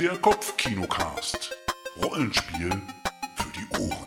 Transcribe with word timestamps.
Der 0.00 0.16
Kopfkinocast. 0.18 1.56
Rollenspiel 2.02 2.70
für 2.70 3.52
die 3.54 3.78
Ohren. 3.80 4.06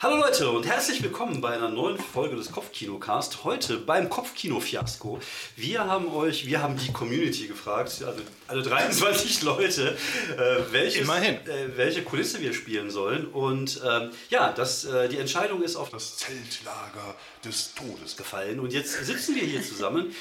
Hallo 0.00 0.16
Leute 0.16 0.50
und 0.50 0.66
herzlich 0.66 1.02
willkommen 1.02 1.40
bei 1.40 1.50
einer 1.50 1.68
neuen 1.68 1.98
Folge 1.98 2.36
des 2.36 2.52
Kopfkinocast. 2.52 3.44
Heute 3.44 3.78
beim 3.78 4.08
Kopfkino-Fiasko. 4.08 5.20
Wir 5.56 5.84
haben 5.86 6.08
euch, 6.08 6.46
wir 6.46 6.62
haben 6.62 6.76
die 6.76 6.92
Community 6.92 7.46
gefragt, 7.46 8.02
also 8.06 8.20
alle 8.48 8.62
23 8.62 9.42
Leute, 9.44 9.96
äh, 10.36 10.72
welches. 10.72 11.08
Äh, 11.08 11.76
welche 11.76 12.02
Kulisse 12.02 12.40
wir 12.40 12.52
spielen 12.52 12.90
sollen. 12.90 13.26
Und 13.26 13.80
ähm, 13.86 14.10
ja, 14.28 14.52
das, 14.52 14.84
äh, 14.84 15.08
die 15.08 15.18
Entscheidung 15.18 15.62
ist 15.62 15.76
auf 15.76 15.90
Das 15.90 16.16
Zeltlager 16.16 17.14
des 17.44 17.74
Todes. 17.74 18.16
gefallen. 18.16 18.60
Und 18.60 18.72
jetzt 18.72 19.04
sitzen 19.04 19.34
wir 19.34 19.44
hier 19.44 19.62
zusammen. 19.62 20.14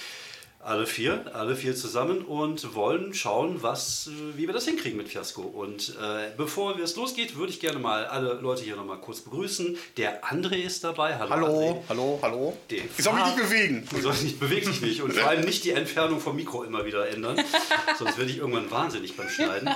Alle 0.70 0.86
vier, 0.86 1.26
alle 1.34 1.56
vier 1.56 1.76
zusammen 1.76 2.22
und 2.22 2.76
wollen 2.76 3.12
schauen, 3.16 3.64
was, 3.64 4.06
äh, 4.08 4.38
wie 4.38 4.46
wir 4.46 4.54
das 4.54 4.66
hinkriegen 4.66 5.00
mit 5.00 5.10
Fiasco. 5.10 5.42
Und 5.42 5.96
äh, 6.00 6.30
bevor 6.38 6.78
es 6.78 6.96
losgeht, 6.96 7.36
würde 7.36 7.52
ich 7.52 7.60
gerne 7.60 7.80
mal 7.80 8.06
alle 8.06 8.34
Leute 8.34 8.66
hier 8.66 8.76
nochmal 8.76 9.00
kurz 9.00 9.22
begrüßen. 9.22 9.76
Der 9.98 10.24
André 10.24 10.58
ist 10.58 10.84
dabei. 10.84 11.18
Hallo, 11.18 11.32
Hallo, 11.32 11.48
André. 11.48 11.82
hallo, 11.90 12.20
hallo. 12.22 12.58
Den 12.70 12.84
Ich 12.96 13.04
soll 13.04 13.16
mich 13.16 13.26
nicht 13.26 13.38
bewegen. 13.38 13.88
Du 13.90 14.00
sollst 14.00 14.22
nicht, 14.24 14.40
beweg 14.40 14.64
dich 14.64 14.80
nicht 14.82 15.02
und 15.02 15.12
vor 15.16 15.28
allem 15.28 15.44
nicht 15.44 15.64
die 15.64 15.72
Entfernung 15.72 16.20
vom 16.20 16.36
Mikro 16.36 16.62
immer 16.64 16.86
wieder 16.86 17.10
ändern, 17.10 17.42
sonst 17.98 18.20
werde 18.20 18.30
ich 18.30 18.38
irgendwann 18.38 18.70
wahnsinnig 18.70 19.18
beim 19.18 19.28
Schneiden. 19.28 19.72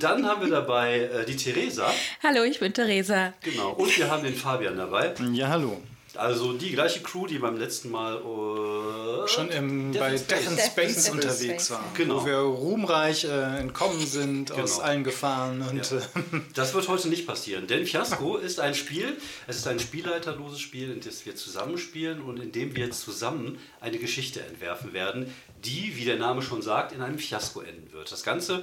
Dann 0.00 0.26
haben 0.26 0.42
wir 0.42 0.50
dabei 0.50 0.98
äh, 0.98 1.24
die 1.24 1.36
Theresa, 1.36 1.90
Hallo, 2.22 2.42
ich 2.42 2.60
bin 2.60 2.74
Theresa. 2.74 3.32
genau, 3.42 3.70
und 3.70 3.96
wir 3.96 4.10
haben 4.10 4.22
den 4.22 4.34
Fabian 4.34 4.76
dabei. 4.76 5.14
Ja, 5.32 5.48
hallo. 5.48 5.80
Also 6.18 6.52
die 6.54 6.72
gleiche 6.72 7.00
Crew, 7.02 7.26
die 7.26 7.38
beim 7.38 7.56
letzten 7.56 7.90
Mal 7.90 8.16
äh, 8.16 9.28
Schon 9.28 9.48
im, 9.50 9.92
Death 9.92 10.00
bei 10.00 10.16
Space. 10.16 10.26
Death 10.26 10.38
in 10.50 10.56
Death 10.56 10.64
in 10.66 10.70
Space 10.70 10.92
Space. 10.92 11.08
unterwegs 11.10 11.70
waren. 11.70 11.84
Genau. 11.94 12.22
Wo 12.22 12.26
wir 12.26 12.36
ruhmreich 12.38 13.24
äh, 13.24 13.58
entkommen 13.58 14.06
sind 14.06 14.52
aus 14.52 14.74
Genau. 14.76 14.84
allen 14.84 15.04
Gefahren. 15.04 15.62
Und 15.62 15.90
Ja. 15.90 15.98
äh, 15.98 16.40
Das 16.54 16.74
wird 16.74 16.88
heute 16.88 17.08
nicht 17.08 17.26
passieren, 17.26 17.66
denn 17.66 17.86
Fiasco 17.86 18.36
ist 18.48 18.60
ein 18.60 18.74
Spiel, 18.74 19.16
es 19.46 19.56
ist 19.56 19.66
ein 19.68 19.78
spielleiterloses 19.80 20.60
Spiel, 20.60 20.90
in 20.90 21.00
das 21.00 21.26
wir 21.26 21.36
zusammenspielen 21.36 22.20
und 22.22 22.38
in 22.40 22.52
dem 22.52 22.74
wir 22.76 22.90
zusammen 22.90 23.58
eine 23.80 23.98
Geschichte 23.98 24.40
entwerfen 24.44 24.92
werden, 24.92 25.32
die, 25.64 25.96
wie 25.96 26.04
der 26.04 26.16
Name 26.16 26.42
schon 26.42 26.62
sagt, 26.62 26.92
in 26.92 27.00
einem 27.02 27.18
Fiasko 27.18 27.60
enden 27.60 27.92
wird. 27.92 28.12
Das 28.12 28.22
Ganze 28.22 28.62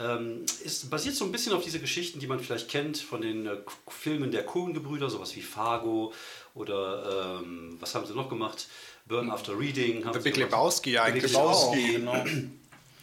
ähm, 0.00 0.44
ist, 0.64 0.90
basiert 0.90 1.14
so 1.14 1.24
ein 1.24 1.32
bisschen 1.32 1.52
auf 1.52 1.62
diese 1.64 1.78
Geschichten, 1.78 2.18
die 2.18 2.26
man 2.26 2.40
vielleicht 2.40 2.68
kennt 2.68 2.98
von 2.98 3.20
den 3.20 3.46
äh, 3.46 3.56
Filmen 3.88 4.30
der 4.30 4.44
Coen-Gebrüder, 4.44 5.08
sowas 5.10 5.36
wie 5.36 5.42
Fargo 5.42 6.12
oder 6.54 7.38
ähm, 7.42 7.76
was 7.80 7.94
haben 7.94 8.06
sie 8.06 8.14
noch 8.14 8.28
gemacht? 8.28 8.68
Burn 9.06 9.30
After 9.30 9.58
Reading. 9.58 10.04
haben 10.04 10.12
The 10.14 10.20
sie 10.20 10.30
Big. 10.30 10.36
Lebowski 10.36 10.98
eigentlich 10.98 11.24
Big 11.24 11.36
auch. 11.36 11.74
Lebowski. 11.74 11.92
Genau. 11.94 12.24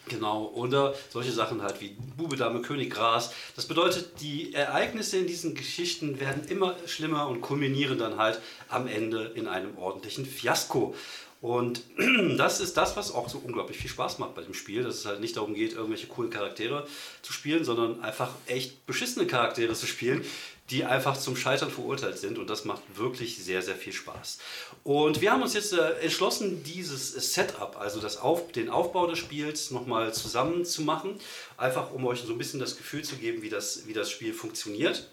Genau, 0.08 0.46
oder 0.56 0.94
solche 1.10 1.30
Sachen 1.30 1.62
halt 1.62 1.80
wie 1.80 1.96
Bube, 2.16 2.36
Dame, 2.36 2.62
König, 2.62 2.90
Gras. 2.90 3.32
Das 3.54 3.66
bedeutet, 3.66 4.20
die 4.20 4.52
Ereignisse 4.52 5.18
in 5.18 5.28
diesen 5.28 5.54
Geschichten 5.54 6.18
werden 6.18 6.48
immer 6.48 6.74
schlimmer 6.86 7.28
und 7.28 7.42
kulminieren 7.42 7.96
dann 7.96 8.16
halt 8.16 8.40
am 8.68 8.88
Ende 8.88 9.30
in 9.36 9.46
einem 9.46 9.78
ordentlichen 9.78 10.26
Fiasko. 10.26 10.96
Und 11.40 11.82
das 12.38 12.60
ist 12.60 12.76
das, 12.76 12.96
was 12.96 13.12
auch 13.14 13.28
so 13.28 13.38
unglaublich 13.38 13.78
viel 13.78 13.88
Spaß 13.88 14.18
macht 14.18 14.34
bei 14.34 14.42
dem 14.42 14.52
Spiel, 14.52 14.82
dass 14.82 14.96
es 14.96 15.06
halt 15.06 15.20
nicht 15.20 15.36
darum 15.36 15.54
geht, 15.54 15.74
irgendwelche 15.74 16.08
coolen 16.08 16.30
Charaktere 16.30 16.86
zu 17.22 17.32
spielen, 17.32 17.64
sondern 17.64 18.02
einfach 18.02 18.30
echt 18.46 18.86
beschissene 18.86 19.26
Charaktere 19.26 19.74
zu 19.74 19.86
spielen, 19.86 20.24
die 20.70 20.84
einfach 20.84 21.16
zum 21.16 21.36
Scheitern 21.36 21.70
verurteilt 21.70 22.18
sind. 22.18 22.38
Und 22.38 22.48
das 22.48 22.64
macht 22.64 22.82
wirklich 22.94 23.42
sehr, 23.42 23.62
sehr 23.62 23.74
viel 23.74 23.92
Spaß. 23.92 24.38
Und 24.84 25.20
wir 25.20 25.32
haben 25.32 25.42
uns 25.42 25.54
jetzt 25.54 25.72
äh, 25.72 25.92
entschlossen, 26.00 26.62
dieses 26.62 27.34
Setup, 27.34 27.76
also 27.78 28.00
das 28.00 28.18
Auf, 28.18 28.52
den 28.52 28.70
Aufbau 28.70 29.06
des 29.06 29.18
Spiels, 29.18 29.70
nochmal 29.70 30.14
zusammen 30.14 30.64
zu 30.64 30.82
machen. 30.82 31.18
Einfach 31.56 31.92
um 31.92 32.06
euch 32.06 32.20
so 32.20 32.32
ein 32.32 32.38
bisschen 32.38 32.60
das 32.60 32.76
Gefühl 32.76 33.02
zu 33.02 33.16
geben, 33.16 33.42
wie 33.42 33.48
das, 33.48 33.86
wie 33.86 33.92
das 33.92 34.10
Spiel 34.10 34.32
funktioniert. 34.32 35.08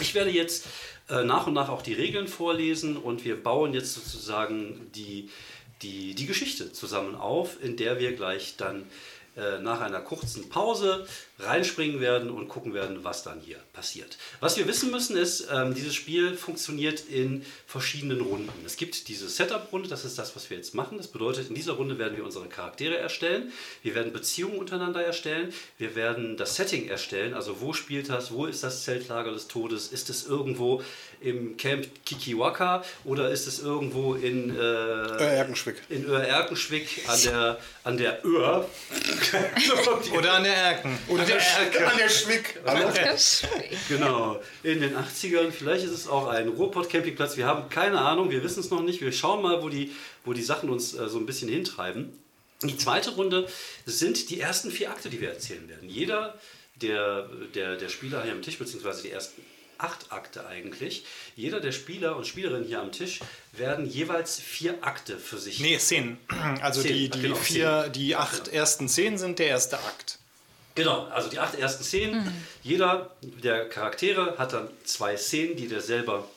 Ich 0.00 0.14
werde 0.14 0.30
jetzt 0.30 0.66
äh, 1.10 1.24
nach 1.24 1.46
und 1.46 1.54
nach 1.54 1.68
auch 1.68 1.82
die 1.82 1.92
Regeln 1.92 2.28
vorlesen 2.28 2.96
und 2.96 3.24
wir 3.24 3.42
bauen 3.42 3.74
jetzt 3.74 3.92
sozusagen 3.92 4.90
die, 4.94 5.28
die, 5.82 6.14
die 6.14 6.26
Geschichte 6.26 6.72
zusammen 6.72 7.14
auf, 7.14 7.62
in 7.62 7.76
der 7.76 7.98
wir 7.98 8.12
gleich 8.12 8.56
dann 8.56 8.86
äh, 9.36 9.58
nach 9.60 9.80
einer 9.80 10.00
kurzen 10.00 10.48
Pause 10.48 11.06
reinspringen 11.44 12.00
werden 12.00 12.30
und 12.30 12.48
gucken 12.48 12.74
werden, 12.74 13.04
was 13.04 13.22
dann 13.22 13.40
hier 13.40 13.58
passiert. 13.72 14.18
Was 14.40 14.56
wir 14.56 14.66
wissen 14.66 14.90
müssen 14.90 15.16
ist, 15.16 15.48
ähm, 15.52 15.74
dieses 15.74 15.94
Spiel 15.94 16.34
funktioniert 16.34 17.04
in 17.08 17.44
verschiedenen 17.66 18.20
Runden. 18.20 18.52
Es 18.64 18.76
gibt 18.76 19.08
diese 19.08 19.28
Setup-Runde, 19.28 19.88
das 19.88 20.04
ist 20.04 20.18
das, 20.18 20.34
was 20.36 20.50
wir 20.50 20.56
jetzt 20.56 20.74
machen. 20.74 20.98
Das 20.98 21.08
bedeutet, 21.08 21.48
in 21.48 21.54
dieser 21.54 21.72
Runde 21.72 21.98
werden 21.98 22.16
wir 22.16 22.24
unsere 22.24 22.46
Charaktere 22.48 22.96
erstellen, 22.96 23.52
wir 23.82 23.94
werden 23.94 24.12
Beziehungen 24.12 24.58
untereinander 24.58 25.04
erstellen, 25.04 25.52
wir 25.78 25.94
werden 25.94 26.36
das 26.36 26.56
Setting 26.56 26.88
erstellen, 26.88 27.34
also 27.34 27.60
wo 27.60 27.72
spielt 27.72 28.08
das, 28.08 28.32
wo 28.32 28.46
ist 28.46 28.62
das 28.62 28.84
Zeltlager 28.84 29.32
des 29.32 29.48
Todes, 29.48 29.88
ist 29.88 30.10
es 30.10 30.26
irgendwo 30.26 30.82
im 31.20 31.56
Camp 31.56 31.86
Kikiwaka 32.04 32.84
oder 33.04 33.30
ist 33.30 33.46
es 33.46 33.60
irgendwo 33.60 34.14
in 34.14 34.56
äh, 34.56 35.36
Erkenschwick. 35.36 35.76
in 35.88 36.04
Öhr-Erkenschwick 36.04 37.04
an 37.06 37.22
der, 37.22 37.58
an 37.84 37.96
der 37.96 38.24
Öhr. 38.24 38.68
Oder 40.16 40.34
an 40.34 40.44
der 40.44 40.54
Erken. 40.54 40.98
Oder 41.08 41.24
der 41.32 41.64
Erke. 41.64 41.86
An 41.90 41.98
der 41.98 42.08
Schwick. 42.08 42.60
Genau, 43.88 44.40
in 44.62 44.80
den 44.80 44.96
80ern. 44.96 45.50
Vielleicht 45.50 45.84
ist 45.84 45.92
es 45.92 46.08
auch 46.08 46.28
ein 46.28 46.48
Ruhrpott-Campingplatz. 46.48 47.36
Wir 47.36 47.46
haben 47.46 47.68
keine 47.68 48.00
Ahnung, 48.00 48.30
wir 48.30 48.42
wissen 48.42 48.60
es 48.60 48.70
noch 48.70 48.82
nicht. 48.82 49.00
Wir 49.00 49.12
schauen 49.12 49.42
mal, 49.42 49.62
wo 49.62 49.68
die, 49.68 49.92
wo 50.24 50.32
die 50.32 50.42
Sachen 50.42 50.70
uns 50.70 50.94
äh, 50.94 51.08
so 51.08 51.18
ein 51.18 51.26
bisschen 51.26 51.48
hintreiben. 51.48 52.18
Die 52.62 52.76
zweite 52.76 53.10
Runde 53.10 53.48
sind 53.86 54.30
die 54.30 54.40
ersten 54.40 54.70
vier 54.70 54.90
Akte, 54.90 55.10
die 55.10 55.20
wir 55.20 55.30
erzählen 55.30 55.68
werden. 55.68 55.88
Jeder 55.88 56.38
der, 56.76 57.28
der, 57.54 57.76
der 57.76 57.88
Spieler 57.88 58.22
hier 58.22 58.32
am 58.32 58.42
Tisch, 58.42 58.58
beziehungsweise 58.58 59.02
die 59.02 59.10
ersten 59.10 59.42
acht 59.78 60.12
Akte 60.12 60.46
eigentlich, 60.46 61.04
jeder 61.34 61.60
der 61.60 61.72
Spieler 61.72 62.16
und 62.16 62.26
Spielerinnen 62.26 62.66
hier 62.66 62.80
am 62.80 62.92
Tisch 62.92 63.20
werden 63.52 63.84
jeweils 63.86 64.38
vier 64.38 64.78
Akte 64.82 65.18
für 65.18 65.38
sich 65.38 65.60
Nee, 65.60 65.78
Szenen. 65.78 66.18
Also 66.60 66.80
Szenen, 66.80 66.96
die, 66.96 67.10
die 67.10 67.22
genau, 67.22 67.34
vier, 67.34 67.88
die 67.88 68.14
acht 68.14 68.48
ersten 68.48 68.88
Szenen 68.88 69.18
sind 69.18 69.38
der 69.38 69.48
erste 69.48 69.78
Akt. 69.78 70.18
Genau, 70.74 71.06
also 71.06 71.28
die 71.28 71.38
acht 71.38 71.58
ersten 71.58 71.84
Szenen. 71.84 72.32
Jeder 72.62 73.10
der 73.22 73.68
Charaktere 73.68 74.38
hat 74.38 74.52
dann 74.52 74.68
zwei 74.84 75.16
Szenen, 75.16 75.56
die 75.56 75.68
der 75.68 75.80
selber 75.80 76.28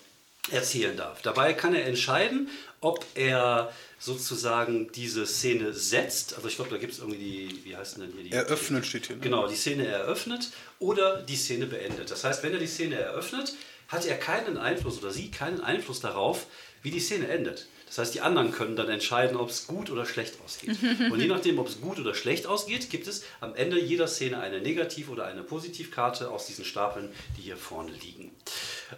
erzählen 0.52 0.96
darf. 0.96 1.22
Dabei 1.22 1.54
kann 1.54 1.74
er 1.74 1.86
entscheiden, 1.86 2.50
ob 2.82 3.04
er 3.16 3.72
sozusagen 4.00 4.92
diese 4.92 5.26
Szene 5.26 5.74
setzt. 5.74 6.36
Also 6.36 6.48
ich 6.48 6.56
glaube, 6.56 6.70
da 6.70 6.78
gibt 6.78 6.94
es 6.94 7.00
irgendwie 7.00 7.18
die, 7.18 7.66
wie 7.66 7.76
heißt 7.76 7.98
denn 7.98 8.12
hier 8.14 8.24
die? 8.24 8.32
Eröffnet 8.32 8.86
steht 8.86 9.08
hier, 9.08 9.16
ne? 9.16 9.22
Genau, 9.22 9.48
die 9.48 9.56
Szene 9.56 9.88
eröffnet 9.88 10.50
oder 10.80 11.22
die 11.22 11.36
Szene 11.36 11.66
beendet. 11.66 12.12
Das 12.12 12.24
heißt, 12.24 12.44
wenn 12.44 12.54
er 12.54 12.60
die 12.60 12.68
Szene 12.68 12.96
eröffnet, 12.96 13.54
hat 13.88 14.06
er 14.06 14.18
keinen 14.18 14.58
Einfluss 14.58 15.00
oder 15.00 15.12
sie 15.12 15.32
keinen 15.32 15.62
Einfluss 15.62 16.00
darauf, 16.00 16.48
wie 16.82 16.92
die 16.92 17.00
Szene 17.00 17.28
endet. 17.28 17.68
Das 17.88 18.00
heißt, 18.00 18.16
die 18.16 18.22
anderen 18.22 18.52
können 18.52 18.76
dann 18.76 18.90
entscheiden, 18.90 19.38
ob 19.38 19.50
es 19.50 19.68
gut 19.68 19.90
oder 19.90 20.06
schlecht 20.06 20.36
ausgeht. 20.44 20.78
Und 21.12 21.20
je 21.20 21.28
nachdem, 21.28 21.60
ob 21.60 21.68
es 21.68 21.80
gut 21.80 22.00
oder 22.00 22.14
schlecht 22.14 22.48
ausgeht, 22.48 22.90
gibt 22.90 23.08
es 23.08 23.24
am 23.42 23.56
Ende 23.56 23.80
jeder 23.80 24.08
Szene 24.08 24.40
eine 24.40 24.60
Negativ- 24.60 25.10
oder 25.10 25.26
eine 25.26 25.44
Positivkarte 25.44 26.30
aus 26.30 26.48
diesen 26.48 26.66
Stapeln, 26.66 27.10
die 27.38 27.44
hier 27.44 27.58
vorne 27.58 27.92
liegen. 27.92 28.32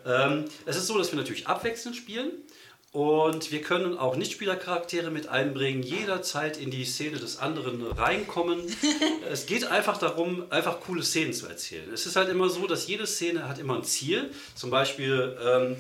Ähm, 0.06 0.46
es 0.66 0.78
ist 0.78 0.88
so, 0.88 0.98
dass 0.98 1.12
wir 1.12 1.18
natürlich 1.18 1.48
abwechselnd 1.48 1.96
spielen. 1.96 2.32
Und 2.98 3.52
wir 3.52 3.62
können 3.62 3.96
auch 3.96 4.16
Nichtspielercharaktere 4.16 5.12
mit 5.12 5.28
einbringen, 5.28 5.84
jederzeit 5.84 6.58
in 6.58 6.72
die 6.72 6.84
Szene 6.84 7.18
des 7.18 7.38
anderen 7.38 7.86
reinkommen. 7.92 8.60
es 9.32 9.46
geht 9.46 9.68
einfach 9.68 10.00
darum, 10.00 10.46
einfach 10.50 10.80
coole 10.80 11.04
Szenen 11.04 11.32
zu 11.32 11.46
erzählen. 11.46 11.88
Es 11.94 12.08
ist 12.08 12.16
halt 12.16 12.28
immer 12.30 12.50
so, 12.50 12.66
dass 12.66 12.88
jede 12.88 13.06
Szene 13.06 13.48
hat 13.48 13.60
immer 13.60 13.76
ein 13.76 13.84
Ziel. 13.84 14.32
Zum 14.56 14.72
Beispiel, 14.72 15.38
ähm, 15.46 15.76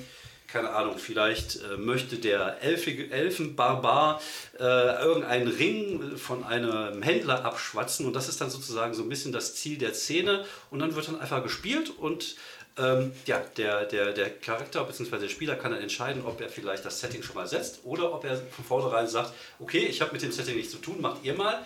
keine 0.47 0.69
Ahnung, 0.69 0.99
vielleicht 0.99 1.55
äh, 1.55 1.77
möchte 1.77 2.17
der 2.17 2.61
Elfige, 2.61 3.09
Elfenbarbar 3.09 4.21
äh, 4.59 4.63
irgendeinen 4.63 5.47
Ring 5.47 6.17
von 6.17 6.43
einem 6.43 7.01
Händler 7.01 7.43
abschwatzen 7.45 8.05
und 8.05 8.15
das 8.15 8.29
ist 8.29 8.41
dann 8.41 8.51
sozusagen 8.51 8.93
so 8.93 9.01
ein 9.01 9.09
bisschen 9.09 9.31
das 9.31 9.55
Ziel 9.55 9.79
der 9.79 9.95
Szene 9.95 10.45
und 10.69 10.77
dann 10.77 10.95
wird 10.95 11.07
dann 11.07 11.19
einfach 11.19 11.41
gespielt 11.41 11.91
und 11.97 12.35
ähm, 12.77 13.12
ja, 13.25 13.39
der, 13.57 13.85
der, 13.85 14.13
der 14.13 14.29
Charakter 14.39 14.83
bzw. 14.83 15.18
der 15.19 15.29
Spieler 15.29 15.56
kann 15.56 15.71
dann 15.71 15.81
entscheiden, 15.81 16.24
ob 16.25 16.39
er 16.41 16.50
vielleicht 16.50 16.85
das 16.85 17.00
Setting 17.00 17.24
schon 17.24 17.35
mal 17.35 17.47
setzt 17.47 17.81
oder 17.83 18.13
ob 18.13 18.24
er 18.24 18.38
von 18.38 18.65
vornherein 18.65 19.07
sagt, 19.07 19.33
okay, 19.59 19.85
ich 19.85 20.01
habe 20.01 20.13
mit 20.13 20.21
dem 20.21 20.31
Setting 20.31 20.56
nichts 20.56 20.71
zu 20.71 20.77
tun, 20.77 21.01
macht 21.01 21.24
ihr 21.24 21.33
mal, 21.33 21.65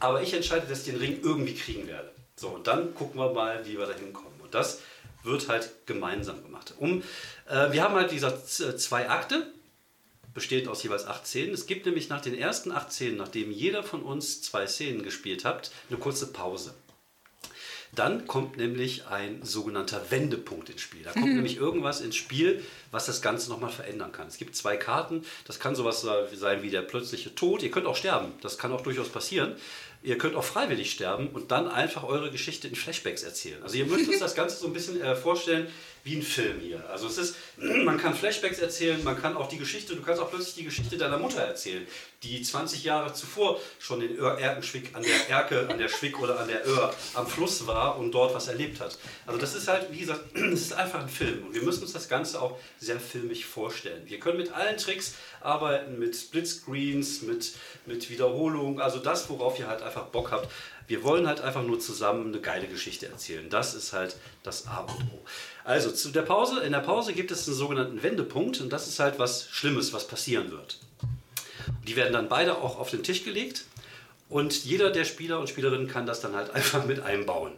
aber 0.00 0.22
ich 0.22 0.32
entscheide, 0.34 0.66
dass 0.66 0.80
ich 0.80 0.92
den 0.92 0.96
Ring 0.96 1.20
irgendwie 1.22 1.54
kriegen 1.54 1.86
werde. 1.86 2.10
So, 2.36 2.48
und 2.48 2.66
dann 2.66 2.94
gucken 2.94 3.18
wir 3.20 3.32
mal, 3.32 3.66
wie 3.66 3.76
wir 3.78 3.86
da 3.86 3.94
hinkommen. 3.94 4.40
Und 4.40 4.54
das 4.54 4.80
wird 5.24 5.48
halt 5.48 5.70
gemeinsam 5.86 6.42
gemacht. 6.42 6.74
Um, 6.78 7.02
äh, 7.48 7.72
wir 7.72 7.82
haben 7.82 7.94
halt 7.94 8.12
diese 8.12 8.44
z- 8.44 8.80
zwei 8.80 9.08
Akte, 9.10 9.52
bestehend 10.34 10.68
aus 10.68 10.84
jeweils 10.84 11.04
acht 11.06 11.26
Szenen. 11.26 11.52
Es 11.52 11.66
gibt 11.66 11.84
nämlich 11.84 12.08
nach 12.08 12.20
den 12.20 12.38
ersten 12.38 12.70
acht 12.70 12.92
Szenen, 12.92 13.16
nachdem 13.16 13.50
jeder 13.50 13.82
von 13.82 14.02
uns 14.02 14.40
zwei 14.40 14.68
Szenen 14.68 15.02
gespielt 15.02 15.44
hat, 15.44 15.72
eine 15.90 15.98
kurze 15.98 16.28
Pause. 16.32 16.74
Dann 17.94 18.26
kommt 18.26 18.56
nämlich 18.56 19.06
ein 19.06 19.40
sogenannter 19.42 20.10
Wendepunkt 20.10 20.70
ins 20.70 20.80
Spiel. 20.80 21.02
Da 21.02 21.12
kommt 21.12 21.34
nämlich 21.34 21.56
irgendwas 21.56 22.00
ins 22.00 22.16
Spiel, 22.16 22.62
was 22.90 23.06
das 23.06 23.22
Ganze 23.22 23.50
nochmal 23.50 23.70
verändern 23.70 24.12
kann. 24.12 24.26
Es 24.26 24.38
gibt 24.38 24.56
zwei 24.56 24.76
Karten. 24.76 25.24
Das 25.46 25.60
kann 25.60 25.74
sowas 25.74 26.00
sein 26.00 26.62
wie 26.62 26.70
der 26.70 26.82
plötzliche 26.82 27.34
Tod. 27.34 27.62
Ihr 27.62 27.70
könnt 27.70 27.86
auch 27.86 27.96
sterben. 27.96 28.32
Das 28.40 28.58
kann 28.58 28.72
auch 28.72 28.80
durchaus 28.80 29.08
passieren. 29.08 29.56
Ihr 30.02 30.16
könnt 30.16 30.36
auch 30.36 30.44
freiwillig 30.44 30.92
sterben 30.92 31.28
und 31.30 31.50
dann 31.50 31.68
einfach 31.68 32.04
eure 32.04 32.30
Geschichte 32.30 32.68
in 32.68 32.76
Flashbacks 32.76 33.24
erzählen. 33.24 33.60
Also 33.64 33.78
ihr 33.78 33.86
müsst 33.86 34.08
euch 34.08 34.20
das 34.20 34.36
Ganze 34.36 34.56
so 34.56 34.68
ein 34.68 34.72
bisschen 34.72 35.00
äh, 35.00 35.16
vorstellen 35.16 35.66
wie 36.04 36.16
ein 36.16 36.22
Film 36.22 36.60
hier. 36.60 36.88
Also 36.88 37.06
es 37.06 37.18
ist, 37.18 37.36
man 37.56 37.98
kann 37.98 38.14
Flashbacks 38.14 38.58
erzählen, 38.58 39.02
man 39.02 39.20
kann 39.20 39.36
auch 39.36 39.48
die 39.48 39.58
Geschichte, 39.58 39.94
du 39.94 40.02
kannst 40.02 40.20
auch 40.20 40.30
plötzlich 40.30 40.54
die 40.54 40.64
Geschichte 40.64 40.96
deiner 40.96 41.18
Mutter 41.18 41.40
erzählen, 41.40 41.86
die 42.22 42.40
20 42.42 42.84
Jahre 42.84 43.12
zuvor 43.12 43.60
schon 43.78 44.00
in 44.00 44.18
Erkenschwick 44.18 44.94
an 44.94 45.02
der 45.02 45.28
Erke, 45.28 45.68
an 45.68 45.78
der 45.78 45.88
Schwick 45.88 46.20
oder 46.20 46.38
an 46.38 46.48
der 46.48 46.66
Öhr 46.66 46.94
am 47.14 47.26
Fluss 47.26 47.66
war 47.66 47.98
und 47.98 48.12
dort 48.12 48.34
was 48.34 48.48
erlebt 48.48 48.80
hat. 48.80 48.98
Also 49.26 49.40
das 49.40 49.54
ist 49.54 49.68
halt, 49.68 49.92
wie 49.92 49.98
gesagt, 49.98 50.36
es 50.36 50.62
ist 50.62 50.72
einfach 50.72 51.00
ein 51.00 51.08
Film 51.08 51.44
und 51.46 51.54
wir 51.54 51.62
müssen 51.62 51.82
uns 51.82 51.92
das 51.92 52.08
Ganze 52.08 52.40
auch 52.40 52.58
sehr 52.80 53.00
filmig 53.00 53.46
vorstellen. 53.46 54.02
Wir 54.06 54.20
können 54.20 54.38
mit 54.38 54.52
allen 54.52 54.76
Tricks 54.76 55.14
arbeiten, 55.40 55.98
mit 55.98 56.16
Splitscreens, 56.16 57.22
mit, 57.22 57.52
mit 57.86 58.10
Wiederholung, 58.10 58.80
also 58.80 58.98
das, 58.98 59.28
worauf 59.28 59.58
ihr 59.58 59.68
halt 59.68 59.82
einfach 59.82 60.06
Bock 60.06 60.30
habt. 60.30 60.48
Wir 60.86 61.02
wollen 61.02 61.26
halt 61.26 61.40
einfach 61.40 61.62
nur 61.62 61.80
zusammen 61.80 62.28
eine 62.28 62.40
geile 62.40 62.66
Geschichte 62.66 63.06
erzählen. 63.06 63.50
Das 63.50 63.74
ist 63.74 63.92
halt 63.92 64.16
das 64.42 64.66
A 64.66 64.80
und 64.80 65.02
O. 65.12 65.24
Also 65.64 65.90
zu 65.90 66.10
der 66.10 66.22
Pause, 66.22 66.60
in 66.60 66.72
der 66.72 66.78
Pause 66.78 67.12
gibt 67.12 67.30
es 67.30 67.46
einen 67.46 67.56
sogenannten 67.56 68.02
Wendepunkt 68.02 68.60
und 68.60 68.72
das 68.72 68.88
ist 68.88 68.98
halt 68.98 69.18
was 69.18 69.48
Schlimmes, 69.50 69.92
was 69.92 70.06
passieren 70.06 70.50
wird. 70.50 70.78
Die 71.86 71.96
werden 71.96 72.12
dann 72.12 72.28
beide 72.28 72.56
auch 72.56 72.78
auf 72.78 72.90
den 72.90 73.02
Tisch 73.02 73.24
gelegt 73.24 73.64
und 74.28 74.64
jeder 74.64 74.90
der 74.90 75.04
Spieler 75.04 75.40
und 75.40 75.48
Spielerinnen 75.48 75.88
kann 75.88 76.06
das 76.06 76.20
dann 76.20 76.34
halt 76.34 76.50
einfach 76.54 76.86
mit 76.86 77.00
einbauen. 77.00 77.52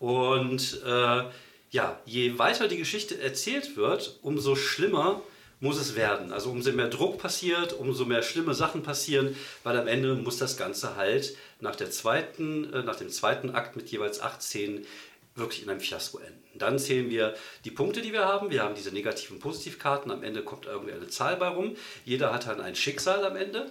Und 0.00 0.82
äh, 0.84 1.22
ja, 1.76 2.00
je 2.06 2.38
weiter 2.38 2.68
die 2.68 2.78
Geschichte 2.78 3.20
erzählt 3.20 3.76
wird, 3.76 4.18
umso 4.22 4.56
schlimmer 4.56 5.20
muss 5.60 5.78
es 5.78 5.94
werden. 5.94 6.32
Also 6.32 6.50
umso 6.50 6.72
mehr 6.72 6.88
Druck 6.88 7.18
passiert, 7.18 7.74
umso 7.74 8.06
mehr 8.06 8.22
schlimme 8.22 8.54
Sachen 8.54 8.82
passieren, 8.82 9.36
weil 9.62 9.78
am 9.78 9.86
Ende 9.86 10.14
muss 10.14 10.38
das 10.38 10.56
Ganze 10.56 10.96
halt 10.96 11.36
nach, 11.60 11.76
der 11.76 11.90
zweiten, 11.90 12.72
äh, 12.72 12.82
nach 12.82 12.96
dem 12.96 13.10
zweiten 13.10 13.50
Akt 13.50 13.76
mit 13.76 13.90
jeweils 13.90 14.20
acht 14.20 14.42
Szenen 14.42 14.86
wirklich 15.34 15.62
in 15.64 15.68
einem 15.68 15.80
Fiasko 15.80 16.18
enden. 16.18 16.42
Dann 16.54 16.78
zählen 16.78 17.10
wir 17.10 17.34
die 17.66 17.70
Punkte, 17.70 18.00
die 18.00 18.14
wir 18.14 18.24
haben. 18.24 18.48
Wir 18.50 18.62
haben 18.62 18.74
diese 18.74 18.90
negativen 18.90 19.38
Positivkarten. 19.38 20.10
Am 20.10 20.22
Ende 20.22 20.42
kommt 20.42 20.64
irgendwie 20.64 20.94
eine 20.94 21.08
Zahl 21.08 21.36
bei 21.36 21.48
rum. 21.48 21.76
Jeder 22.06 22.32
hat 22.32 22.46
dann 22.46 22.62
ein 22.62 22.74
Schicksal 22.74 23.22
am 23.22 23.36
Ende. 23.36 23.70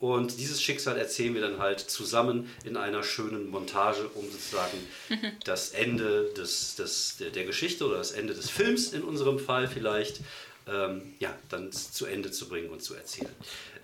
Und 0.00 0.38
dieses 0.38 0.62
Schicksal 0.62 0.96
erzählen 0.96 1.34
wir 1.34 1.42
dann 1.42 1.58
halt 1.58 1.78
zusammen 1.78 2.50
in 2.64 2.78
einer 2.78 3.02
schönen 3.02 3.50
Montage, 3.50 4.08
um 4.14 4.24
sozusagen 4.30 4.78
das 5.44 5.70
Ende 5.70 6.32
des, 6.36 6.74
des, 6.76 7.18
der, 7.18 7.44
Geschichte 7.44 7.84
oder 7.84 7.98
das 7.98 8.12
Ende 8.12 8.32
des 8.32 8.48
Films 8.48 8.94
in 8.94 9.02
unserem 9.02 9.38
Fall 9.38 9.68
vielleicht 9.68 10.20
ähm, 10.66 11.02
ja, 11.18 11.36
dann 11.50 11.70
zu 11.70 12.06
Ende 12.06 12.30
zu 12.30 12.48
bringen 12.48 12.70
und 12.70 12.82
zu 12.82 12.94
erzählen. 12.94 13.30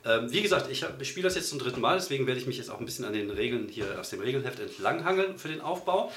Ähm, 0.06 0.32
wie 0.32 0.40
gesagt, 0.40 0.70
ich, 0.70 0.86
ich 1.00 1.08
spiele 1.08 1.24
das 1.24 1.34
jetzt 1.34 1.50
zum 1.50 1.58
dritten 1.58 1.82
Mal, 1.82 1.96
deswegen 1.96 2.26
werde 2.26 2.40
ich 2.40 2.46
mich 2.46 2.56
jetzt 2.56 2.70
auch 2.70 2.80
ein 2.80 2.86
bisschen 2.86 3.04
an 3.04 3.12
den 3.12 3.28
Regeln 3.28 3.68
hier 3.68 4.00
aus 4.00 4.08
dem 4.08 4.20
Regelheft 4.20 4.58
entlanghangeln 4.58 5.36
für 5.36 5.48
den 5.48 5.60
Aufbau. 5.60 6.10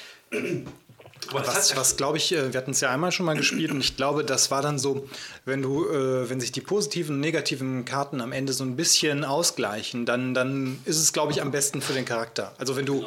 Was, 1.31 1.75
was 1.75 1.98
glaube 1.98 2.18
ich, 2.18 2.33
äh, 2.33 2.54
wir 2.54 2.57
hatten 2.60 2.71
es 2.71 2.81
ja 2.81 2.89
einmal 2.89 3.12
schon 3.12 3.25
mal 3.25 3.36
gespielt 3.36 3.71
und 3.71 3.81
ich 3.81 3.95
glaube, 3.98 4.24
das 4.24 4.51
war 4.51 4.62
dann 4.62 4.80
so, 4.80 5.07
wenn 5.45 5.62
du, 5.62 5.88
äh, 5.88 6.30
wenn 6.30 6.39
sich 6.39 6.51
die 6.51 6.62
positiven 6.62 7.16
und 7.16 7.21
negativen 7.21 7.86
Karten 7.86 8.21
am 8.21 8.31
Ende 8.31 8.54
so 8.54 8.63
ein 8.63 8.75
bisschen 8.75 9.24
ausgleichen, 9.25 10.06
dann, 10.06 10.33
dann 10.33 10.80
ist 10.86 10.98
es, 10.98 11.13
glaube 11.13 11.31
ich, 11.31 11.42
am 11.42 11.51
besten 11.51 11.81
für 11.81 11.94
den 11.94 12.06
Charakter. 12.06 12.54
Also 12.57 12.75
wenn 12.75 12.86
du, 12.86 13.06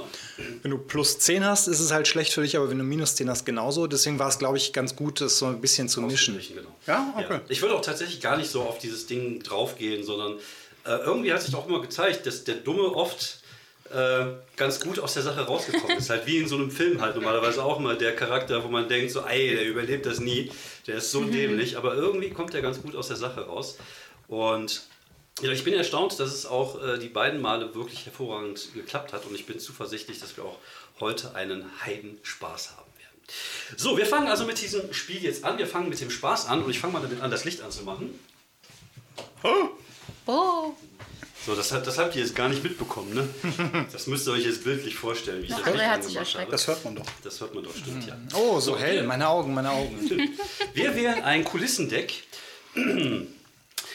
wenn 0.62 0.70
du 0.70 0.78
plus 0.78 1.18
10 1.18 1.44
hast, 1.44 1.66
ist 1.66 1.80
es 1.80 1.92
halt 1.92 2.08
schlecht 2.08 2.32
für 2.32 2.42
dich, 2.42 2.56
aber 2.56 2.70
wenn 2.70 2.78
du 2.78 2.84
minus 2.84 3.16
10 3.16 3.28
hast, 3.30 3.44
genauso. 3.44 3.86
Deswegen 3.86 4.18
war 4.18 4.28
es, 4.28 4.38
glaube 4.38 4.56
ich, 4.56 4.72
ganz 4.72 4.96
gut, 4.96 5.20
das 5.20 5.38
so 5.38 5.46
ein 5.46 5.60
bisschen 5.60 5.88
zu 5.88 6.00
mischen. 6.02 6.38
Genau. 6.54 6.68
Ja, 6.86 7.14
okay. 7.16 7.34
Ja. 7.34 7.40
Ich 7.48 7.62
würde 7.62 7.74
auch 7.74 7.82
tatsächlich 7.82 8.20
gar 8.20 8.36
nicht 8.36 8.50
so 8.50 8.62
auf 8.62 8.78
dieses 8.78 9.06
Ding 9.06 9.42
draufgehen, 9.42 10.04
sondern 10.04 10.38
äh, 10.84 10.96
irgendwie 11.04 11.32
hat 11.32 11.42
sich 11.42 11.54
auch 11.54 11.68
immer 11.68 11.80
gezeigt, 11.80 12.26
dass 12.26 12.44
der 12.44 12.56
Dumme 12.56 12.94
oft 12.94 13.41
äh, 13.92 14.56
ganz 14.56 14.80
gut 14.80 14.98
aus 14.98 15.14
der 15.14 15.22
Sache 15.22 15.42
rausgekommen 15.42 15.98
ist. 15.98 16.10
halt 16.10 16.26
wie 16.26 16.38
in 16.38 16.48
so 16.48 16.56
einem 16.56 16.70
Film 16.70 17.00
halt 17.00 17.14
normalerweise 17.14 17.62
auch 17.64 17.78
immer 17.78 17.94
der 17.94 18.14
Charakter, 18.16 18.62
wo 18.64 18.68
man 18.68 18.88
denkt, 18.88 19.10
so, 19.12 19.20
ey, 19.20 19.54
der 19.54 19.64
überlebt 19.66 20.06
das 20.06 20.20
nie, 20.20 20.50
der 20.86 20.96
ist 20.96 21.10
so 21.10 21.20
Mhm. 21.20 21.32
dämlich, 21.32 21.76
aber 21.76 21.94
irgendwie 21.94 22.30
kommt 22.30 22.54
der 22.54 22.62
ganz 22.62 22.80
gut 22.82 22.96
aus 22.96 23.08
der 23.08 23.16
Sache 23.16 23.42
raus. 23.42 23.78
Und 24.28 24.82
ja, 25.40 25.50
ich 25.50 25.64
bin 25.64 25.74
erstaunt, 25.74 26.18
dass 26.20 26.32
es 26.32 26.46
auch 26.46 26.82
äh, 26.82 26.98
die 26.98 27.08
beiden 27.08 27.40
Male 27.40 27.74
wirklich 27.74 28.04
hervorragend 28.06 28.74
geklappt 28.74 29.12
hat 29.12 29.24
und 29.26 29.34
ich 29.34 29.46
bin 29.46 29.58
zuversichtlich, 29.58 30.20
dass 30.20 30.36
wir 30.36 30.44
auch 30.44 30.58
heute 31.00 31.34
einen 31.34 31.64
Heidenspaß 31.84 32.72
haben 32.76 32.90
werden. 32.98 33.76
So, 33.76 33.96
wir 33.96 34.06
fangen 34.06 34.28
also 34.28 34.44
mit 34.44 34.60
diesem 34.60 34.92
Spiel 34.92 35.22
jetzt 35.22 35.44
an. 35.44 35.56
Wir 35.58 35.66
fangen 35.66 35.88
mit 35.88 36.00
dem 36.00 36.10
Spaß 36.10 36.46
an 36.46 36.62
und 36.62 36.70
ich 36.70 36.78
fange 36.78 36.92
mal 36.92 37.00
damit 37.02 37.20
an, 37.22 37.30
das 37.30 37.44
Licht 37.44 37.62
anzumachen. 37.62 38.18
Oh, 40.26 40.74
So, 41.44 41.56
das, 41.56 41.70
das 41.70 41.98
habt 41.98 42.14
ihr 42.14 42.22
jetzt 42.22 42.36
gar 42.36 42.48
nicht 42.48 42.62
mitbekommen, 42.62 43.14
ne? 43.14 43.84
Das 43.92 44.06
müsst 44.06 44.28
ihr 44.28 44.32
euch 44.32 44.44
jetzt 44.44 44.62
bildlich 44.62 44.94
vorstellen, 44.94 45.42
wie 45.42 45.46
ich 45.46 45.50
das 45.50 45.60
André 45.62 45.72
Licht 45.72 45.86
hat 45.86 46.04
sich 46.04 46.10
angemacht 46.10 46.16
erschreckt. 46.18 46.42
habe. 46.42 46.50
Das 46.52 46.66
hört 46.68 46.84
man 46.84 46.94
doch. 46.94 47.06
Das 47.24 47.40
hört 47.40 47.54
man 47.54 47.64
doch, 47.64 47.76
stimmt, 47.76 48.06
ja. 48.06 48.16
Oh, 48.34 48.60
so 48.60 48.78
hell, 48.78 49.02
meine 49.04 49.28
Augen, 49.28 49.52
meine 49.52 49.70
Augen. 49.70 49.98
Wir 50.74 50.94
wählen 50.94 51.22
ein 51.24 51.42
Kulissendeck. 51.44 52.22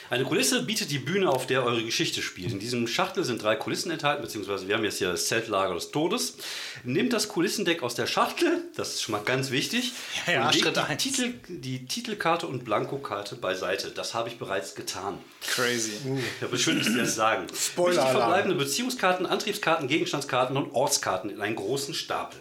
Eine 0.10 0.24
Kulisse 0.24 0.64
bietet 0.64 0.90
die 0.90 1.00
Bühne, 1.00 1.30
auf 1.30 1.48
der 1.48 1.64
eure 1.66 1.84
Geschichte 1.84 2.22
spielt. 2.22 2.52
In 2.52 2.60
diesem 2.60 2.88
Schachtel 2.88 3.24
sind 3.24 3.44
drei 3.44 3.56
Kulissen 3.56 3.92
enthalten, 3.92 4.22
beziehungsweise 4.22 4.68
wir 4.68 4.76
haben 4.76 4.84
jetzt 4.84 5.00
hier 5.00 5.12
das 5.12 5.28
Zeltlager 5.28 5.74
des 5.74 5.92
Todes. 5.92 6.38
Nehmt 6.84 7.12
das 7.12 7.28
Kulissendeck 7.28 7.84
aus 7.84 7.96
der 7.96 8.08
Schachtel, 8.08 8.64
das 8.76 8.96
ist 8.96 9.02
schon 9.04 9.14
mal 9.14 9.24
ganz 9.24 9.52
wichtig, 9.52 9.92
Ja, 10.26 10.34
ja, 10.34 10.46
und 10.46 10.54
legt 10.54 10.66
Schritt 10.66 10.78
die, 10.78 10.80
eins. 10.80 11.04
Titel, 11.04 11.34
die 11.48 11.86
Titelkarte 11.86 12.48
und 12.48 12.64
Blankokarte 12.64 13.36
beiseite. 13.36 13.92
Das 13.92 14.14
habe 14.14 14.30
ich 14.30 14.38
bereits 14.38 14.76
getan. 14.76 15.18
Crazy. 15.46 15.94
Ja, 16.42 16.48
aber 16.48 16.58
schön, 16.58 16.78
dass 16.78 16.88
Sie 16.88 16.98
das 16.98 17.16
sagen. 17.16 17.48
Spoiler-Alarm. 17.54 18.06
Wichtig 18.08 18.20
verbleibende 18.20 18.56
Beziehungskarten, 18.56 19.26
Antriebskarten, 19.26 19.88
Gegenstandskarten 19.88 20.56
und 20.56 20.72
Ortskarten 20.72 21.30
in 21.30 21.42
einen 21.42 21.56
großen 21.56 21.94
Stapel. 21.94 22.40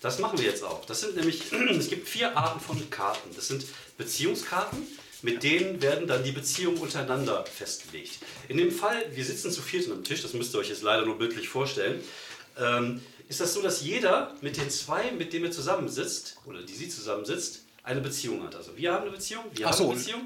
Das 0.00 0.18
machen 0.18 0.38
wir 0.38 0.44
jetzt 0.44 0.62
auch. 0.64 0.84
Das 0.84 1.00
sind 1.00 1.16
nämlich, 1.16 1.42
es 1.78 1.88
gibt 1.88 2.08
vier 2.08 2.36
Arten 2.36 2.60
von 2.60 2.90
Karten. 2.90 3.30
Das 3.36 3.48
sind 3.48 3.64
Beziehungskarten, 3.96 4.86
mit 5.24 5.42
denen 5.42 5.80
werden 5.82 6.06
dann 6.06 6.22
die 6.22 6.32
Beziehungen 6.32 6.76
untereinander 6.78 7.44
festgelegt. 7.46 8.18
In 8.48 8.58
dem 8.58 8.70
Fall, 8.70 8.96
wir 9.14 9.24
sitzen 9.24 9.50
zu 9.50 9.62
viert 9.62 9.90
am 9.90 10.04
Tisch, 10.04 10.22
das 10.22 10.34
müsst 10.34 10.54
ihr 10.54 10.58
euch 10.58 10.68
jetzt 10.68 10.82
leider 10.82 11.04
nur 11.06 11.18
bildlich 11.18 11.48
vorstellen, 11.48 12.00
ähm, 12.60 13.00
ist 13.28 13.40
das 13.40 13.54
so, 13.54 13.62
dass 13.62 13.80
jeder 13.82 14.34
mit 14.42 14.58
den 14.58 14.68
zwei, 14.70 15.10
mit 15.12 15.32
denen 15.32 15.46
er 15.46 15.50
zusammensitzt, 15.50 16.36
oder 16.44 16.62
die 16.62 16.74
sie 16.74 16.90
zusammensitzt, 16.90 17.62
eine 17.82 18.00
Beziehung 18.00 18.42
hat. 18.44 18.54
Also 18.54 18.76
wir 18.76 18.92
haben 18.92 19.02
eine 19.02 19.10
Beziehung, 19.12 19.44
wir 19.54 19.66
Ach 19.66 19.70
haben 19.72 19.78
so. 19.78 19.84
eine 19.90 19.94
Beziehung. 19.98 20.22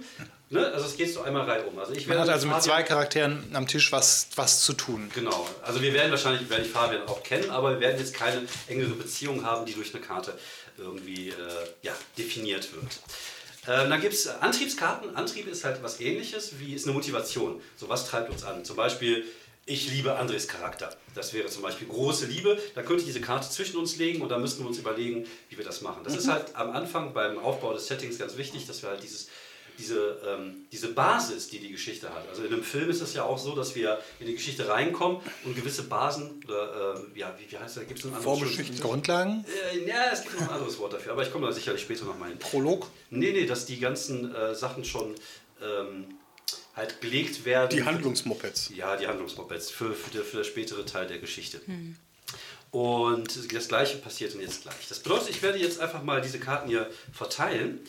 Ne? 0.50 0.66
Also 0.66 0.86
es 0.86 0.96
geht 0.96 1.12
so 1.12 1.22
einmal 1.22 1.48
rein 1.48 1.64
um. 1.64 1.78
Also 1.78 1.92
ich 1.92 2.06
Man 2.06 2.16
werde 2.16 2.30
hat 2.30 2.36
also 2.36 2.46
mit 2.46 2.56
Fabian- 2.56 2.62
zwei 2.76 2.82
Charakteren 2.82 3.44
am 3.54 3.66
Tisch 3.66 3.90
was, 3.92 4.28
was 4.36 4.62
zu 4.64 4.72
tun. 4.72 5.10
Genau. 5.14 5.48
Also 5.62 5.80
wir 5.82 5.92
werden 5.92 6.10
wahrscheinlich, 6.10 6.48
werde 6.50 6.64
ich 6.64 6.70
Fabian 6.70 7.02
auch 7.06 7.22
kennen, 7.22 7.50
aber 7.50 7.72
wir 7.72 7.80
werden 7.80 7.98
jetzt 8.00 8.14
keine 8.14 8.46
engere 8.66 8.90
Beziehung 8.94 9.44
haben, 9.44 9.64
die 9.66 9.74
durch 9.74 9.94
eine 9.94 10.02
Karte 10.04 10.36
irgendwie 10.76 11.30
äh, 11.30 11.34
ja, 11.82 11.92
definiert 12.16 12.72
wird. 12.74 12.98
Ähm, 13.66 13.90
dann 13.90 14.00
gibt 14.00 14.14
es 14.14 14.28
Antriebskarten. 14.28 15.16
Antrieb 15.16 15.46
ist 15.48 15.64
halt 15.64 15.82
was 15.82 16.00
ähnliches 16.00 16.58
wie 16.58 16.74
ist 16.74 16.84
eine 16.84 16.94
Motivation. 16.94 17.60
So 17.76 17.88
was 17.88 18.06
treibt 18.06 18.30
uns 18.30 18.44
an. 18.44 18.64
Zum 18.64 18.76
Beispiel, 18.76 19.24
ich 19.66 19.90
liebe 19.90 20.16
Andres 20.16 20.48
Charakter. 20.48 20.96
Das 21.14 21.34
wäre 21.34 21.48
zum 21.48 21.62
Beispiel 21.62 21.88
große 21.88 22.26
Liebe. 22.26 22.58
Da 22.74 22.82
könnte 22.82 23.00
ich 23.00 23.06
diese 23.06 23.20
Karte 23.20 23.50
zwischen 23.50 23.76
uns 23.76 23.96
legen 23.96 24.22
und 24.22 24.30
da 24.30 24.38
müssten 24.38 24.62
wir 24.62 24.68
uns 24.68 24.78
überlegen, 24.78 25.26
wie 25.50 25.58
wir 25.58 25.64
das 25.64 25.82
machen. 25.82 26.02
Das 26.04 26.16
ist 26.16 26.28
halt 26.28 26.54
am 26.54 26.70
Anfang 26.70 27.12
beim 27.12 27.38
Aufbau 27.38 27.74
des 27.74 27.86
Settings 27.86 28.18
ganz 28.18 28.36
wichtig, 28.36 28.66
dass 28.66 28.82
wir 28.82 28.88
halt 28.88 29.02
dieses 29.02 29.28
diese, 29.78 30.20
ähm, 30.26 30.66
diese 30.72 30.88
Basis, 30.88 31.48
die 31.48 31.60
die 31.60 31.70
Geschichte 31.70 32.12
hat. 32.12 32.28
Also 32.28 32.42
in 32.42 32.52
einem 32.52 32.64
Film 32.64 32.90
ist 32.90 33.00
es 33.00 33.14
ja 33.14 33.22
auch 33.22 33.38
so, 33.38 33.54
dass 33.54 33.74
wir 33.74 34.00
in 34.18 34.26
die 34.26 34.34
Geschichte 34.34 34.68
reinkommen 34.68 35.20
und 35.44 35.54
gewisse 35.54 35.84
Basen, 35.84 36.42
oder 36.44 36.96
ähm, 36.96 37.12
ja, 37.14 37.34
wie, 37.38 37.50
wie 37.50 37.56
heißt 37.56 37.76
das, 37.76 37.86
gibt 37.86 38.00
es 38.00 38.04
ein 38.04 38.08
anderes 38.08 38.24
Vorgeschichte. 38.24 38.82
Grundlagen? 38.82 39.44
Äh, 39.72 39.88
ja, 39.88 40.10
es 40.12 40.22
gibt 40.22 40.34
noch 40.40 40.48
ein 40.48 40.54
anderes 40.54 40.78
Wort 40.78 40.92
dafür, 40.92 41.12
aber 41.12 41.22
ich 41.22 41.32
komme 41.32 41.46
da 41.46 41.52
sicherlich 41.52 41.82
später 41.82 42.04
nochmal 42.04 42.30
hin. 42.30 42.38
Prolog. 42.38 42.90
Nee, 43.10 43.32
nee, 43.32 43.46
dass 43.46 43.66
die 43.66 43.78
ganzen 43.78 44.34
äh, 44.34 44.54
Sachen 44.54 44.84
schon 44.84 45.14
ähm, 45.62 46.06
halt 46.74 47.00
gelegt 47.00 47.44
werden. 47.44 47.70
Die 47.70 47.84
Handlungsmopeds. 47.84 48.70
Ja, 48.74 48.96
die 48.96 49.06
Handlungsmopeds 49.06 49.70
für, 49.70 49.94
für, 49.94 50.10
der, 50.10 50.22
für 50.22 50.38
der 50.38 50.44
spätere 50.44 50.84
Teil 50.84 51.06
der 51.06 51.18
Geschichte. 51.18 51.60
Und 52.70 53.52
das 53.52 53.68
gleiche 53.68 53.96
passiert 53.98 54.34
dann 54.34 54.42
jetzt 54.42 54.62
gleich. 54.62 54.88
Das 54.88 55.00
bedeutet, 55.00 55.30
ich 55.30 55.42
werde 55.42 55.58
jetzt 55.58 55.80
einfach 55.80 56.02
mal 56.02 56.20
diese 56.20 56.38
Karten 56.38 56.68
hier 56.68 56.90
verteilen. 57.12 57.80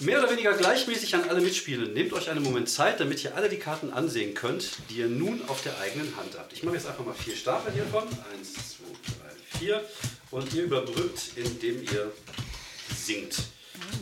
Mehr 0.00 0.18
oder 0.18 0.30
weniger 0.30 0.52
gleichmäßig 0.52 1.14
an 1.14 1.26
alle 1.30 1.40
Mitspielenden. 1.40 1.94
Nehmt 1.94 2.12
euch 2.12 2.28
einen 2.28 2.42
Moment 2.42 2.68
Zeit, 2.68 3.00
damit 3.00 3.24
ihr 3.24 3.34
alle 3.34 3.48
die 3.48 3.56
Karten 3.56 3.94
ansehen 3.94 4.34
könnt, 4.34 4.72
die 4.90 4.96
ihr 4.96 5.08
nun 5.08 5.40
auf 5.48 5.62
der 5.62 5.78
eigenen 5.80 6.14
Hand 6.16 6.36
habt. 6.36 6.52
Ich 6.52 6.62
mache 6.62 6.74
jetzt 6.74 6.86
einfach 6.86 7.04
mal 7.04 7.14
vier 7.14 7.34
Stapel 7.34 7.72
hiervon. 7.72 8.02
Eins, 8.02 8.52
zwei, 8.52 8.84
drei, 9.06 9.58
vier. 9.58 9.84
Und 10.30 10.52
ihr 10.52 10.64
überbrückt, 10.64 11.30
indem 11.36 11.82
ihr 11.82 12.12
singt. 12.94 13.36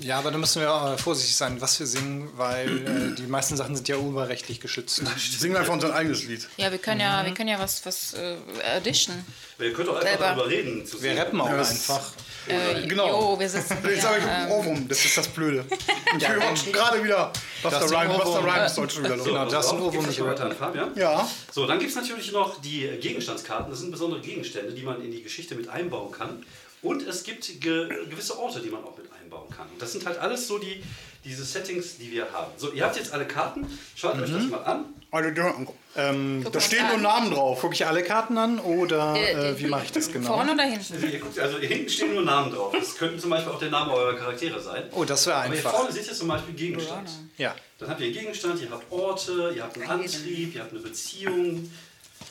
Ja, 0.00 0.18
aber 0.18 0.30
da 0.30 0.38
müssen 0.38 0.60
wir 0.60 0.96
vorsichtig 0.98 1.34
sein, 1.36 1.60
was 1.60 1.78
wir 1.80 1.86
singen, 1.86 2.30
weil 2.36 3.12
äh, 3.12 3.14
die 3.14 3.26
meisten 3.26 3.56
Sachen 3.56 3.74
sind 3.74 3.88
ja 3.88 3.96
urheberrechtlich 3.96 4.60
geschützt. 4.60 5.02
Singen 5.38 5.56
einfach 5.56 5.72
unser 5.72 5.94
eigenes 5.94 6.24
Lied. 6.24 6.46
ja, 6.56 6.70
wir 6.70 6.78
können 6.78 7.00
ja, 7.00 7.24
wir 7.24 7.32
können 7.32 7.48
ja 7.48 7.58
was, 7.58 7.84
was 7.86 8.14
äh, 8.14 8.36
addition. 8.76 9.14
Ihr 9.58 9.72
könnt 9.72 9.88
auch 9.88 9.96
einfach 9.96 10.18
darüber 10.18 10.48
reden. 10.48 10.84
Zu 10.84 11.02
Wir 11.02 11.16
rappen 11.16 11.40
auch 11.40 11.48
Ja, 11.48 11.58
einfach. 11.58 12.12
Äh, 12.46 12.86
Genau. 12.86 13.08
Jo, 13.32 13.40
wir 13.40 13.48
sitzen 13.48 13.78
hier. 13.82 13.92
Jetzt 13.92 14.04
habe 14.06 14.18
ich 14.18 14.24
ähm, 14.24 14.30
einen 14.30 14.50
Ohrwurm, 14.52 14.88
das 14.88 15.02
ist 15.04 15.16
das 15.16 15.28
Blöde. 15.28 15.64
Und 16.12 16.20
Ja, 16.22 16.34
wir 16.34 16.56
schon 16.56 16.72
gerade 16.72 17.02
wieder 17.02 17.32
Buster 17.62 17.80
Das 17.80 17.86
ist 17.90 17.92
ein 17.96 18.06
Rhymes, 18.06 18.16
Buster 18.18 18.30
Ohrwurm. 18.40 18.50
Rhymes 18.54 18.76
heute 18.76 18.94
schon 18.94 19.04
wieder 19.04 19.16
los. 19.16 19.24
So, 19.26 19.32
Genau, 19.32 19.48
das 19.48 19.64
ist 19.66 19.72
ein 19.72 19.80
Ohrwurm 19.80 20.06
nicht 20.06 20.22
weiter 20.24 20.44
an 20.44 20.52
Fabian. 20.56 20.90
Ja, 20.96 21.28
So, 21.52 21.66
dann 21.66 21.78
gibt 21.78 21.90
es 21.90 21.96
natürlich 21.96 22.32
noch 22.32 22.60
die 22.60 22.86
Gegenstandskarten. 23.00 23.70
Das 23.70 23.80
sind 23.80 23.90
besondere 23.92 24.20
Gegenstände, 24.20 24.72
die 24.74 24.82
man 24.82 25.02
in 25.02 25.10
die 25.12 25.22
Geschichte 25.22 25.54
mit 25.54 25.68
einbauen 25.68 26.12
kann. 26.12 26.44
Und 26.84 27.02
es 27.06 27.22
gibt 27.24 27.60
ge 27.60 27.88
gewisse 28.08 28.38
Orte, 28.38 28.60
die 28.60 28.68
man 28.70 28.84
auch 28.84 28.96
mit 28.96 29.06
einbauen 29.20 29.48
kann. 29.50 29.66
Und 29.72 29.80
das 29.82 29.92
sind 29.92 30.06
halt 30.06 30.18
alles 30.18 30.46
so 30.46 30.58
die, 30.58 30.82
diese 31.24 31.44
Settings, 31.44 31.96
die 31.98 32.12
wir 32.12 32.30
haben. 32.32 32.52
So, 32.56 32.72
ihr 32.72 32.84
habt 32.84 32.96
jetzt 32.96 33.12
alle 33.12 33.26
Karten. 33.26 33.66
Schaut 33.96 34.20
euch 34.20 34.30
das 34.30 34.44
mal 34.44 34.62
an. 34.64 34.84
also, 35.10 35.30
da 35.30 35.54
Ähm, 35.96 36.44
da 36.50 36.60
stehen 36.60 36.86
nur 36.88 36.98
Namen 36.98 37.30
drauf. 37.32 37.60
Gucke 37.60 37.74
ich 37.74 37.86
alle 37.86 38.02
Karten 38.02 38.36
an 38.36 38.58
oder 38.58 39.14
Äh, 39.16 39.52
äh, 39.52 39.58
wie 39.58 39.66
mache 39.66 39.84
ich 39.84 39.92
das 39.92 40.12
genau? 40.12 40.34
Vorne 40.34 40.52
oder 40.52 40.64
hinten? 40.64 40.92
Also, 40.94 41.06
ihr 41.06 41.18
guckt, 41.20 41.38
also 41.38 41.58
hinten 41.58 41.88
stehen 41.88 42.12
nur 42.14 42.22
Namen 42.24 42.52
drauf. 42.52 42.74
Das 42.78 42.96
könnten 42.96 43.18
zum 43.18 43.30
Beispiel 43.30 43.52
auch 43.52 43.58
der 43.60 43.70
Name 43.70 43.92
eurer 43.92 44.14
Charaktere 44.16 44.60
sein. 44.60 44.84
Oh, 44.92 45.04
das 45.04 45.26
wäre 45.26 45.36
Aber 45.36 45.46
hier 45.46 45.56
einfach. 45.56 45.72
vorne 45.72 45.92
seht 45.92 46.06
ihr 46.08 46.14
zum 46.14 46.28
Beispiel 46.28 46.54
Gegenstand. 46.54 47.08
Ja. 47.38 47.54
Dann 47.78 47.88
habt 47.90 48.00
ihr 48.00 48.06
einen 48.06 48.14
Gegenstand, 48.16 48.60
ihr 48.60 48.70
habt 48.70 48.90
Orte, 48.92 49.52
ihr 49.56 49.62
habt 49.62 49.76
einen 49.76 49.84
Ein 49.88 50.00
Antrieb, 50.00 50.54
ihr 50.54 50.60
habt 50.60 50.72
eine 50.72 50.80
Beziehung. 50.80 51.70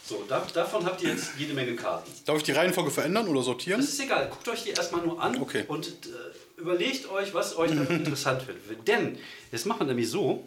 So, 0.06 0.24
da, 0.28 0.46
davon 0.54 0.86
habt 0.86 1.02
ihr 1.02 1.10
jetzt 1.10 1.30
jede 1.38 1.54
Menge 1.54 1.76
Karten. 1.76 2.12
Darf 2.26 2.38
ich 2.38 2.44
die 2.44 2.52
Reihenfolge 2.52 2.92
verändern 2.92 3.28
oder 3.28 3.38
Das 3.40 3.46
sortieren? 3.46 3.80
ist 3.80 4.00
egal, 4.02 4.28
guckt 4.30 4.48
euch 4.50 4.64
die 4.64 4.72
erstmal 4.72 5.02
nur 5.06 5.22
an 5.22 5.40
Okay. 5.42 5.64
und 5.68 5.88
äh, 5.88 6.60
überlegt 6.60 7.10
euch, 7.10 7.34
was 7.34 7.56
euch 7.58 7.72
daran 7.72 7.88
interessant 8.00 8.46
wird. 8.48 8.58
Denn, 8.88 9.18
jetzt 9.52 9.66
macht 9.66 9.80
man 9.80 9.88
nämlich 9.88 10.10
so, 10.10 10.46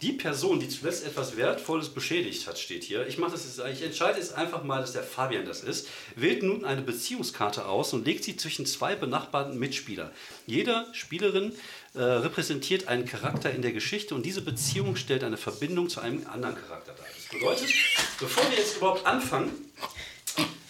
die 0.00 0.12
Person, 0.12 0.58
die 0.58 0.68
zuletzt 0.68 1.06
etwas 1.06 1.36
Wertvolles 1.36 1.88
beschädigt 1.90 2.46
hat, 2.46 2.58
steht 2.58 2.82
hier. 2.82 3.06
Ich 3.06 3.16
mache 3.18 3.32
das 3.32 3.44
jetzt, 3.44 3.60
ich 3.72 3.82
entscheide 3.86 4.18
jetzt 4.18 4.34
einfach 4.34 4.64
mal, 4.64 4.80
dass 4.80 4.92
der 4.92 5.02
Fabian 5.02 5.44
das 5.46 5.62
ist. 5.62 5.86
Wählt 6.16 6.42
nun 6.42 6.64
eine 6.64 6.82
Beziehungskarte 6.82 7.66
aus 7.66 7.92
und 7.92 8.04
legt 8.06 8.24
sie 8.24 8.36
zwischen 8.36 8.66
zwei 8.66 8.96
benachbarten 8.96 9.58
Mitspieler. 9.58 10.10
Jeder 10.46 10.86
Spielerin 10.92 11.52
äh, 11.94 12.00
repräsentiert 12.02 12.88
einen 12.88 13.04
Charakter 13.06 13.50
in 13.52 13.62
der 13.62 13.72
Geschichte 13.72 14.14
und 14.14 14.24
diese 14.26 14.40
Beziehung 14.42 14.96
stellt 14.96 15.22
eine 15.24 15.36
Verbindung 15.36 15.88
zu 15.88 16.00
einem 16.00 16.26
anderen 16.26 16.56
Charakter 16.56 16.92
dar. 16.94 17.06
Bedeutet, 17.34 17.72
bevor 18.20 18.50
wir 18.50 18.58
jetzt 18.58 18.76
überhaupt 18.76 19.04
anfangen, 19.06 19.50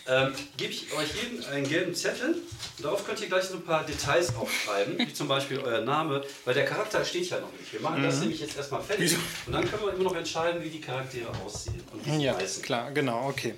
ähm, 0.07 0.35
gebe 0.57 0.73
ich 0.73 0.93
euch 0.93 1.09
jedem 1.23 1.45
einen 1.51 1.67
gelben 1.69 1.95
Zettel. 1.95 2.37
Darauf 2.83 3.07
könnt 3.07 3.21
ihr 3.21 3.29
gleich 3.29 3.45
so 3.45 3.55
ein 3.55 3.63
paar 3.63 3.85
Details 3.85 4.35
aufschreiben, 4.37 4.99
wie 4.99 5.13
zum 5.15 5.29
Beispiel 5.29 5.59
euer 5.61 5.81
Name, 5.81 6.23
weil 6.45 6.55
der 6.55 6.65
Charakter 6.67 7.05
steht 7.05 7.31
ja 7.31 7.41
noch 7.41 7.53
nicht. 7.59 7.73
Wir 7.73 7.81
machen 7.81 8.03
das 8.03 8.21
nämlich 8.21 8.41
jetzt 8.41 8.57
erstmal 8.57 8.83
fertig 8.83 9.17
und 9.47 9.53
dann 9.53 9.69
können 9.71 9.83
wir 9.85 9.95
immer 9.95 10.05
noch 10.05 10.17
entscheiden, 10.17 10.63
wie 10.63 10.69
die 10.69 10.81
Charaktere 10.81 11.29
aussehen 11.45 11.81
und 11.93 12.05
wie 12.05 12.11
sie 12.19 12.25
Ja, 12.25 12.37
heißen. 12.37 12.63
klar, 12.63 12.91
genau, 12.91 13.29
okay. 13.29 13.55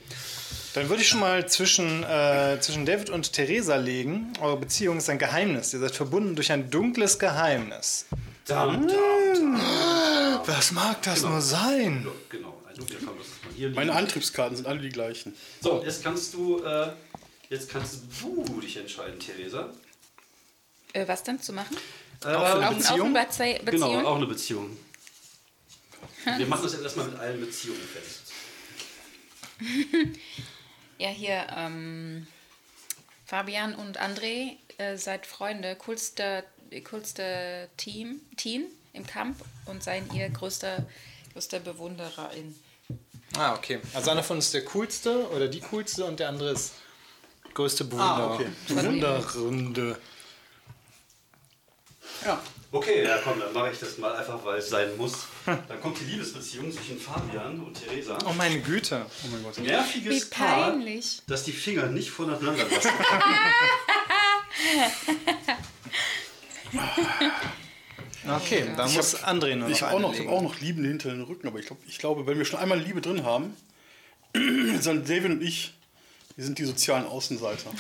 Dann 0.75 0.89
würde 0.91 1.01
ich 1.03 1.09
schon 1.09 1.21
mal 1.21 1.49
zwischen, 1.49 2.05
äh, 2.05 2.59
zwischen 2.61 2.85
David 2.85 3.09
und 3.09 3.33
Theresa 3.33 3.77
legen. 3.77 4.33
Eure 4.43 4.59
Beziehung 4.59 4.99
ist 4.99 5.09
ein 5.09 5.19
Geheimnis. 5.19 5.73
Ihr 5.73 5.81
seid 5.81 5.97
verbunden 5.97 6.37
durch 6.37 6.53
ein 6.53 6.71
dunkles 6.71 7.19
Geheimnis. 7.19 8.05
Dam, 8.47 8.87
dam, 8.87 8.97
dam. 9.35 9.61
Was 10.45 10.71
mag 10.73 11.01
das 11.03 11.23
nur 11.23 11.41
sein? 11.41 12.07
Genau, 12.29 12.46
hier 13.55 13.69
liegen. 13.69 13.75
Meine 13.75 13.93
Antriebskarten 13.93 14.57
sind 14.57 14.67
alle 14.67 14.81
die 14.81 14.89
gleichen. 14.91 15.35
So, 15.61 15.83
jetzt 15.85 16.03
kannst 16.03 16.35
du, 16.35 16.63
äh, 16.63 16.93
jetzt 17.49 17.71
kannst 17.71 18.03
du 18.21 18.61
dich 18.61 18.77
entscheiden, 18.77 19.19
Theresa. 19.19 19.73
Äh, 20.93 21.07
was 21.09 21.23
denn 21.23 21.41
zu 21.41 21.53
machen? 21.53 21.77
Auch 22.21 22.27
für 22.27 22.37
eine 22.37 22.69
Auch, 22.69 22.73
auch 22.73 22.77
Beziehung? 22.77 23.17
eine 23.17 23.27
Bezie 23.27 23.59
Beziehung? 23.65 23.91
Genau, 23.97 24.09
auch 24.09 24.17
eine 24.17 24.27
Beziehung. 24.27 24.77
Wir 26.37 26.47
machen 26.47 26.65
das 26.65 26.73
jetzt 26.73 26.83
erstmal 26.83 27.07
mit 27.07 27.19
allen 27.19 27.41
Beziehungen 27.41 27.81
fest. 27.81 28.33
Ja, 30.99 31.09
hier, 31.09 31.47
ähm, 31.55 32.27
Fabian 33.27 33.75
und 33.75 34.01
André, 34.01 34.57
äh, 34.79 34.97
seid 34.97 35.27
Freunde, 35.27 35.77
coolste, 35.77 36.43
coolste 36.89 37.69
Team, 37.77 38.21
Team 38.39 38.65
im 38.95 39.07
Kampf 39.07 39.43
und 39.67 39.83
seien 39.83 40.11
ihr 40.15 40.31
größter, 40.31 40.87
größter 41.35 41.61
Bewundererin. 41.61 42.59
Ah, 43.39 43.55
okay. 43.55 43.81
Also 43.95 44.11
einer 44.11 44.23
von 44.23 44.37
uns 44.37 44.47
ist 44.47 44.55
der 44.55 44.65
coolste 44.65 45.29
oder 45.31 45.49
die 45.49 45.61
coolste 45.61 46.05
und 46.05 46.19
der 46.21 46.29
andere 46.29 46.51
ist 46.51 46.73
größte 47.55 47.85
Bewunder 47.85 48.05
Ah, 48.05 48.35
okay. 48.35 48.47
Bewunderrunde. 48.69 49.99
Ja. 52.25 52.41
Okay, 52.73 53.05
ja 53.05 53.19
komm, 53.23 53.39
dann 53.41 53.53
mache 53.53 53.71
ich 53.73 53.79
das 53.79 53.97
mal 53.99 54.15
einfach, 54.17 54.45
weil 54.45 54.59
es 54.59 54.69
sein 54.69 54.97
muss. 54.97 55.13
Dann 55.47 55.81
kommt 55.81 55.99
die 56.01 56.05
Liebesbeziehung 56.05 56.71
zwischen 56.73 56.99
Fabian 56.99 57.61
und 57.61 57.75
Theresa. 57.75 58.19
Oh 58.29 58.33
meine 58.33 58.61
Güte. 58.61 59.07
Oh 59.25 59.29
mein 59.31 59.43
Gott. 59.43 59.59
Nerviges 59.59 60.27
Wie 60.27 60.31
Paar, 60.31 60.71
peinlich. 60.73 61.23
dass 61.27 61.45
die 61.45 61.53
Finger 61.53 61.87
nicht 61.87 62.11
voneinander 62.11 62.65
lassen. 62.71 62.91
Okay, 68.29 68.65
da 68.77 68.89
muss 68.89 69.17
André 69.23 69.57
nur 69.57 69.69
noch 69.69 69.75
Ich 69.75 69.83
habe 69.83 69.95
auch 69.95 70.01
noch, 70.01 70.19
hab 70.19 70.29
auch 70.29 70.43
noch 70.43 70.61
Liebe 70.61 70.83
hinter 70.83 71.11
den 71.11 71.23
Rücken, 71.23 71.47
aber 71.47 71.59
ich, 71.59 71.67
glaub, 71.67 71.79
ich 71.87 71.99
glaube, 71.99 72.27
wenn 72.27 72.39
wir 72.39 72.45
schon 72.45 72.59
einmal 72.59 72.79
Liebe 72.79 73.01
drin 73.01 73.25
haben, 73.25 73.57
sind 74.81 75.09
David 75.09 75.31
und 75.31 75.43
ich, 75.43 75.75
wir 76.35 76.45
sind 76.45 76.59
die 76.59 76.65
sozialen 76.65 77.07
Außenseiter. 77.07 77.71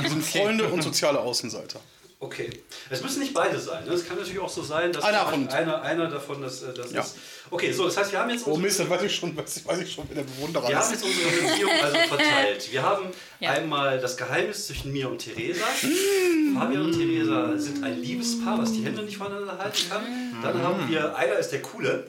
Wir 0.00 0.08
sind 0.08 0.24
Freunde 0.32 0.68
und 0.68 0.82
soziale 0.82 1.20
Außenseiter. 1.20 1.80
Okay. 2.20 2.50
Es 2.90 3.00
müssen 3.00 3.20
nicht 3.20 3.32
beide 3.32 3.60
sein. 3.60 3.84
Ne? 3.84 3.92
Es 3.92 4.04
kann 4.06 4.16
natürlich 4.16 4.40
auch 4.40 4.48
so 4.48 4.60
sein, 4.62 4.92
dass 4.92 5.04
Einer 5.04 5.20
kommt. 5.26 5.52
einer, 5.54 5.82
einer 5.82 6.08
davon 6.08 6.42
das, 6.42 6.62
äh, 6.64 6.74
das 6.74 6.90
Ja. 6.90 7.00
ist. 7.02 7.14
Okay, 7.48 7.70
so, 7.70 7.84
das 7.84 7.96
heißt, 7.96 8.10
wir 8.10 8.18
haben 8.18 8.28
jetzt 8.30 8.44
Oh 8.44 8.50
unsere, 8.50 8.66
Mist, 8.66 8.80
dann 8.80 8.90
weiß 8.90 9.02
ich 9.02 9.14
schon, 9.14 9.36
weiß 9.36 9.56
ich, 9.58 9.64
weiß 9.66 9.78
ich 9.78 9.92
schon, 9.92 10.04
wer 10.08 10.16
der 10.24 10.30
Bewunderer 10.30 10.68
wir 10.68 10.76
haben 10.78 10.90
jetzt 10.92 11.04
unsere 11.04 11.30
Beziehung 11.30 11.70
also 11.82 11.96
verteilt. 12.08 12.72
Wir 12.72 12.82
haben 12.82 13.04
Ja. 13.38 13.52
einmal 13.52 14.00
das 14.00 14.16
Geheimnis 14.16 14.66
zwischen 14.66 14.92
mir 14.92 15.08
und 15.08 15.18
Theresa. 15.18 15.64
Mm. 15.82 16.58
Fabian 16.58 16.86
und 16.86 16.92
Theresa 16.98 17.56
sind 17.56 17.84
ein 17.84 18.00
Liebespaar, 18.02 18.58
was 18.58 18.72
die 18.72 18.82
Hände 18.84 19.02
nicht 19.04 19.16
voneinander 19.16 19.56
halten 19.56 19.88
kann. 19.88 20.02
Mm. 20.02 20.42
Dann 20.42 20.60
haben 20.62 20.88
wir, 20.90 21.14
einer 21.16 21.34
ist 21.38 21.50
der 21.50 21.62
Coole, 21.62 22.08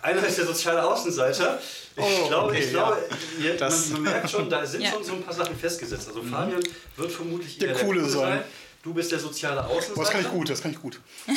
einer 0.00 0.24
ist 0.26 0.38
der 0.38 0.46
soziale 0.46 0.82
Außenseiter. 0.82 1.60
Ich 1.94 2.02
Oh, 2.02 2.28
glaube, 2.28 2.48
okay, 2.50 2.60
ich 2.64 2.70
glaube 2.70 2.96
ja. 3.42 3.68
man, 3.68 3.92
man 3.92 4.02
merkt 4.02 4.30
schon, 4.30 4.48
da 4.48 4.64
sind 4.64 4.80
Ja. 4.82 4.90
schon 4.92 5.04
so 5.04 5.12
ein 5.12 5.22
paar 5.22 5.34
Sachen 5.34 5.56
festgesetzt. 5.56 6.08
Also 6.08 6.22
Fabian 6.22 6.62
wird 6.96 7.12
vermutlich 7.12 7.58
Der 7.58 7.70
eher 7.70 7.84
Coole 7.84 8.04
sein. 8.08 8.42
Du 8.82 8.94
bist 8.94 9.12
der 9.12 9.18
soziale 9.18 9.64
Außenseiter. 9.64 9.92
Aber 9.92 10.02
das 10.02 10.10
kann 10.10 10.20
ich 10.22 10.28
gut, 10.30 10.50
das 10.50 10.62
kann 10.62 10.70
ich 10.72 10.80
gut. 10.80 11.00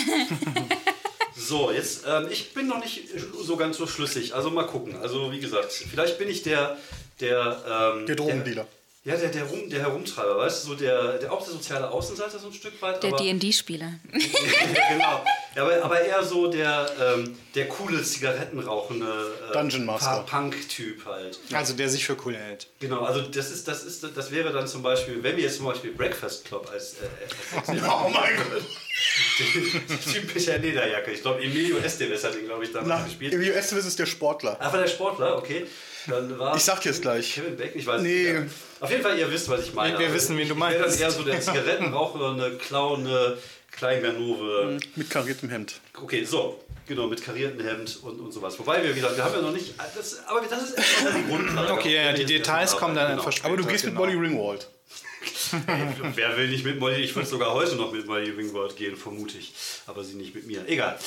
So, 1.37 1.69
jetzt, 1.69 2.05
ähm, 2.07 2.27
ich 2.31 2.53
bin 2.53 2.67
noch 2.67 2.79
nicht 2.79 3.09
so 3.43 3.57
ganz 3.57 3.75
so 3.77 3.85
schlüssig. 3.87 4.33
Also 4.33 4.49
mal 4.51 4.65
gucken. 4.65 4.95
Also 4.95 5.31
wie 5.33 5.39
gesagt, 5.41 5.71
vielleicht 5.73 6.17
bin 6.17 6.29
ich 6.29 6.43
der, 6.43 6.77
der, 7.19 7.93
ähm, 7.97 8.05
Der 8.05 8.15
Drogendealer. 8.15 8.63
Der, 8.63 8.67
ja, 9.05 9.15
der, 9.15 9.29
der, 9.29 9.43
Rum, 9.43 9.69
der 9.69 9.81
Herumtreiber, 9.81 10.35
weißt 10.37 10.63
du, 10.63 10.69
so 10.69 10.75
der, 10.75 11.19
der 11.19 11.31
auch 11.31 11.43
der 11.43 11.53
soziale 11.53 11.91
Außenseiter 11.91 12.39
so 12.39 12.47
ein 12.47 12.53
Stück 12.53 12.81
weit. 12.81 13.03
Der 13.03 13.13
aber, 13.13 13.21
D&D-Spieler. 13.21 13.93
genau. 14.11 15.23
Ja, 15.55 15.61
aber, 15.61 15.83
aber 15.83 16.01
eher 16.01 16.23
so 16.23 16.47
der, 16.47 16.89
ähm, 16.99 17.37
der 17.53 17.67
coole 17.67 18.01
Zigarettenrauchende 18.01 19.05
äh, 19.47 19.53
Dungeon 19.53 19.85
Master. 19.85 20.25
Punk-Typ 20.27 21.05
halt. 21.05 21.37
Also 21.53 21.75
der 21.75 21.87
sich 21.87 22.03
für 22.03 22.17
cool 22.25 22.35
hält. 22.35 22.67
Genau, 22.79 23.01
also 23.01 23.21
das 23.21 23.51
ist, 23.51 23.67
das 23.67 23.83
ist, 23.83 24.03
das 24.15 24.31
wäre 24.31 24.51
dann 24.51 24.67
zum 24.67 24.81
Beispiel, 24.81 25.21
wenn 25.21 25.37
wir 25.37 25.43
jetzt 25.43 25.57
zum 25.57 25.67
Beispiel 25.67 25.91
Breakfast 25.91 26.45
Club 26.45 26.67
als, 26.73 26.95
äh, 26.95 27.57
als 27.57 27.69
Oh 27.83 28.09
mein 28.09 28.35
Gott. 28.37 28.63
typischer 30.11 30.57
Lederjacke. 30.57 31.11
Ich 31.11 31.21
glaube, 31.21 31.43
Emilio 31.43 31.77
Estevez 31.77 32.23
hat 32.23 32.35
ihn, 32.35 32.47
glaube 32.47 32.63
ich, 32.63 32.71
damals 32.71 32.89
Na, 32.89 33.03
gespielt. 33.05 33.33
Emilio 33.33 33.53
Estevez 33.53 33.85
ist 33.85 33.99
der 33.99 34.07
Sportler. 34.07 34.59
Einfach 34.59 34.79
der 34.79 34.87
Sportler, 34.87 35.37
okay. 35.37 35.67
Dann 36.07 36.37
war 36.39 36.55
Ich 36.55 36.63
sag 36.63 36.81
dir's 36.81 37.01
gleich. 37.01 37.33
Kevin 37.35 37.57
Beck, 37.57 37.71
ich 37.75 37.85
weiß 37.85 38.01
Nee. 38.01 38.33
nicht. 38.33 38.51
Auf 38.79 38.89
jeden 38.91 39.01
Fall, 39.01 39.17
ihr 39.17 39.31
wisst, 39.31 39.49
was 39.49 39.61
ich 39.63 39.73
meine. 39.73 39.97
Wir 39.97 40.13
wissen, 40.13 40.37
wen 40.37 40.47
du 40.47 40.53
Ich 40.53 40.59
meinst. 40.59 40.79
dann 40.79 40.97
eher 40.99 41.11
so 41.11 41.23
der 41.23 41.41
Zigarettenraucher, 41.41 42.31
eine 42.31 42.51
Klaune, 42.57 43.37
Kleinganove. 43.71 44.77
Mit 44.95 45.09
kariertem 45.09 45.49
Hemd. 45.49 45.79
Okay, 46.01 46.23
so. 46.23 46.61
Genau, 46.87 47.07
mit 47.07 47.23
kariertem 47.23 47.65
Hemd 47.65 47.97
und, 48.03 48.19
und 48.19 48.31
sowas. 48.31 48.59
Wobei 48.59 48.83
wir 48.83 48.95
wieder, 48.95 49.15
wir 49.17 49.23
haben 49.23 49.33
ja 49.33 49.41
noch 49.41 49.51
nicht. 49.51 49.73
Das, 49.95 50.19
aber 50.27 50.41
das 50.47 50.63
ist 50.69 50.77
erstmal 50.77 51.13
die 51.13 51.27
Grundlage. 51.27 51.73
Okay, 51.73 51.95
ja, 51.95 52.13
die 52.13 52.25
Details 52.25 52.77
kommen 52.77 52.93
dann 52.93 53.05
arbeiten, 53.05 53.19
einfach 53.19 53.31
später. 53.31 53.47
Aber 53.47 53.57
du 53.57 53.65
gehst 53.65 53.85
mit 53.85 53.95
genau. 53.95 54.05
Molly 54.05 54.17
Ringwald. 54.17 54.67
Wer 56.15 56.37
will 56.37 56.47
nicht 56.49 56.65
mit 56.65 56.79
Molly? 56.79 56.97
Ich 57.01 57.15
würde 57.15 57.27
sogar 57.27 57.53
heute 57.53 57.75
noch 57.75 57.91
mit 57.91 58.05
Molly 58.05 58.35
Wingward 58.37 58.75
gehen, 58.75 58.95
vermute 58.95 59.37
ich. 59.37 59.53
Aber 59.87 60.03
sie 60.03 60.15
nicht 60.15 60.33
mit 60.35 60.45
mir. 60.47 60.67
Egal. 60.67 60.97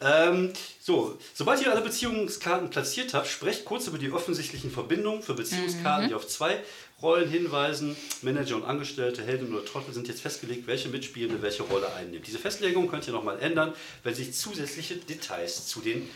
Ähm, 0.00 0.52
so, 0.80 1.18
sobald 1.34 1.60
ihr 1.62 1.70
alle 1.72 1.80
Beziehungskarten 1.80 2.70
platziert 2.70 3.14
habt, 3.14 3.26
sprecht 3.28 3.64
kurz 3.64 3.86
über 3.86 3.98
die 3.98 4.10
offensichtlichen 4.10 4.70
Verbindungen 4.70 5.22
für 5.22 5.34
Beziehungskarten, 5.34 6.08
die 6.08 6.14
auf 6.14 6.26
zwei 6.28 6.58
Rollen 7.02 7.28
hinweisen. 7.28 7.96
Manager 8.22 8.56
und 8.56 8.64
Angestellte, 8.64 9.22
Helden 9.22 9.54
oder 9.54 9.64
Trottel 9.64 9.92
sind 9.92 10.08
jetzt 10.08 10.22
festgelegt, 10.22 10.66
welche 10.66 10.88
Mitspielende 10.88 11.42
welche 11.42 11.62
Rolle 11.64 11.92
einnimmt. 11.94 12.26
Diese 12.26 12.38
Festlegung 12.38 12.88
könnt 12.88 13.06
ihr 13.06 13.12
nochmal 13.12 13.38
ändern, 13.40 13.72
wenn 14.02 14.14
sich 14.14 14.32
zusätzliche 14.34 14.96
Details 14.96 15.66
zu 15.66 15.80
den 15.80 16.08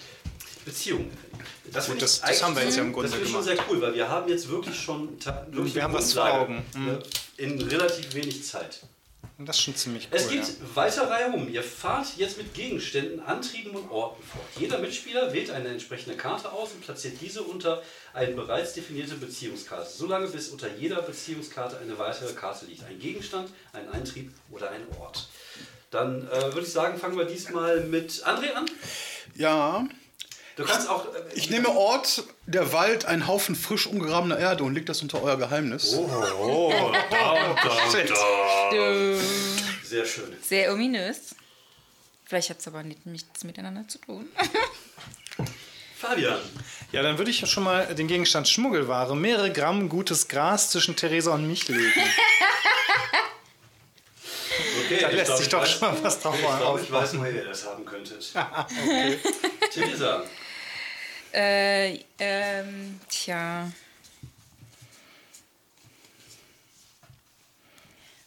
Beziehungen. 0.65 1.11
Das, 1.73 1.87
finde 1.87 1.99
ich 1.99 2.03
das- 2.03 2.21
das 2.21 2.43
haben 2.43 2.55
wir 2.55 2.65
jetzt 2.65 2.77
ja 2.77 2.83
im 2.83 2.93
Grunde 2.93 3.09
Das 3.09 3.15
finde 3.17 3.27
ich 3.27 3.33
schon 3.33 3.45
gemacht. 3.45 3.59
sehr 3.59 3.67
cool, 3.75 3.81
weil 3.83 3.95
wir 3.95 4.09
haben 4.09 4.29
jetzt 4.29 4.49
wirklich 4.49 4.79
schon 4.79 5.09
wirklich 5.51 5.75
Wir 5.75 5.83
haben 5.85 5.95
was 5.95 6.13
vor 6.13 6.25
Grundlage, 6.25 6.43
Augen. 6.53 6.65
Mhm. 6.75 6.99
In 7.41 7.61
relativ 7.61 8.15
wenig 8.15 8.45
Zeit. 8.45 8.81
Das 9.39 9.57
ist 9.57 9.63
schon 9.63 9.75
ziemlich 9.75 10.09
cool. 10.11 10.19
Es 10.19 10.29
geht 10.29 10.43
ja. 10.43 10.77
weiter 10.77 11.09
reihum. 11.09 11.49
Ihr 11.51 11.63
fahrt 11.63 12.09
jetzt 12.19 12.37
mit 12.37 12.53
Gegenständen, 12.53 13.21
Antrieben 13.21 13.71
und 13.71 13.91
Orten 13.91 14.23
fort. 14.23 14.45
Jeder 14.59 14.79
Mitspieler 14.79 15.33
wählt 15.33 15.51
eine 15.51 15.69
entsprechende 15.69 16.15
Karte 16.15 16.53
aus 16.53 16.73
und 16.73 16.83
platziert 16.83 17.15
diese 17.23 17.43
unter 17.43 17.83
eine 18.13 18.33
bereits 18.35 18.75
definierte 18.75 19.15
Beziehungskarte. 19.15 19.89
Solange 19.89 20.29
bis 20.29 20.51
unter 20.51 20.69
jeder 20.77 21.01
Beziehungskarte 21.01 21.79
eine 21.79 21.99
weitere 21.99 22.35
Karte 22.35 22.67
liegt. 22.67 22.85
Ein 22.85 22.99
Gegenstand, 22.99 23.51
ein 23.73 23.89
Eintrieb 23.91 24.31
oder 24.51 24.71
ein 24.71 24.83
Ort. 25.01 25.29
Dann 25.91 26.29
äh, 26.29 26.53
würde 26.53 26.67
ich 26.67 26.73
sagen, 26.73 26.99
fangen 26.99 27.17
wir 27.17 27.25
diesmal 27.25 27.81
mit 27.81 28.11
André 28.27 28.53
an. 28.53 28.67
Ja, 29.35 29.89
Du 30.61 30.67
kannst 30.67 30.89
auch. 30.89 31.07
Äh, 31.15 31.19
ich 31.35 31.49
nehme 31.51 31.71
Ort, 31.71 32.23
der 32.47 32.73
Wald, 32.73 33.07
ein 33.07 33.27
Haufen 33.27 33.55
frisch 33.57 33.87
umgegrabener 33.87 34.39
Erde 34.39 34.63
und 34.65 34.75
leg 34.75 34.85
das 34.87 35.01
unter 35.01 35.23
euer 35.23 35.37
Geheimnis. 35.39 35.95
Oh, 35.95 36.07
da, 37.11 37.55
da, 37.55 38.03
da. 38.05 39.17
Sehr 39.83 40.05
schön. 40.07 40.37
Sehr 40.43 40.73
ominös. 40.73 41.35
Vielleicht 42.27 42.51
hat 42.51 42.59
es 42.61 42.67
aber 42.69 42.83
nicht, 42.83 43.07
nichts 43.07 43.43
miteinander 43.45 43.89
zu 43.89 43.99
tun. 43.99 44.29
Fabian. 45.99 46.39
Ja, 46.93 47.03
dann 47.03 47.19
würde 47.19 47.31
ich 47.31 47.49
schon 47.51 47.65
mal 47.65 47.87
den 47.95 48.07
Gegenstand 48.07 48.49
Schmuggelware, 48.49 49.17
mehrere 49.17 49.53
Gramm 49.53 49.89
gutes 49.89 50.29
Gras 50.29 50.71
zwischen 50.71 50.95
Theresa 50.97 51.33
und 51.35 51.47
mich 51.47 51.69
legen. 51.69 51.93
Okay, 54.85 54.99
Da 55.01 55.09
ich 55.11 55.15
lässt 55.17 55.27
glaub, 55.27 55.39
sich 55.39 55.47
ich 55.47 55.53
doch 55.53 55.63
weiß- 55.65 55.67
schon 55.79 55.95
mal 55.95 56.03
was 56.05 56.21
drauf 56.21 56.35
Ich 56.39 56.41
glaube, 56.59 56.81
ich 56.81 56.93
weiß, 56.93 57.19
woher 57.19 57.33
ihr 57.33 57.45
das 57.45 57.67
haben 57.67 57.85
könntet. 57.85 58.33
Theresa. 59.73 60.23
Äh, 61.33 62.01
ähm, 62.19 63.01
tja. 63.09 63.71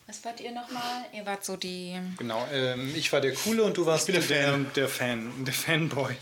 Was 0.07 0.24
wart 0.25 0.41
ihr 0.41 0.51
nochmal? 0.51 1.05
Ihr 1.13 1.25
wart 1.25 1.43
so 1.43 1.57
die. 1.57 2.00
Genau, 2.17 2.48
ähm, 2.53 2.93
ich 2.95 3.12
war 3.12 3.19
der 3.19 3.33
Coole 3.33 3.63
und 3.63 3.75
du 3.75 3.86
warst 3.86 4.07
der 4.07 4.19
der, 4.19 4.24
Fan. 4.24 4.67
der 4.75 4.88
Fan, 4.88 5.45
der 5.45 5.53
Fanboy. 5.53 6.15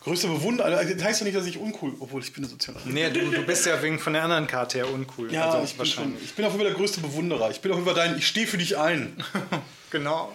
Größte 0.00 0.26
Bewunderer, 0.26 0.76
also, 0.76 0.94
das 0.94 1.02
heißt 1.04 1.20
ja 1.20 1.26
nicht, 1.26 1.36
dass 1.36 1.46
ich 1.46 1.58
uncool, 1.58 1.94
obwohl 2.00 2.20
ich 2.22 2.32
bin 2.32 2.42
eine 2.42 2.50
soziale. 2.50 2.80
Nee, 2.84 3.08
du, 3.10 3.30
du 3.30 3.42
bist 3.42 3.64
ja 3.66 3.80
wegen 3.82 4.00
von 4.00 4.12
der 4.14 4.24
anderen 4.24 4.48
Karte 4.48 4.78
her 4.78 4.90
uncool. 4.90 5.32
Ja, 5.32 5.50
also 5.50 5.64
ich, 5.64 5.76
bin 5.76 5.86
schon, 5.86 6.04
wahrscheinlich. 6.04 6.24
ich 6.24 6.34
bin 6.34 6.44
auch 6.44 6.54
immer 6.54 6.64
der 6.64 6.74
größte 6.74 7.00
Bewunderer. 7.00 7.50
Ich 7.50 7.60
bin 7.60 7.70
auch 7.70 7.78
über 7.78 7.94
deinen, 7.94 8.18
ich 8.18 8.26
stehe 8.26 8.46
für 8.46 8.58
dich 8.58 8.76
ein. 8.78 9.22
Genau. 9.90 10.34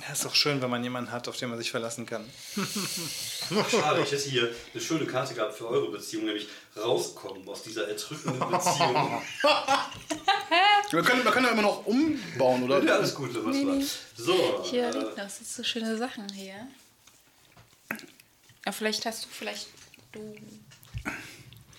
Ja, 0.00 0.12
ist 0.12 0.24
doch 0.24 0.34
schön, 0.34 0.60
wenn 0.60 0.68
man 0.68 0.84
jemanden 0.84 1.10
hat, 1.10 1.26
auf 1.26 1.36
den 1.38 1.48
man 1.48 1.58
sich 1.58 1.70
verlassen 1.70 2.04
kann. 2.04 2.28
Schade, 3.70 4.02
ich 4.02 4.12
hätte 4.12 4.28
hier 4.28 4.54
eine 4.72 4.82
schöne 4.82 5.06
Karte 5.06 5.32
gehabt 5.34 5.54
für 5.54 5.68
eure 5.68 5.90
Beziehung, 5.90 6.26
nämlich 6.26 6.48
rauskommen 6.76 7.48
aus 7.48 7.62
dieser 7.62 7.88
erdrückenden 7.88 8.38
Beziehung. 8.50 9.22
Man 10.92 11.04
kann, 11.04 11.24
man 11.24 11.32
kann 11.32 11.44
ja 11.44 11.50
immer 11.50 11.62
noch 11.62 11.86
umbauen, 11.86 12.62
oder? 12.64 12.82
Ja, 12.84 12.96
alles 12.96 13.14
gut, 13.14 13.30
was 13.34 13.56
war. 13.56 13.80
So, 14.16 14.64
Hier 14.64 14.88
äh, 14.88 14.92
liegen 14.92 15.16
noch 15.16 15.30
so 15.30 15.64
schöne 15.64 15.96
Sachen 15.96 16.30
hier. 16.32 16.68
Ja, 18.64 18.72
vielleicht 18.72 19.06
hast 19.06 19.24
du, 19.24 19.28
vielleicht 19.30 19.68
du. 20.12 20.36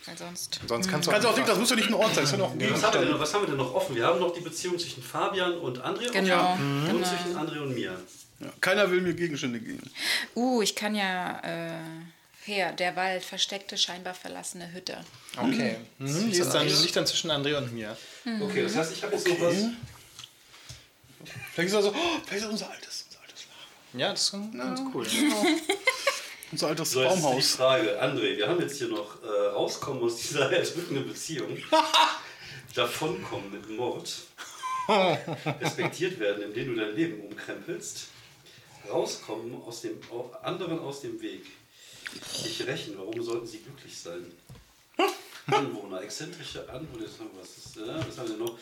Weil 0.07 0.17
sonst. 0.17 0.59
Sonst 0.67 0.89
kannst 0.89 1.07
du 1.07 1.11
Kannst 1.11 1.27
auch 1.27 1.35
nicht, 1.37 1.47
das 1.47 1.57
muss 1.59 1.69
ja 1.69 1.75
nicht 1.75 1.89
ein 1.89 1.93
Ort 1.93 2.15
sein, 2.15 2.23
das 2.23 2.31
kann 2.31 2.41
auch 2.41 2.51
ein 2.51 2.71
was, 2.71 2.81
haben 2.83 2.93
wir 2.93 2.99
denn, 3.01 3.11
noch- 3.11 3.19
was 3.19 3.33
haben 3.33 3.41
wir 3.43 3.47
denn 3.49 3.57
noch 3.57 3.73
offen? 3.75 3.95
Wir 3.95 4.05
haben 4.05 4.19
noch 4.19 4.33
die 4.33 4.41
Beziehung 4.41 4.79
zwischen 4.79 5.03
Fabian 5.03 5.53
und 5.57 5.79
André 5.83 6.09
Genau, 6.11 6.53
offen 6.53 6.81
und 6.81 6.87
genau. 6.93 7.07
zwischen 7.07 7.37
André 7.37 7.59
und 7.61 7.73
mir. 7.75 7.99
Ja, 8.39 8.47
keiner 8.61 8.89
will 8.89 9.01
mir 9.01 9.13
Gegenstände 9.13 9.59
geben. 9.59 9.89
Uh, 10.35 10.61
ich 10.61 10.75
kann 10.75 10.95
ja. 10.95 11.39
Äh, 11.43 11.79
her, 12.45 12.71
der 12.71 12.95
Wald, 12.95 13.23
versteckte, 13.25 13.77
scheinbar 13.77 14.13
verlassene 14.13 14.71
Hütte. 14.71 14.97
Okay. 15.35 15.75
Mhm, 15.99 16.31
die 16.31 16.37
ist 16.39 16.53
dann, 16.53 16.65
liegt 16.65 16.95
dann 16.95 17.05
zwischen 17.05 17.29
André 17.29 17.57
und 17.57 17.73
mir. 17.73 17.97
Okay, 18.41 18.63
das 18.63 18.75
heißt, 18.75 18.93
ich 18.93 19.03
habe 19.03 19.13
jetzt 19.15 19.27
noch 19.27 19.41
was. 19.41 19.55
Vielleicht 21.53 21.69
ist 21.69 21.73
er 21.73 21.81
so, 21.81 21.89
oh, 21.89 21.93
vielleicht 22.25 22.31
ist 22.37 22.43
das 22.43 22.51
unser 22.51 22.69
altes, 22.71 23.05
unser 23.09 23.21
altes 23.21 23.45
Lager. 23.47 23.99
Ja, 24.01 24.11
das 24.11 24.21
ist 24.21 24.31
ganz 24.57 24.79
cool. 24.93 25.05
Unser 26.51 26.67
altes 26.67 26.91
So, 26.91 27.01
jetzt 27.01 27.13
ist 27.13 27.17
die 27.19 27.23
Baumhaus. 27.23 27.55
Frage, 27.55 28.01
André, 28.01 28.37
wir 28.37 28.47
haben 28.47 28.61
jetzt 28.61 28.77
hier 28.77 28.87
noch 28.87 29.21
äh, 29.23 29.47
rauskommen 29.47 30.01
aus 30.03 30.17
dieser 30.21 30.51
erdrückenden 30.51 31.07
Beziehung, 31.07 31.57
davonkommen 32.75 33.51
mit 33.51 33.69
Mord, 33.69 34.13
respektiert 35.61 36.19
werden, 36.19 36.43
indem 36.43 36.75
du 36.75 36.81
dein 36.81 36.95
Leben 36.95 37.21
umkrempelst, 37.21 38.07
rauskommen 38.89 39.61
aus 39.65 39.81
dem 39.81 39.99
anderen 40.41 40.79
aus 40.79 41.01
dem 41.01 41.21
Weg, 41.21 41.45
dich 42.45 42.65
rächen, 42.65 42.97
warum 42.97 43.21
sollten 43.21 43.45
sie 43.47 43.59
glücklich 43.59 43.97
sein? 43.97 44.25
Anwohner, 45.47 46.01
exzentrische 46.01 46.69
Anwohner, 46.69 47.05
was, 47.39 47.57
ist, 47.57 47.77
äh, 47.77 48.07
was 48.07 48.17
haben 48.17 48.29
wir 48.29 48.37
noch? 48.37 48.57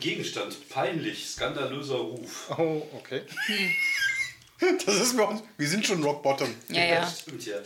Gegenstand, 0.00 0.68
peinlich, 0.70 1.26
skandalöser 1.26 1.96
Ruf. 1.96 2.50
Oh, 2.56 2.86
okay. 2.94 3.22
Das 4.86 4.94
ist 4.96 5.16
bei 5.16 5.24
uns, 5.24 5.42
wir 5.56 5.68
sind 5.68 5.86
schon 5.86 6.02
Rock 6.02 6.22
Bottom. 6.22 6.54
Ja, 6.68 6.84
ja. 6.84 7.00
Das 7.00 7.20
stimmt 7.20 7.44
ja. 7.44 7.56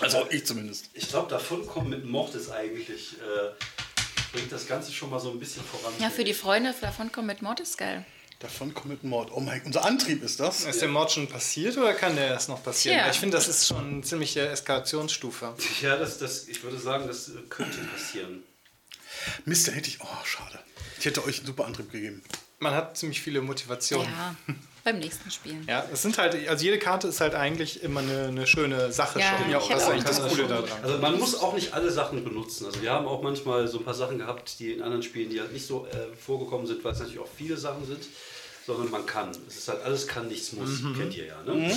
Also 0.00 0.26
ich 0.30 0.44
zumindest. 0.46 0.90
Ich 0.94 1.08
glaube, 1.08 1.30
davonkommen 1.30 1.90
mit 1.90 2.04
Mord 2.04 2.34
ist 2.34 2.50
eigentlich, 2.50 3.12
äh, 3.14 3.52
bringt 4.32 4.50
das 4.50 4.66
Ganze 4.66 4.92
schon 4.92 5.10
mal 5.10 5.20
so 5.20 5.30
ein 5.30 5.38
bisschen 5.38 5.62
voran. 5.64 5.92
Ja, 6.00 6.10
für 6.10 6.24
die 6.24 6.34
Freunde 6.34 6.74
davon 6.80 7.12
kommen 7.12 7.28
mit 7.28 7.42
Mord 7.42 7.60
ist 7.60 7.78
geil. 7.78 8.04
Davon 8.40 8.74
kommt 8.74 8.86
mit 8.86 9.04
Mord. 9.04 9.30
Oh 9.32 9.40
mein 9.40 9.62
unser 9.64 9.84
Antrieb 9.84 10.22
ist 10.22 10.40
das. 10.40 10.64
Ist 10.64 10.82
der 10.82 10.88
Mord 10.88 11.12
schon 11.12 11.28
passiert 11.28 11.78
oder 11.78 11.94
kann 11.94 12.16
der 12.16 12.26
erst 12.26 12.48
noch 12.48 12.62
passieren? 12.62 12.98
Tja. 12.98 13.10
Ich 13.10 13.18
finde, 13.18 13.36
das 13.36 13.48
ist 13.48 13.68
schon 13.68 13.86
eine 13.86 14.02
ziemliche 14.02 14.48
Eskalationsstufe. 14.48 15.54
Ja, 15.80 15.96
das, 15.96 16.18
das, 16.18 16.48
ich 16.48 16.62
würde 16.62 16.78
sagen, 16.78 17.06
das 17.06 17.30
könnte 17.48 17.78
passieren. 17.78 18.42
Mist, 19.44 19.68
dann 19.68 19.74
hätte 19.74 19.88
ich, 19.88 20.00
oh 20.00 20.24
schade. 20.24 20.58
Ich 20.98 21.06
hätte 21.06 21.24
euch 21.24 21.38
einen 21.38 21.46
super 21.46 21.64
Antrieb 21.64 21.90
gegeben. 21.92 22.22
Man 22.58 22.74
hat 22.74 22.96
ziemlich 22.98 23.20
viele 23.22 23.40
Motivationen. 23.40 24.12
Ja, 24.12 24.34
beim 24.84 24.98
nächsten 24.98 25.30
Spielen. 25.30 25.64
Ja, 25.68 25.84
es 25.92 26.02
sind 26.02 26.18
halt, 26.18 26.36
also 26.48 26.64
jede 26.64 26.78
Karte 26.78 27.08
ist 27.08 27.20
halt 27.20 27.34
eigentlich 27.34 27.82
immer 27.82 28.00
eine, 28.00 28.24
eine 28.28 28.46
schöne 28.46 28.92
Sache 28.92 29.18
Ja, 29.18 29.36
schon. 29.38 29.48
ich 29.50 29.52
das 29.54 29.68
hätte 29.68 29.76
ist 29.78 29.82
auch 29.84 29.90
eigentlich 29.90 30.04
das 30.04 30.22
das 30.22 30.28
Coole 30.30 30.46
daran. 30.46 30.68
Also 30.82 30.98
man 30.98 31.18
muss 31.18 31.34
auch 31.40 31.54
nicht 31.54 31.72
alle 31.72 31.90
Sachen 31.90 32.22
benutzen. 32.22 32.66
Also 32.66 32.82
wir 32.82 32.90
haben 32.92 33.06
auch 33.06 33.22
manchmal 33.22 33.66
so 33.66 33.78
ein 33.78 33.84
paar 33.84 33.94
Sachen 33.94 34.18
gehabt, 34.18 34.58
die 34.58 34.72
in 34.72 34.82
anderen 34.82 35.02
Spielen, 35.02 35.30
die 35.30 35.40
halt 35.40 35.52
nicht 35.52 35.66
so 35.66 35.86
äh, 35.86 36.14
vorgekommen 36.16 36.66
sind, 36.66 36.84
weil 36.84 36.92
es 36.92 36.98
natürlich 36.98 37.18
auch 37.20 37.28
viele 37.34 37.56
Sachen 37.56 37.86
sind, 37.86 38.04
sondern 38.66 38.90
man 38.90 39.06
kann. 39.06 39.30
Es 39.48 39.56
ist 39.56 39.68
halt 39.68 39.82
alles 39.82 40.06
kann, 40.06 40.28
nichts 40.28 40.52
muss. 40.52 40.82
Kennt 40.96 41.16
ihr 41.16 41.26
ja, 41.26 41.42
ne? 41.42 41.74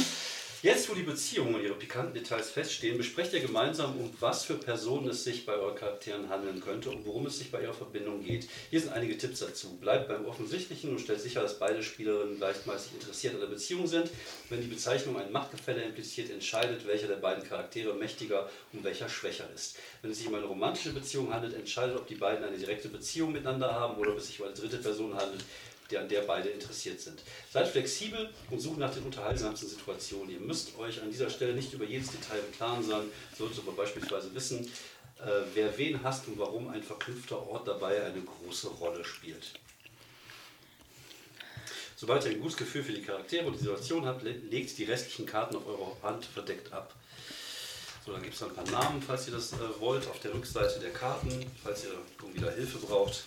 Jetzt, 0.67 0.89
wo 0.89 0.93
die 0.93 1.03
Beziehungen 1.03 1.55
und 1.55 1.63
ihre 1.63 1.75
pikanten 1.75 2.13
Details 2.13 2.49
feststehen, 2.49 2.97
besprecht 2.97 3.31
ihr 3.31 3.39
gemeinsam, 3.39 3.97
um 3.97 4.11
was 4.19 4.43
für 4.43 4.55
Personen 4.55 5.07
es 5.07 5.23
sich 5.23 5.45
bei 5.45 5.53
euren 5.53 5.77
Charakteren 5.77 6.27
handeln 6.27 6.59
könnte 6.59 6.89
und 6.89 7.05
worum 7.05 7.25
es 7.25 7.37
sich 7.37 7.49
bei 7.49 7.61
ihrer 7.61 7.73
Verbindung 7.73 8.21
geht. 8.21 8.49
Hier 8.69 8.81
sind 8.81 8.91
einige 8.91 9.17
Tipps 9.17 9.39
dazu. 9.39 9.77
Bleibt 9.77 10.09
beim 10.09 10.25
Offensichtlichen 10.25 10.89
und 10.89 10.99
stellt 10.99 11.21
sicher, 11.21 11.41
dass 11.41 11.57
beide 11.57 11.81
Spielerinnen 11.81 12.35
gleichmäßig 12.35 12.95
interessiert 12.95 13.35
an 13.35 13.39
der 13.39 13.47
Beziehung 13.47 13.87
sind. 13.87 14.11
Wenn 14.49 14.59
die 14.59 14.67
Bezeichnung 14.67 15.17
ein 15.17 15.31
Machtgefälle 15.31 15.83
impliziert, 15.83 16.29
entscheidet, 16.31 16.85
welcher 16.85 17.07
der 17.07 17.15
beiden 17.15 17.45
Charaktere 17.45 17.93
mächtiger 17.93 18.49
und 18.73 18.83
welcher 18.83 19.07
schwächer 19.07 19.49
ist. 19.55 19.77
Wenn 20.01 20.11
es 20.11 20.17
sich 20.17 20.27
um 20.27 20.35
eine 20.35 20.47
romantische 20.47 20.91
Beziehung 20.91 21.33
handelt, 21.33 21.53
entscheidet, 21.53 21.95
ob 21.95 22.07
die 22.07 22.15
beiden 22.15 22.43
eine 22.43 22.57
direkte 22.57 22.89
Beziehung 22.89 23.31
miteinander 23.31 23.73
haben 23.73 23.95
oder 23.95 24.11
ob 24.11 24.17
es 24.17 24.27
sich 24.27 24.41
um 24.41 24.47
eine 24.47 24.55
dritte 24.55 24.79
Person 24.79 25.15
handelt, 25.15 25.45
die, 25.89 25.97
an 25.97 26.09
der 26.09 26.21
beide 26.21 26.49
interessiert 26.49 26.99
sind. 26.99 27.21
Seid 27.51 27.67
flexibel 27.67 28.29
und 28.51 28.59
sucht 28.59 28.77
nach 28.77 28.93
den 28.93 29.03
unterhaltsamsten 29.03 29.69
Situationen. 29.69 30.29
Ihr 30.31 30.39
müsst 30.39 30.77
euch 30.77 31.01
an 31.01 31.11
dieser 31.11 31.29
Stelle 31.29 31.53
nicht 31.53 31.73
über 31.73 31.85
jedes 31.85 32.11
Detail 32.11 32.39
im 32.39 32.51
Klaren 32.55 32.83
sein, 32.83 33.03
solltet 33.37 33.59
aber 33.59 33.71
beispielsweise 33.73 34.33
wissen, 34.35 34.65
äh, 35.19 35.41
wer 35.53 35.77
wen 35.77 36.03
hasst 36.03 36.27
und 36.27 36.37
warum 36.37 36.69
ein 36.69 36.83
verknüpfter 36.83 37.47
Ort 37.47 37.67
dabei 37.67 38.03
eine 38.03 38.21
große 38.21 38.67
Rolle 38.67 39.03
spielt. 39.03 39.53
Sobald 41.95 42.23
ihr 42.25 42.31
ein 42.31 42.41
gutes 42.41 42.57
Gefühl 42.57 42.83
für 42.83 42.93
die 42.93 43.01
Charaktere 43.01 43.47
und 43.47 43.53
die 43.53 43.59
Situation 43.59 44.05
habt, 44.05 44.21
le- 44.21 44.31
legt 44.31 44.77
die 44.77 44.83
restlichen 44.83 45.25
Karten 45.25 45.55
auf 45.55 45.65
eurer 45.65 45.97
Hand 46.03 46.25
verdeckt 46.25 46.71
ab. 46.71 46.93
So, 48.05 48.11
dann 48.13 48.21
gibt 48.21 48.35
es 48.35 48.43
ein 48.43 48.53
paar 48.53 48.69
Namen, 48.69 49.01
falls 49.01 49.27
ihr 49.27 49.33
das 49.33 49.53
äh, 49.53 49.57
wollt, 49.79 50.07
auf 50.07 50.19
der 50.19 50.33
Rückseite 50.33 50.79
der 50.79 50.91
Karten, 50.91 51.51
falls 51.63 51.83
ihr 51.85 51.91
da 52.39 52.51
Hilfe 52.51 52.77
braucht. 52.77 53.23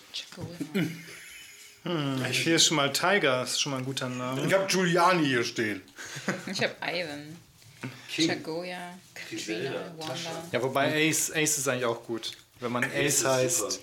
Ich 2.29 2.43
sehe 2.43 2.59
schon 2.59 2.77
mal 2.77 2.91
Tiger, 2.93 3.41
ist 3.43 3.59
schon 3.59 3.71
mal 3.71 3.79
ein 3.79 3.85
guter 3.85 4.07
Name. 4.07 4.45
Ich 4.45 4.53
habe 4.53 4.67
Giuliani 4.67 5.25
hier 5.25 5.43
stehen. 5.43 5.81
Ich 6.51 6.61
habe 6.61 6.75
Ivan, 6.81 7.35
King. 8.07 8.27
Chagoya, 8.29 8.97
Katrina. 9.15 9.91
Wanda. 9.97 10.15
Ja, 10.51 10.61
wobei 10.61 11.09
Ace, 11.09 11.31
Ace 11.31 11.57
ist 11.57 11.67
eigentlich 11.67 11.85
auch 11.85 12.03
gut. 12.03 12.33
Wenn 12.59 12.71
man 12.71 12.83
Ace 12.83 12.93
ist 13.21 13.25
heißt. 13.25 13.79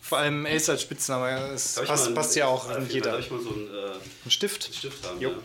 Vor 0.00 0.18
allem 0.18 0.46
Ace 0.46 0.70
als 0.70 0.82
Spitzname, 0.82 1.48
es 1.54 1.76
mal 1.76 1.84
passt, 1.86 2.06
einen- 2.06 2.14
passt 2.14 2.36
ja 2.36 2.46
auch 2.46 2.68
an 2.70 2.88
jeder. 2.88 3.12
Darf 3.12 3.20
ich 3.20 3.30
mal 3.30 3.40
so 3.42 3.50
einen 3.52 3.68
äh, 3.74 3.90
Ein 4.24 4.30
Stift? 4.30 4.74
Stift 4.74 5.04
haben? 5.06 5.20
Jo. 5.20 5.30
Ja. 5.30 5.36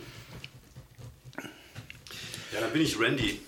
ja, 2.53 2.61
dann 2.61 2.71
bin 2.71 2.81
ich 2.81 2.97
Randy. 2.99 3.41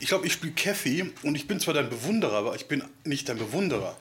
Ich 0.00 0.08
glaube, 0.08 0.26
ich 0.26 0.32
spiele 0.32 0.52
Kathy 0.54 1.12
und 1.22 1.36
ich 1.36 1.46
bin 1.46 1.60
zwar 1.60 1.74
dein 1.74 1.88
Bewunderer, 1.88 2.34
aber 2.38 2.56
ich 2.56 2.66
bin 2.66 2.82
nicht 3.04 3.28
dein 3.28 3.38
Bewunderer. 3.38 3.96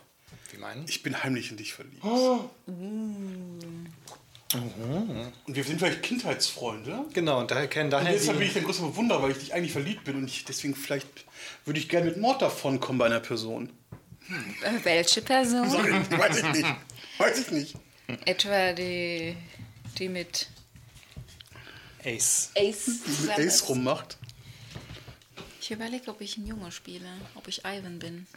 Meinen? 0.62 0.86
Ich 0.88 1.04
bin 1.04 1.22
heimlich 1.22 1.52
in 1.52 1.58
dich 1.58 1.74
verliebt. 1.74 2.04
Oh. 2.04 2.50
Und 4.54 5.34
wir 5.48 5.64
sind 5.64 5.80
vielleicht 5.80 6.04
Kindheitsfreunde. 6.04 7.06
Genau, 7.14 7.40
und 7.40 7.52
daher 7.52 7.68
kennen 7.68 7.86
Und 7.86 7.92
daher 7.92 8.14
deshalb 8.14 8.38
bin 8.38 8.48
ich 8.48 8.54
die, 8.54 8.60
dein 8.60 8.66
größter 8.66 8.84
Bewunderer, 8.84 9.24
weil 9.24 9.32
ich 9.32 9.40
dich 9.40 9.54
eigentlich 9.54 9.72
verliebt 9.72 10.04
bin 10.04 10.18
und 10.18 10.26
ich 10.26 10.46
deswegen 10.46 10.76
vielleicht 10.76 11.08
würde 11.66 11.80
ich 11.80 11.90
gerne 11.90 12.08
mit 12.08 12.18
Mord 12.18 12.42
davonkommen 12.42 13.00
bei 13.00 13.06
einer 13.08 13.20
Person. 13.20 13.70
Äh, 14.30 14.84
welche 14.84 15.22
Person? 15.22 15.70
Sorry, 15.70 15.94
weiß 16.12 16.38
ich 16.38 16.54
nicht. 16.54 16.76
Weiß 17.18 17.40
ich 17.40 17.52
nicht. 17.52 17.76
Etwa 18.26 18.74
die, 18.74 19.36
die 19.98 20.10
mit 20.10 20.48
Ace. 22.04 22.52
Ace 22.58 23.02
Ace 23.38 23.70
rummacht. 23.70 24.18
Ich 25.62 25.72
überlege, 25.72 26.12
ob 26.12 26.22
ich 26.22 26.38
ein 26.38 26.46
Junge 26.46 26.72
spiele, 26.72 27.08
ob 27.36 27.48
ich 27.48 27.64
Ivan 27.66 28.00
bin. 28.00 28.28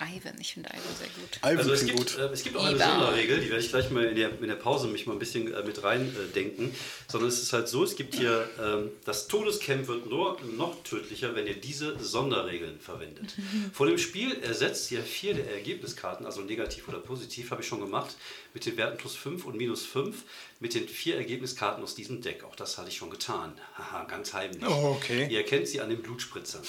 Ivan, 0.00 0.34
ich 0.40 0.54
finde 0.54 0.70
Ivan 0.70 0.96
sehr 0.98 1.08
gut. 1.08 1.38
Ivan 1.38 1.58
Also 1.58 1.72
es 1.72 1.86
gibt, 1.86 1.98
gut. 1.98 2.18
äh, 2.18 2.32
es 2.32 2.42
gibt 2.42 2.56
auch 2.56 2.64
eine. 2.64 2.78
Sonderregel, 2.78 3.40
die 3.40 3.48
werde 3.50 3.62
ich 3.62 3.68
gleich 3.70 3.90
mal 3.90 4.04
in 4.04 4.16
der, 4.16 4.30
in 4.40 4.48
der 4.48 4.54
Pause 4.56 4.88
mich 4.88 5.06
mal 5.06 5.12
ein 5.12 5.18
bisschen 5.18 5.52
äh, 5.52 5.62
mit 5.62 5.82
rein 5.82 6.02
äh, 6.02 6.32
denken. 6.32 6.74
Sondern 7.08 7.28
es 7.28 7.40
ist 7.42 7.52
halt 7.52 7.68
so, 7.68 7.84
es 7.84 7.96
gibt 7.96 8.14
hier, 8.14 8.48
ähm, 8.60 8.90
das 9.04 9.28
Todescamp 9.28 9.86
wird 9.86 10.06
nur 10.10 10.38
noch 10.56 10.82
tödlicher, 10.82 11.34
wenn 11.34 11.46
ihr 11.46 11.54
diese 11.54 11.98
Sonderregeln 12.02 12.80
verwendet. 12.80 13.34
Vor 13.72 13.86
dem 13.86 13.98
Spiel 13.98 14.32
ersetzt 14.42 14.90
ihr 14.90 15.02
vier 15.02 15.34
der 15.34 15.52
Ergebniskarten, 15.54 16.26
also 16.26 16.40
negativ 16.40 16.88
oder 16.88 16.98
positiv, 16.98 17.50
habe 17.50 17.62
ich 17.62 17.68
schon 17.68 17.80
gemacht, 17.80 18.16
mit 18.52 18.66
den 18.66 18.76
Werten 18.76 18.98
plus 18.98 19.16
5 19.16 19.44
und 19.44 19.56
minus 19.56 19.84
5, 19.84 20.22
mit 20.64 20.74
den 20.74 20.88
vier 20.88 21.16
Ergebniskarten 21.18 21.84
aus 21.84 21.94
diesem 21.94 22.22
Deck. 22.22 22.42
Auch 22.42 22.56
das 22.56 22.78
hatte 22.78 22.88
ich 22.88 22.96
schon 22.96 23.10
getan. 23.10 23.52
Haha, 23.76 24.04
ganz 24.04 24.32
heimlich. 24.32 24.66
Oh, 24.66 24.96
okay. 24.96 25.28
Ihr 25.30 25.40
erkennt 25.40 25.68
sie 25.68 25.82
an 25.82 25.90
den 25.90 26.00
Blutspritzern. 26.00 26.62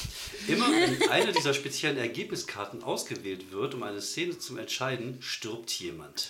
Immer 0.49 0.69
wenn 0.69 1.09
eine 1.09 1.31
dieser 1.31 1.53
speziellen 1.53 1.97
Ergebniskarten 1.97 2.83
ausgewählt 2.83 3.53
wird, 3.53 3.73
um 3.73 3.83
eine 3.83 4.01
Szene 4.01 4.37
zu 4.37 4.57
entscheiden, 4.57 5.19
stirbt 5.21 5.71
jemand. 5.71 6.29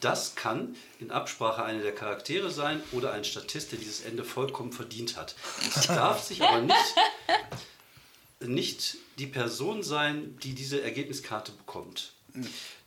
Das 0.00 0.36
kann 0.36 0.74
in 1.00 1.10
Absprache 1.10 1.62
einer 1.62 1.82
der 1.82 1.94
Charaktere 1.94 2.50
sein 2.50 2.82
oder 2.92 3.12
ein 3.12 3.24
Statist, 3.24 3.72
der 3.72 3.78
dieses 3.78 4.00
Ende 4.00 4.24
vollkommen 4.24 4.72
verdient 4.72 5.18
hat. 5.18 5.34
Es 5.76 5.86
darf 5.88 6.22
sich 6.22 6.40
aber 6.40 6.62
nicht, 6.62 6.94
nicht 8.40 8.96
die 9.18 9.26
Person 9.26 9.82
sein, 9.82 10.38
die 10.42 10.54
diese 10.54 10.80
Ergebniskarte 10.80 11.52
bekommt. 11.52 12.13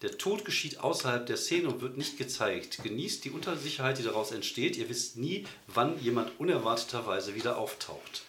Der 0.01 0.17
Tod 0.17 0.45
geschieht 0.45 0.79
außerhalb 0.79 1.25
der 1.25 1.37
Szene 1.37 1.69
und 1.69 1.81
wird 1.81 1.97
nicht 1.97 2.17
gezeigt. 2.17 2.83
Genießt 2.83 3.23
die 3.23 3.31
Untersicherheit, 3.31 3.97
die 3.97 4.03
daraus 4.03 4.31
entsteht. 4.31 4.77
Ihr 4.77 4.89
wisst 4.89 5.17
nie, 5.17 5.45
wann 5.67 5.99
jemand 6.01 6.39
unerwarteterweise 6.39 7.33
wieder 7.33 7.57
auftaucht. 7.57 8.23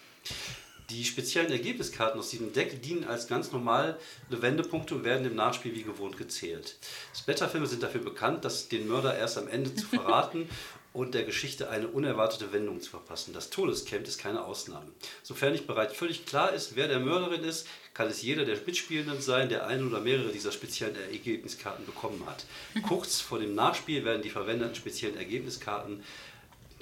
Die 0.90 1.04
speziellen 1.04 1.52
Ergebniskarten 1.52 2.18
aus 2.18 2.30
diesem 2.30 2.54
Deck 2.54 2.80
dienen 2.80 3.04
als 3.04 3.26
ganz 3.26 3.52
normale 3.52 3.98
Wendepunkte 4.30 4.94
und 4.94 5.04
werden 5.04 5.26
im 5.26 5.34
Nachspiel 5.34 5.74
wie 5.74 5.82
gewohnt 5.82 6.16
gezählt. 6.16 6.76
Splatterfilme 7.14 7.66
sind 7.66 7.82
dafür 7.82 8.00
bekannt, 8.00 8.44
dass 8.46 8.68
den 8.68 8.88
Mörder 8.88 9.14
erst 9.18 9.36
am 9.36 9.48
Ende 9.48 9.74
zu 9.74 9.86
verraten 9.86 10.48
und 10.94 11.12
der 11.12 11.24
Geschichte 11.24 11.68
eine 11.68 11.88
unerwartete 11.88 12.52
Wendung 12.54 12.80
zu 12.80 12.88
verpassen. 12.88 13.34
Das 13.34 13.50
Todescamp 13.50 14.08
ist 14.08 14.18
keine 14.18 14.44
Ausnahme. 14.44 14.90
Sofern 15.22 15.52
nicht 15.52 15.66
bereits 15.66 15.94
völlig 15.94 16.24
klar 16.24 16.54
ist, 16.54 16.74
wer 16.74 16.88
der 16.88 17.00
Mörderin 17.00 17.44
ist, 17.44 17.66
kann 17.98 18.06
es 18.06 18.22
jeder 18.22 18.44
der 18.44 18.56
Mitspielenden 18.64 19.20
sein, 19.20 19.48
der 19.48 19.66
eine 19.66 19.84
oder 19.84 19.98
mehrere 19.98 20.30
dieser 20.30 20.52
speziellen 20.52 20.94
Ergebniskarten 20.94 21.84
bekommen 21.84 22.24
hat. 22.26 22.46
Kurz 22.86 23.20
vor 23.20 23.40
dem 23.40 23.56
Nachspiel 23.56 24.04
werden 24.04 24.22
die 24.22 24.30
verwendeten 24.30 24.76
speziellen 24.76 25.16
Ergebniskarten 25.16 26.04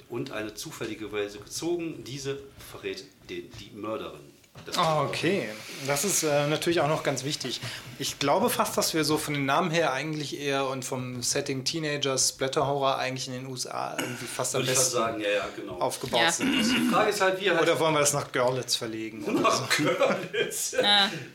und 0.09 0.29
eine 0.29 0.53
zufällige 0.53 1.11
Weise 1.11 1.39
gezogen. 1.39 2.03
Diese 2.03 2.37
verrät 2.69 3.03
den, 3.31 3.49
die 3.59 3.71
Mörderin. 3.75 4.36
Ah, 4.75 5.03
okay. 5.03 5.49
Das 5.85 6.03
ist 6.03 6.23
äh, 6.23 6.47
natürlich 6.47 6.81
auch 6.81 6.87
noch 6.87 7.03
ganz 7.03 7.23
wichtig. 7.23 7.61
Ich 7.99 8.19
glaube 8.19 8.49
fast, 8.49 8.77
dass 8.77 8.93
wir 8.93 9.03
so 9.03 9.17
von 9.17 9.33
den 9.35 9.45
Namen 9.45 9.69
her 9.71 9.93
eigentlich 9.93 10.39
eher 10.39 10.67
und 10.67 10.83
vom 10.83 11.21
Setting 11.21 11.63
Teenager 11.63 12.17
Splatter 12.17 12.65
Horror 12.67 12.97
eigentlich 12.97 13.27
in 13.27 13.33
den 13.33 13.45
USA 13.47 13.95
irgendwie 13.99 14.25
fast 14.25 14.55
am 14.55 14.61
Würde 14.61 14.71
ich 14.71 14.77
fast 14.77 14.93
besten 14.93 15.03
sagen, 15.03 15.21
ja, 15.21 15.29
ja, 15.29 15.45
genau. 15.55 15.73
aufgebaut 15.79 16.19
Ja. 16.19 16.31
sind. 16.31 16.51
Die 16.57 16.89
Frage 16.91 17.09
ist 17.11 17.21
halt, 17.21 17.39
wie 17.39 17.49
halt 17.49 17.61
Oder 17.61 17.79
wollen 17.79 17.93
wir 17.93 17.99
das 17.99 18.13
nach 18.13 18.31
Görlitz 18.31 18.75
verlegen? 18.75 19.23
nach 19.41 19.69
Görlitz. 19.77 20.75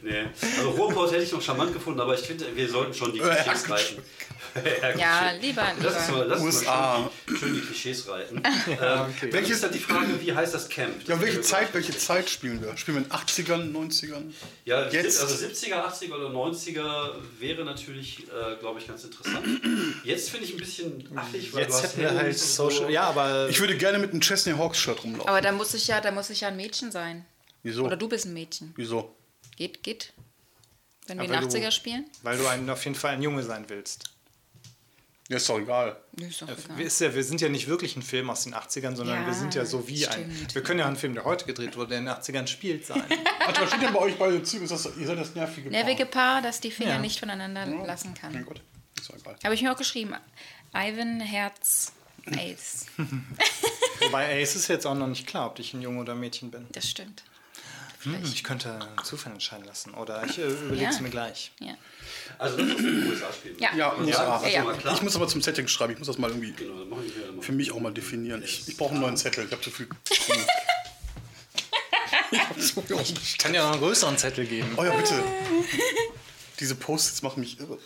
Nee. 0.02 0.24
Also 0.58 0.70
Ruhrpott 0.70 1.12
hätte 1.12 1.22
ich 1.22 1.32
noch 1.32 1.42
charmant 1.42 1.72
gefunden, 1.72 2.00
aber 2.00 2.14
ich 2.14 2.20
finde, 2.26 2.46
wir 2.54 2.68
sollten 2.68 2.94
schon 2.94 3.12
die 3.12 3.20
Klischees 3.20 3.70
reiten. 3.70 4.02
Ja, 4.98 5.33
lieber, 5.40 5.64
Lass 5.81 5.94
uns 5.96 6.07
lieber. 6.09 6.18
mal, 6.18 6.26
lass 6.28 6.40
uns 6.40 6.55
USA. 6.57 6.98
mal 6.98 7.11
schön, 7.26 7.35
die, 7.35 7.38
schön 7.38 7.55
die 7.55 7.61
Klischees 7.61 8.09
reiten. 8.09 8.37
ähm, 8.44 8.44
Welche 9.20 9.33
Welche- 9.33 9.52
ist 9.55 9.62
dann 9.64 9.72
die 9.72 9.78
Frage, 9.78 10.20
wie 10.20 10.35
heißt 10.35 10.52
das 10.55 10.68
Camp? 10.68 10.98
Das 11.00 11.09
Ja, 11.09 11.20
welche 11.20 11.40
Zeit, 11.40 11.72
welche 11.74 11.96
Zeit 11.96 12.28
spielen 12.28 12.62
wir? 12.62 12.76
Spielen 12.76 12.98
wir 12.98 13.05
in 13.05 13.11
80ern, 13.11 13.72
90ern? 13.72 14.33
Ja, 14.64 14.88
Jetzt? 14.90 15.20
also 15.20 15.35
70er, 15.46 15.74
80er 15.87 16.14
oder 16.14 16.28
90er 16.28 17.14
wäre 17.38 17.64
natürlich, 17.64 18.24
äh, 18.28 18.57
glaube 18.61 18.81
ich, 18.81 18.87
ganz 18.87 19.05
interessant. 19.05 19.46
Jetzt 20.05 20.31
finde 20.31 20.46
ich 20.46 20.52
ein 20.52 20.59
bisschen 20.59 21.09
affig, 21.16 21.52
weil 21.55 21.62
Jetzt 21.62 21.83
hätten 21.83 22.00
wir 22.00 22.14
halt 22.14 22.38
Social. 22.38 22.90
Ja, 22.90 23.05
aber 23.05 23.48
Ich 23.48 23.61
würde 23.61 23.76
gerne 23.76 23.98
mit 23.98 24.11
einem 24.11 24.20
Chesney 24.20 24.52
Hawks 24.55 24.78
Shirt 24.78 25.02
rumlaufen. 25.02 25.28
Aber 25.28 25.40
da 25.40 25.52
muss 25.52 25.72
ich 25.74 25.87
ja, 25.88 26.00
da 26.00 26.11
muss 26.11 26.31
ich 26.31 26.40
ja 26.42 26.48
ein 26.48 26.57
Mädchen 26.57 26.92
sein. 26.92 27.24
Wieso? 27.62 27.85
Oder 27.85 27.96
du 27.96 28.09
bist 28.09 28.26
ein 28.26 28.35
Mädchen. 28.35 28.72
Wieso? 28.76 29.14
Geht, 29.57 29.83
geht. 29.83 30.12
Wenn 31.07 31.18
wir 31.18 31.24
Aber 31.24 31.35
in 31.42 31.48
du- 31.48 31.57
80er 31.59 31.70
spielen? 31.72 32.05
weil 32.22 32.38
du 32.38 32.46
ein, 32.46 32.68
auf 32.70 32.85
jeden 32.85 32.94
Fall 32.96 33.12
ein 33.14 33.22
Junge 33.22 33.42
sein 33.42 33.64
willst. 33.68 34.05
Ja, 35.33 35.38
ist 35.38 35.49
doch 35.49 35.59
egal. 35.59 35.97
Ist 36.21 36.42
doch 36.42 36.49
Wir, 36.49 36.57
egal. 36.59 36.81
ist 36.83 37.01
ja, 37.01 37.14
wir 37.14 37.25
sind 37.25 37.40
ja 37.40 37.49
nicht 37.49 37.66
wirklich 37.68 37.97
ein 37.97 38.03
Film 38.03 38.29
aus 38.29 38.45
den 38.45 38.55
80ern, 38.55 38.95
sondern 38.95 39.23
Ja, 39.23 39.27
wir 39.27 39.33
sind 39.35 39.55
ja 39.55 39.64
so 39.64 39.88
wie 39.88 40.07
ein. 40.07 40.12
stimmt. 40.31 40.55
Wir 40.55 40.62
können 40.62 40.81
ja 40.81 40.87
ein 40.87 40.97
Film, 40.97 41.14
der 41.14 41.25
heute 41.25 41.47
gedreht 41.47 41.77
wurde, 41.77 41.88
der 41.90 41.99
in 42.01 42.05
den 42.05 42.14
80ern 42.14 42.47
spielt, 42.47 42.85
sein. 42.85 43.03
Warte, 43.47 43.62
was 43.62 43.68
steht 43.71 43.83
denn 43.83 43.92
bei 43.95 44.01
euch 44.01 44.16
beide 44.18 44.42
Zügen? 44.42 44.64
Ist 44.64 44.73
das, 44.73 44.88
ihr 44.97 45.07
seid 45.07 45.18
das 45.18 45.35
nervige 45.35 45.71
Paar. 45.71 45.79
Nervige 45.85 46.07
Paar, 46.07 46.42
das 46.42 46.61
die 46.61 46.71
Finger 46.71 46.90
Ja. 46.90 46.99
nicht 46.99 47.18
voneinander 47.18 47.64
lassen 47.87 48.14
Mein 48.23 48.33
kann. 48.35 48.45
Gott, 48.45 48.61
ist 49.01 49.09
doch 49.11 49.16
egal. 49.16 49.37
Habe 49.42 49.55
ich 49.55 49.62
mir 49.62 49.73
auch 49.73 49.79
geschrieben. 49.79 50.14
Ivan 50.75 51.21
Herz 51.21 51.92
Ace. 52.27 52.87
Wobei 54.01 54.40
Ace 54.42 54.57
ist 54.57 54.68
jetzt 54.68 54.87
auch 54.87 54.95
noch 54.95 55.07
nicht 55.09 55.27
klar, 55.27 55.47
ob 55.47 55.59
ich 55.59 55.75
ein 55.75 55.83
Junge 55.83 56.01
oder 56.01 56.12
ein 56.12 56.21
Mädchen 56.21 56.51
bin. 56.51 56.66
Das 56.73 56.88
stimmt. 56.88 57.25
Hm, 58.05 58.21
ich 58.25 58.43
könnte 58.43 58.73
einen 58.73 59.05
Zufall 59.05 59.33
entscheiden 59.33 59.65
lassen. 59.65 59.95
Oder 59.95 60.25
ich 60.25 60.38
äh, 60.38 60.43
überlege 60.47 60.88
es 60.91 60.97
Ja. 60.97 61.03
mir 61.03 61.11
gleich. 61.11 61.53
Ja. 61.61 61.75
Also 62.38 62.57
das 62.57 62.67
ist 62.69 62.79
in 62.79 62.85
den 63.01 63.11
USA 63.11 63.33
spielen. 63.33 63.59
Ja. 63.59 63.71
Ja, 63.71 63.77
Ja, 63.77 63.99
USA. 63.99 64.37
ist 64.47 64.53
Ja. 64.53 64.95
Ich 64.95 65.03
muss 65.03 65.15
aber 65.17 65.29
zum 65.29 65.41
Setting 65.43 65.69
schreiben. 65.69 65.93
Ich 65.93 65.99
muss 65.99 66.09
das 66.09 66.19
mal 66.19 66.31
irgendwie 66.31 66.53
Genau, 66.53 66.99
für 67.41 67.53
mich 67.53 67.71
auch 67.73 67.81
mal 67.81 67.93
definieren. 67.93 68.43
Ich, 68.43 68.67
ich 68.69 68.77
brauche 68.77 68.91
einen 68.93 69.01
neuen 69.01 69.17
Zettel. 69.17 69.45
Ich 69.47 69.53
habe 69.53 69.62
zu 69.62 69.71
viel. 69.71 69.88
ich 72.33 72.75
viel 72.75 73.38
kann 73.38 73.55
ja 73.55 73.65
noch 73.65 73.73
einen 73.73 73.81
größeren 73.83 74.17
Zettel 74.19 74.47
geben. 74.47 74.73
Oh 74.77 74.85
ja, 74.85 74.95
bitte. 74.95 75.23
Diese 76.61 76.75
Post-its 76.75 77.23
machen 77.23 77.41
mich 77.41 77.59
irre. 77.61 77.79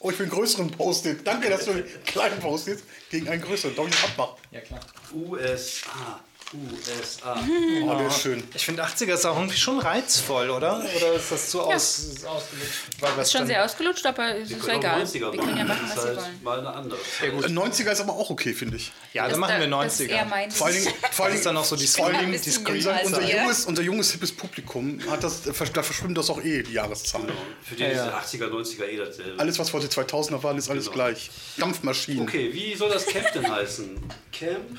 Oh, 0.00 0.10
ich 0.10 0.18
will 0.18 0.26
einen 0.26 0.34
größeren 0.34 0.70
Post-it. 0.70 1.26
Danke, 1.26 1.48
dass 1.50 1.64
du 1.64 1.72
einen 1.72 1.84
kleinen 2.04 2.38
Post-it 2.40 2.82
gegen 3.10 3.28
einen 3.28 3.42
größeren. 3.42 3.74
Darf 3.74 3.86
ich 3.86 3.94
das 3.94 4.04
abmachen? 4.04 4.36
Ja, 4.50 4.60
klar. 4.60 4.80
USA. 5.14 6.20
USA. 6.54 7.36
Oh, 7.82 7.94
der 7.96 8.06
ist 8.08 8.20
schön. 8.22 8.42
Ich 8.54 8.64
finde 8.64 8.84
80er 8.84 9.14
ist 9.14 9.24
auch 9.24 9.36
irgendwie 9.36 9.56
schon 9.56 9.78
reizvoll, 9.78 10.50
oder? 10.50 10.78
Oder 10.96 11.12
ist 11.14 11.32
das 11.32 11.50
zu 11.50 11.60
aus, 11.62 11.98
ist 12.00 12.26
ausgelutscht? 12.26 12.72
Was 13.00 13.26
Ist 13.26 13.32
schon 13.32 13.46
sehr 13.46 13.64
ausgelutscht, 13.64 14.04
aber 14.06 14.36
es 14.36 14.50
ist 14.50 14.62
auch 14.62 14.68
egal. 14.68 15.02
90er 15.02 15.32
Wir 15.32 15.40
können 15.40 15.56
ja 15.56 15.64
machen, 15.64 15.86
Das 15.88 15.96
was 15.96 16.04
ist 16.04 16.10
wir 16.16 16.16
halt 16.16 16.16
wollen. 16.18 16.42
Mal 16.42 16.58
eine 16.58 16.70
andere. 16.72 16.98
Äh, 17.22 17.46
90er 17.46 17.92
ist 17.92 18.00
aber 18.00 18.12
auch 18.12 18.30
okay, 18.30 18.52
finde 18.52 18.76
ich. 18.76 18.92
Ja, 19.12 19.22
dann 19.22 19.30
Das- 19.32 19.38
machen 19.40 19.60
wir 19.60 19.68
das 19.68 20.00
ist 20.00 20.08
eher 20.08 20.24
90er. 20.26 20.28
mein 20.28 20.50
Vor 20.50 20.66
allen 20.66 20.76
Dingen, 20.76 20.94
vor 21.12 21.24
allen 21.24 21.32
Das 21.34 21.38
ist 21.40 21.44
Dingen 21.46 21.54
dann 21.54 21.56
auch 21.56 21.64
so 21.64 21.76
die 21.76 21.86
vor 21.86 22.06
allen 22.06 22.18
Dingen 22.18 22.32
die 22.42 22.88
als 22.88 23.06
unser, 23.06 23.22
junges, 23.22 23.64
unser 23.66 23.82
junges, 23.82 24.10
hippes 24.12 24.32
Publikum 24.32 25.00
hat 25.10 25.24
das, 25.24 25.42
da 25.42 25.52
verschwimmt 25.82 26.18
das 26.18 26.28
auch 26.30 26.42
eh, 26.42 26.62
die 26.62 26.72
Jahreszahlen. 26.74 27.26
Genau. 27.28 27.38
Für 27.62 27.74
die 27.74 27.82
Ja, 27.84 27.88
ist 27.88 27.96
ja. 27.96 28.06
die 28.38 28.38
80er, 28.38 28.48
90er 28.50 28.84
eh 28.86 28.96
dasselbe. 28.98 29.38
Alles, 29.40 29.58
was 29.58 29.70
vor 29.70 29.80
den 29.80 29.88
2000er 29.90 30.42
waren, 30.42 30.58
ist 30.58 30.68
alles 30.68 30.84
Genau. 30.84 30.94
gleich. 30.94 31.30
Dampfmaschinen. 31.56 32.22
Okay, 32.22 32.50
wie 32.52 32.74
soll 32.74 32.90
das 32.90 33.06
Camp 33.06 33.32
denn 33.32 33.50
heißen? 33.50 33.98
Camp? 34.32 34.78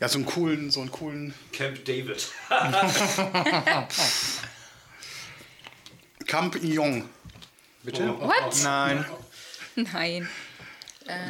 Ja, 0.00 0.08
so 0.08 0.18
einen 0.18 0.26
coolen, 0.26 0.70
so 0.70 0.80
einen 0.80 0.90
coolen 0.90 1.34
Camp 1.52 1.84
David. 1.84 2.28
Camp 6.26 6.62
Ion. 6.62 7.08
Bitte? 7.82 8.08
What? 8.20 8.62
Nein. 8.62 9.04
Nein. 9.76 10.28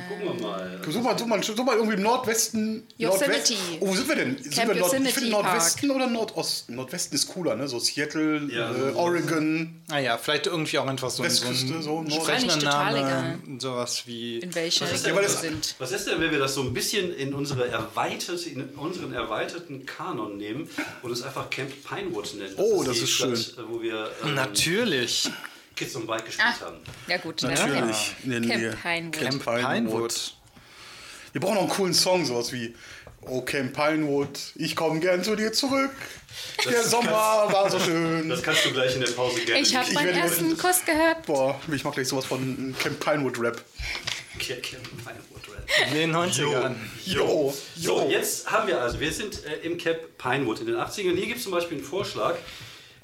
Gucken 0.09 0.25
wir 0.41 0.47
mal. 0.47 0.81
Such 0.89 1.03
mal, 1.03 1.17
such 1.19 1.27
mal, 1.27 1.43
such 1.43 1.57
mal 1.65 1.77
irgendwie 1.77 1.97
im 1.97 2.03
Nordwesten. 2.03 2.87
Yosemite. 2.97 3.31
Nordwest- 3.31 3.55
Oh, 3.81 3.89
wo 3.89 3.95
sind 3.95 4.09
wir 4.09 4.17
denn? 4.17 4.39
Sind 4.43 4.55
Camp 4.55 4.75
wir 4.75 4.81
Nord, 4.81 4.93
ich 4.95 5.15
finde 5.15 5.31
Nordwesten 5.31 5.91
oder 5.93 6.07
Nordosten? 6.09 6.75
Nordwesten 6.75 7.15
ist 7.15 7.29
cooler, 7.29 7.55
ne? 7.55 7.69
So 7.69 7.79
Seattle, 7.79 8.49
Ja, 8.53 8.71
äh, 8.73 8.93
so- 8.93 8.99
Oregon. 8.99 9.81
Naja, 9.89 10.15
Ah 10.15 10.19
vielleicht 10.19 10.47
irgendwie 10.47 10.79
auch 10.79 10.87
einfach 10.87 11.11
so 11.11 11.23
ein, 11.23 11.31
so 11.31 11.43
Westküste, 11.49 11.75
ein 11.75 11.83
so 11.83 12.03
Nord- 12.03 12.13
sprechender 12.23 12.57
Name. 12.57 12.99
egal. 12.99 13.39
Sowas 13.59 14.03
wie. 14.07 14.39
In 14.39 14.55
welcher 14.55 14.87
Was 14.87 14.93
ist 14.95 15.07
denn 15.07 15.15
wir 15.15 15.23
das- 15.23 15.41
sind. 15.41 15.75
Was 15.79 15.93
ist 15.93 16.07
denn, 16.09 16.21
wenn 16.21 16.31
wir 16.33 16.39
das 16.41 16.55
so 16.55 16.63
ein 16.63 16.73
bisschen 16.75 17.15
in, 17.15 17.33
unsere 17.35 17.69
erweiterte, 17.69 18.49
in 18.49 18.65
unseren 18.71 19.13
erweiterten 19.13 19.87
Kanon 19.87 20.37
nehmen 20.39 20.69
und 21.03 21.13
es 21.13 21.23
einfach 21.23 21.51
Camp 21.51 21.71
Pinewood 21.85 22.35
nennen? 22.35 22.55
Oh, 22.57 22.83
die 22.83 22.89
das 22.89 22.99
ist 22.99 23.11
schön. 23.11 23.37
Stadt, 23.37 23.65
Wo 23.69 23.81
wir 23.81 24.11
ähm, 24.25 24.35
Natürlich. 24.35 25.31
Kids 25.79 25.95
on 25.97 26.07
Bike 26.07 26.25
gespielt 26.27 26.49
Ah, 26.61 26.67
haben. 26.67 26.77
ja 27.07 27.17
gut. 27.19 27.43
Natürlich. 27.43 28.15
Nennen 28.25 28.49
Camp 28.49 28.61
wir 28.63 28.71
Pinewood. 28.73 29.13
Camp 29.21 29.45
Pinewood. 29.45 30.35
Wir 31.33 31.41
brauchen 31.41 31.55
noch 31.55 31.63
einen 31.63 31.71
coolen 31.71 31.95
Song, 31.95 32.25
sowas 32.25 32.53
wie 32.53 32.75
Oh 33.23 33.43
Camp 33.43 33.75
Pinewood, 33.75 34.39
ich 34.55 34.75
komme 34.77 35.01
gern 35.01 35.23
zu 35.23 35.35
dir 35.37 35.53
zurück. 35.53 35.91
Der 36.65 36.83
Sommer 36.85 37.11
war 37.11 37.69
so 37.71 37.79
schön. 37.79 38.29
Das 38.29 38.43
kannst 38.43 38.65
du 38.65 38.73
gleich 38.73 38.95
in 38.95 39.01
der 39.03 39.11
Pause 39.11 39.41
gerne. 39.41 39.61
Ich 39.61 39.75
habe 39.77 39.93
meinen 39.93 40.15
ersten 40.15 40.57
Kuss 40.57 40.85
gehört. 40.87 41.27
Boah, 41.27 41.61
ich 41.73 41.85
mach 41.85 41.93
gleich 41.95 42.09
sowas 42.09 42.25
von 42.25 42.75
Camp 42.79 42.99
Pinewood 43.01 43.39
Rap. 43.41 43.63
Camp 44.39 44.63
Pinewood 44.63 45.49
Rap. 45.53 45.89
In 45.89 45.95
den 45.95 46.15
90ern. 46.17 46.77
Jo, 47.05 47.55
So, 47.77 48.01
jo. 48.03 48.09
jetzt 48.09 48.51
haben 48.51 48.69
wir 48.69 48.81
also, 48.81 48.99
wir 49.01 49.13
sind 49.13 49.45
äh, 49.45 49.67
im 49.67 49.77
Cap 49.77 50.17
Pinewood 50.17 50.61
in 50.61 50.67
den 50.67 50.77
80ern. 50.77 51.15
Hier 51.17 51.27
gibt 51.27 51.39
es 51.39 51.43
zum 51.43 51.53
Beispiel 51.53 51.79
einen 51.79 51.87
Vorschlag. 51.87 52.37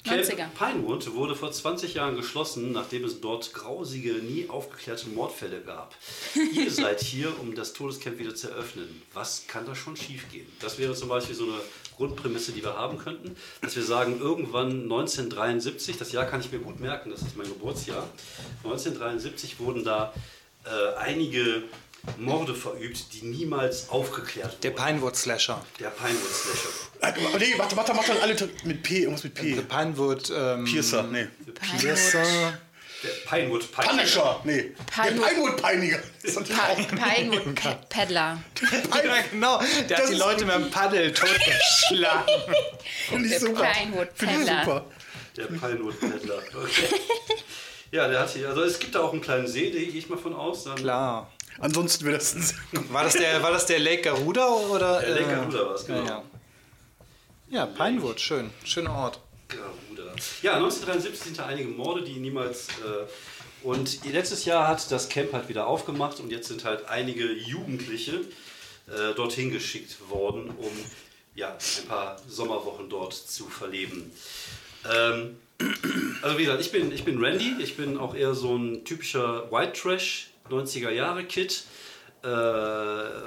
Camp 0.05 0.21
90er. 0.21 0.45
Pinewood 0.57 1.15
wurde 1.15 1.35
vor 1.35 1.51
20 1.51 1.95
Jahren 1.95 2.15
geschlossen, 2.15 2.71
nachdem 2.71 3.05
es 3.05 3.21
dort 3.21 3.53
grausige, 3.53 4.13
nie 4.13 4.47
aufgeklärte 4.47 5.09
Mordfälle 5.09 5.61
gab. 5.61 5.95
Ihr 6.53 6.69
seid 6.69 7.01
hier, 7.01 7.39
um 7.39 7.55
das 7.55 7.73
Todescamp 7.73 8.19
wieder 8.19 8.35
zu 8.35 8.49
eröffnen. 8.49 9.01
Was 9.13 9.47
kann 9.47 9.65
da 9.65 9.73
schon 9.73 9.95
schiefgehen? 9.95 10.45
Das 10.59 10.77
wäre 10.77 10.93
zum 10.93 11.09
Beispiel 11.09 11.33
so 11.33 11.45
eine 11.45 11.59
Grundprämisse, 11.97 12.51
die 12.51 12.63
wir 12.63 12.77
haben 12.77 12.99
könnten. 12.99 13.35
Dass 13.61 13.75
wir 13.75 13.83
sagen, 13.83 14.19
irgendwann 14.19 14.83
1973, 14.83 15.97
das 15.97 16.11
Jahr 16.11 16.25
kann 16.25 16.39
ich 16.39 16.51
mir 16.51 16.59
gut 16.59 16.79
merken, 16.79 17.09
das 17.09 17.23
ist 17.23 17.35
mein 17.35 17.47
Geburtsjahr, 17.47 18.07
1973 18.63 19.59
wurden 19.59 19.83
da 19.83 20.13
äh, 20.65 20.95
einige 20.97 21.63
Morde 22.17 22.55
verübt, 22.55 23.13
die 23.13 23.25
niemals 23.25 23.89
aufgeklärt 23.89 24.63
Der 24.63 24.71
wurden. 24.71 24.83
Pinewood 24.85 25.15
Slasher. 25.15 25.61
Der 25.79 25.89
Pinewood 25.89 26.31
Slasher. 26.31 26.69
Äh, 27.01 27.37
Nee, 27.39 27.53
warte, 27.57 27.75
warte, 27.77 27.95
warte, 27.95 28.21
alle 28.21 28.35
mit 28.63 28.83
P, 28.83 28.99
irgendwas 28.99 29.23
mit 29.23 29.33
P. 29.33 29.53
Der 29.53 29.61
Pinewood. 29.63 30.31
Ähm, 30.35 30.65
Piercer, 30.65 31.03
nee. 31.03 31.27
Piercer. 31.79 32.23
Der 33.03 33.09
Pinewood 33.29 33.71
Pinewood. 33.71 33.89
Punisher, 33.97 34.39
nee. 34.45 34.71
Pinewood- 34.91 35.19
Der 35.19 35.27
Pinewood-Peiniger. 35.27 35.99
Das 36.21 36.31
ist 36.31 36.39
natürlich 36.39 36.61
auch 36.61 36.75
Pi- 36.77 36.95
Pinewood 36.95 37.55
Pe- 37.55 37.77
Peddler. 37.89 38.43
Ja, 38.61 39.21
genau. 39.31 39.59
Der 39.59 39.67
hat 39.67 39.91
Das 39.91 40.05
die 40.07 40.13
ist 40.13 40.19
Leute 40.19 40.45
mit 40.45 40.55
dem 40.55 40.71
Paddel 40.71 41.13
totgeschlagen. 41.13 42.33
Finde 43.09 43.25
ich 43.25 43.31
Der 43.31 43.39
super. 43.41 43.63
Pinewood 43.73 44.15
Peddler. 44.17 44.59
super. 44.63 44.85
Der 45.37 45.43
Pinewood 45.45 45.99
Peddler. 45.99 46.37
Okay. 46.55 46.87
Ja, 47.91 48.07
der 48.07 48.19
hat 48.21 48.31
hier, 48.31 48.49
also 48.49 48.63
es 48.63 48.79
gibt 48.79 48.95
da 48.95 49.01
auch 49.01 49.11
einen 49.13 49.21
kleinen 49.21 49.47
See, 49.47 49.69
da 49.71 49.77
gehe 49.77 49.87
ich 49.89 50.09
mal 50.09 50.17
von 50.17 50.33
aus. 50.35 50.63
Dann 50.63 50.75
Klar. 50.75 51.31
Ansonsten 51.59 52.05
wäre 52.05 52.17
das 52.17 52.35
ein 52.35 52.93
War 52.93 53.03
das 53.03 53.13
der, 53.13 53.41
war 53.41 53.51
das 53.51 53.65
der 53.65 53.79
Lake 53.79 54.03
Garuda 54.03 54.47
oder? 54.47 54.99
Der 54.99 55.09
Lake 55.11 55.31
äh, 55.31 55.35
Garuda 55.35 55.65
war 55.65 55.75
es, 55.75 55.85
genau. 55.85 56.03
Ja, 56.03 56.05
ja. 56.05 56.23
ja, 57.49 57.65
Pinewood, 57.65 58.19
schön. 58.19 58.49
Schöner 58.63 58.93
Ort. 58.93 59.19
Garuda. 59.47 60.13
Ja, 60.41 60.55
1973 60.55 61.19
sind 61.19 61.39
da 61.39 61.45
einige 61.45 61.69
Morde, 61.69 62.03
die 62.03 62.19
niemals. 62.19 62.67
Äh, 62.69 63.65
und 63.65 64.05
letztes 64.05 64.45
Jahr 64.45 64.67
hat 64.67 64.91
das 64.91 65.09
Camp 65.09 65.33
halt 65.33 65.49
wieder 65.49 65.65
aufgemacht 65.67 66.19
und 66.19 66.29
jetzt 66.29 66.49
sind 66.49 66.65
halt 66.65 66.87
einige 66.87 67.31
Jugendliche 67.31 68.21
äh, 68.87 69.15
dorthin 69.15 69.51
geschickt 69.51 69.97
worden, 70.09 70.49
um 70.49 70.71
ja, 71.33 71.49
ein 71.49 71.87
paar 71.87 72.21
Sommerwochen 72.27 72.89
dort 72.89 73.13
zu 73.13 73.47
verleben. 73.47 74.11
Ähm, 74.87 75.37
also 76.21 76.37
wie 76.37 76.43
gesagt, 76.43 76.61
ich 76.61 76.71
bin, 76.71 76.91
ich 76.91 77.03
bin 77.05 77.23
Randy, 77.23 77.55
ich 77.59 77.75
bin 77.75 77.97
auch 77.97 78.13
eher 78.13 78.35
so 78.35 78.55
ein 78.55 78.85
typischer 78.85 79.51
White 79.51 79.73
Trash 79.73 80.29
90er 80.49 80.91
Jahre 80.91 81.23
Kid. 81.23 81.63
Äh, 82.23 82.27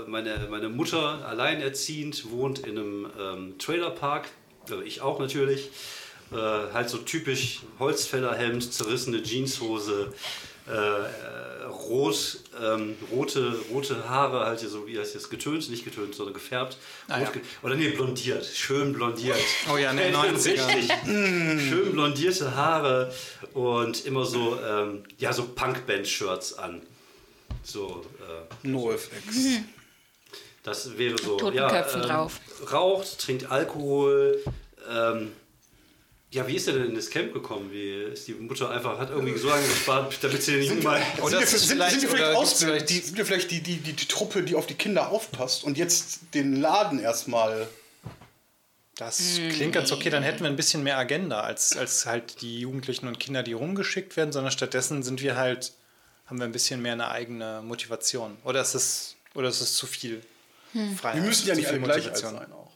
meine, 0.08 0.48
meine 0.50 0.68
Mutter, 0.68 1.24
alleinerziehend, 1.26 2.30
wohnt 2.30 2.60
in 2.60 2.78
einem 2.78 3.10
ähm, 3.18 3.58
Trailerpark, 3.58 4.28
also 4.62 4.82
ich 4.82 5.00
auch 5.00 5.20
natürlich. 5.20 5.70
Äh, 6.30 6.36
halt 6.36 6.90
so 6.90 6.98
typisch 6.98 7.60
Holzfällerhemd, 7.78 8.72
zerrissene 8.72 9.22
Jeanshose, 9.22 10.12
äh, 10.68 10.72
äh, 10.72 11.64
rot, 11.64 12.40
ähm, 12.62 12.96
rote, 13.10 13.58
rote 13.72 14.08
Haare, 14.08 14.44
halt 14.44 14.60
hier 14.60 14.68
so 14.68 14.86
wie 14.86 14.98
heißt 14.98 15.14
das, 15.14 15.30
getönt, 15.30 15.70
nicht 15.70 15.84
getönt, 15.84 16.14
sondern 16.14 16.34
gefärbt. 16.34 16.76
Ah, 17.08 17.20
ja. 17.20 17.30
ge 17.30 17.40
oder 17.62 17.76
nee, 17.76 17.88
blondiert, 17.90 18.44
schön 18.44 18.92
blondiert. 18.92 19.38
Oh 19.72 19.78
ja, 19.78 19.94
den 19.94 20.14
90ern. 20.14 20.66
Richtig. 20.76 21.68
Schön 21.68 21.92
blondierte 21.92 22.54
Haare 22.54 23.10
und 23.54 24.04
immer 24.04 24.26
so, 24.26 24.58
ähm, 24.60 25.04
ja, 25.16 25.32
so 25.32 25.44
Punkband-Shirts 25.44 26.58
an. 26.58 26.82
So, 27.68 28.02
äh, 28.64 28.66
NoFX. 28.66 29.10
das 30.62 30.96
wäre 30.96 31.16
so. 31.22 31.36
Totenköpfen 31.36 32.00
ja, 32.00 32.06
ähm, 32.06 32.12
drauf. 32.12 32.40
Raucht, 32.72 33.18
trinkt 33.18 33.50
Alkohol. 33.50 34.42
Ähm, 34.90 35.32
ja, 36.30 36.46
wie 36.46 36.56
ist 36.56 36.66
er 36.66 36.74
denn 36.74 36.86
in 36.86 36.94
das 36.94 37.08
Camp 37.08 37.32
gekommen? 37.32 37.70
Wie 37.70 37.90
ist 37.90 38.26
die 38.28 38.34
Mutter 38.34 38.70
einfach, 38.70 38.98
hat 38.98 39.10
irgendwie 39.10 39.36
so 39.38 39.48
lange 39.48 39.66
gespart, 39.66 40.16
damit 40.22 40.42
sie 40.42 40.56
nicht 40.56 40.82
mal. 40.82 41.00
Oder 41.22 41.38
sind, 41.38 41.58
sind, 41.58 41.70
vielleicht- 41.70 41.92
sind 41.92 42.02
wir 42.02 42.10
vielleicht, 42.10 42.36
Ausbilder, 42.36 42.74
vielleicht- 42.74 42.90
die, 42.90 42.98
sind 42.98 43.16
wir 43.16 43.26
vielleicht 43.26 43.50
die, 43.50 43.60
die, 43.62 43.76
die, 43.78 43.92
die 43.94 44.06
Truppe, 44.06 44.42
die 44.42 44.54
auf 44.54 44.66
die 44.66 44.74
Kinder 44.74 45.08
aufpasst 45.08 45.64
und 45.64 45.78
jetzt 45.78 46.20
den 46.34 46.56
Laden 46.60 47.00
erstmal. 47.00 47.66
Das 48.96 49.38
klingt 49.52 49.74
ganz 49.74 49.92
okay, 49.92 50.10
dann 50.10 50.22
hätten 50.22 50.40
wir 50.40 50.48
ein 50.48 50.56
bisschen 50.56 50.82
mehr 50.82 50.98
Agenda 50.98 51.40
als, 51.42 51.76
als 51.76 52.04
halt 52.04 52.40
die 52.42 52.60
Jugendlichen 52.60 53.06
und 53.06 53.20
Kinder, 53.20 53.42
die 53.42 53.52
rumgeschickt 53.52 54.16
werden, 54.16 54.32
sondern 54.32 54.50
stattdessen 54.50 55.02
sind 55.04 55.22
wir 55.22 55.36
halt, 55.36 55.72
haben 56.28 56.38
wir 56.38 56.44
ein 56.44 56.52
bisschen 56.52 56.80
mehr 56.82 56.92
eine 56.92 57.08
eigene 57.08 57.60
Motivation. 57.62 58.36
Oder 58.44 58.60
ist 58.60 58.74
es, 58.74 59.16
oder 59.34 59.48
ist 59.48 59.60
es 59.60 59.74
zu 59.74 59.86
viel 59.86 60.22
Freiheit? 60.96 61.16
Wir 61.22 61.28
müssen 61.28 61.46
ja 61.48 61.54
zu 61.54 61.60
nicht 61.60 61.68
viel 61.70 61.78
alle 61.78 61.84
gleich 61.86 62.06
alt 62.06 62.16
sein 62.18 62.52
auch. 62.52 62.70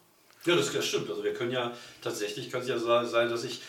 Ja, 0.45 0.57
das, 0.57 0.73
das 0.73 0.87
stimmt. 0.87 1.09
Also 1.11 1.23
wir 1.23 1.35
können 1.35 1.53
ja, 1.53 1.73
tatsächlich 2.03 2.51
kann 2.51 2.63
es 2.63 2.69
ja 2.69 2.79
sein, 2.79 3.29
dass 3.31 3.45
ich 3.45 3.61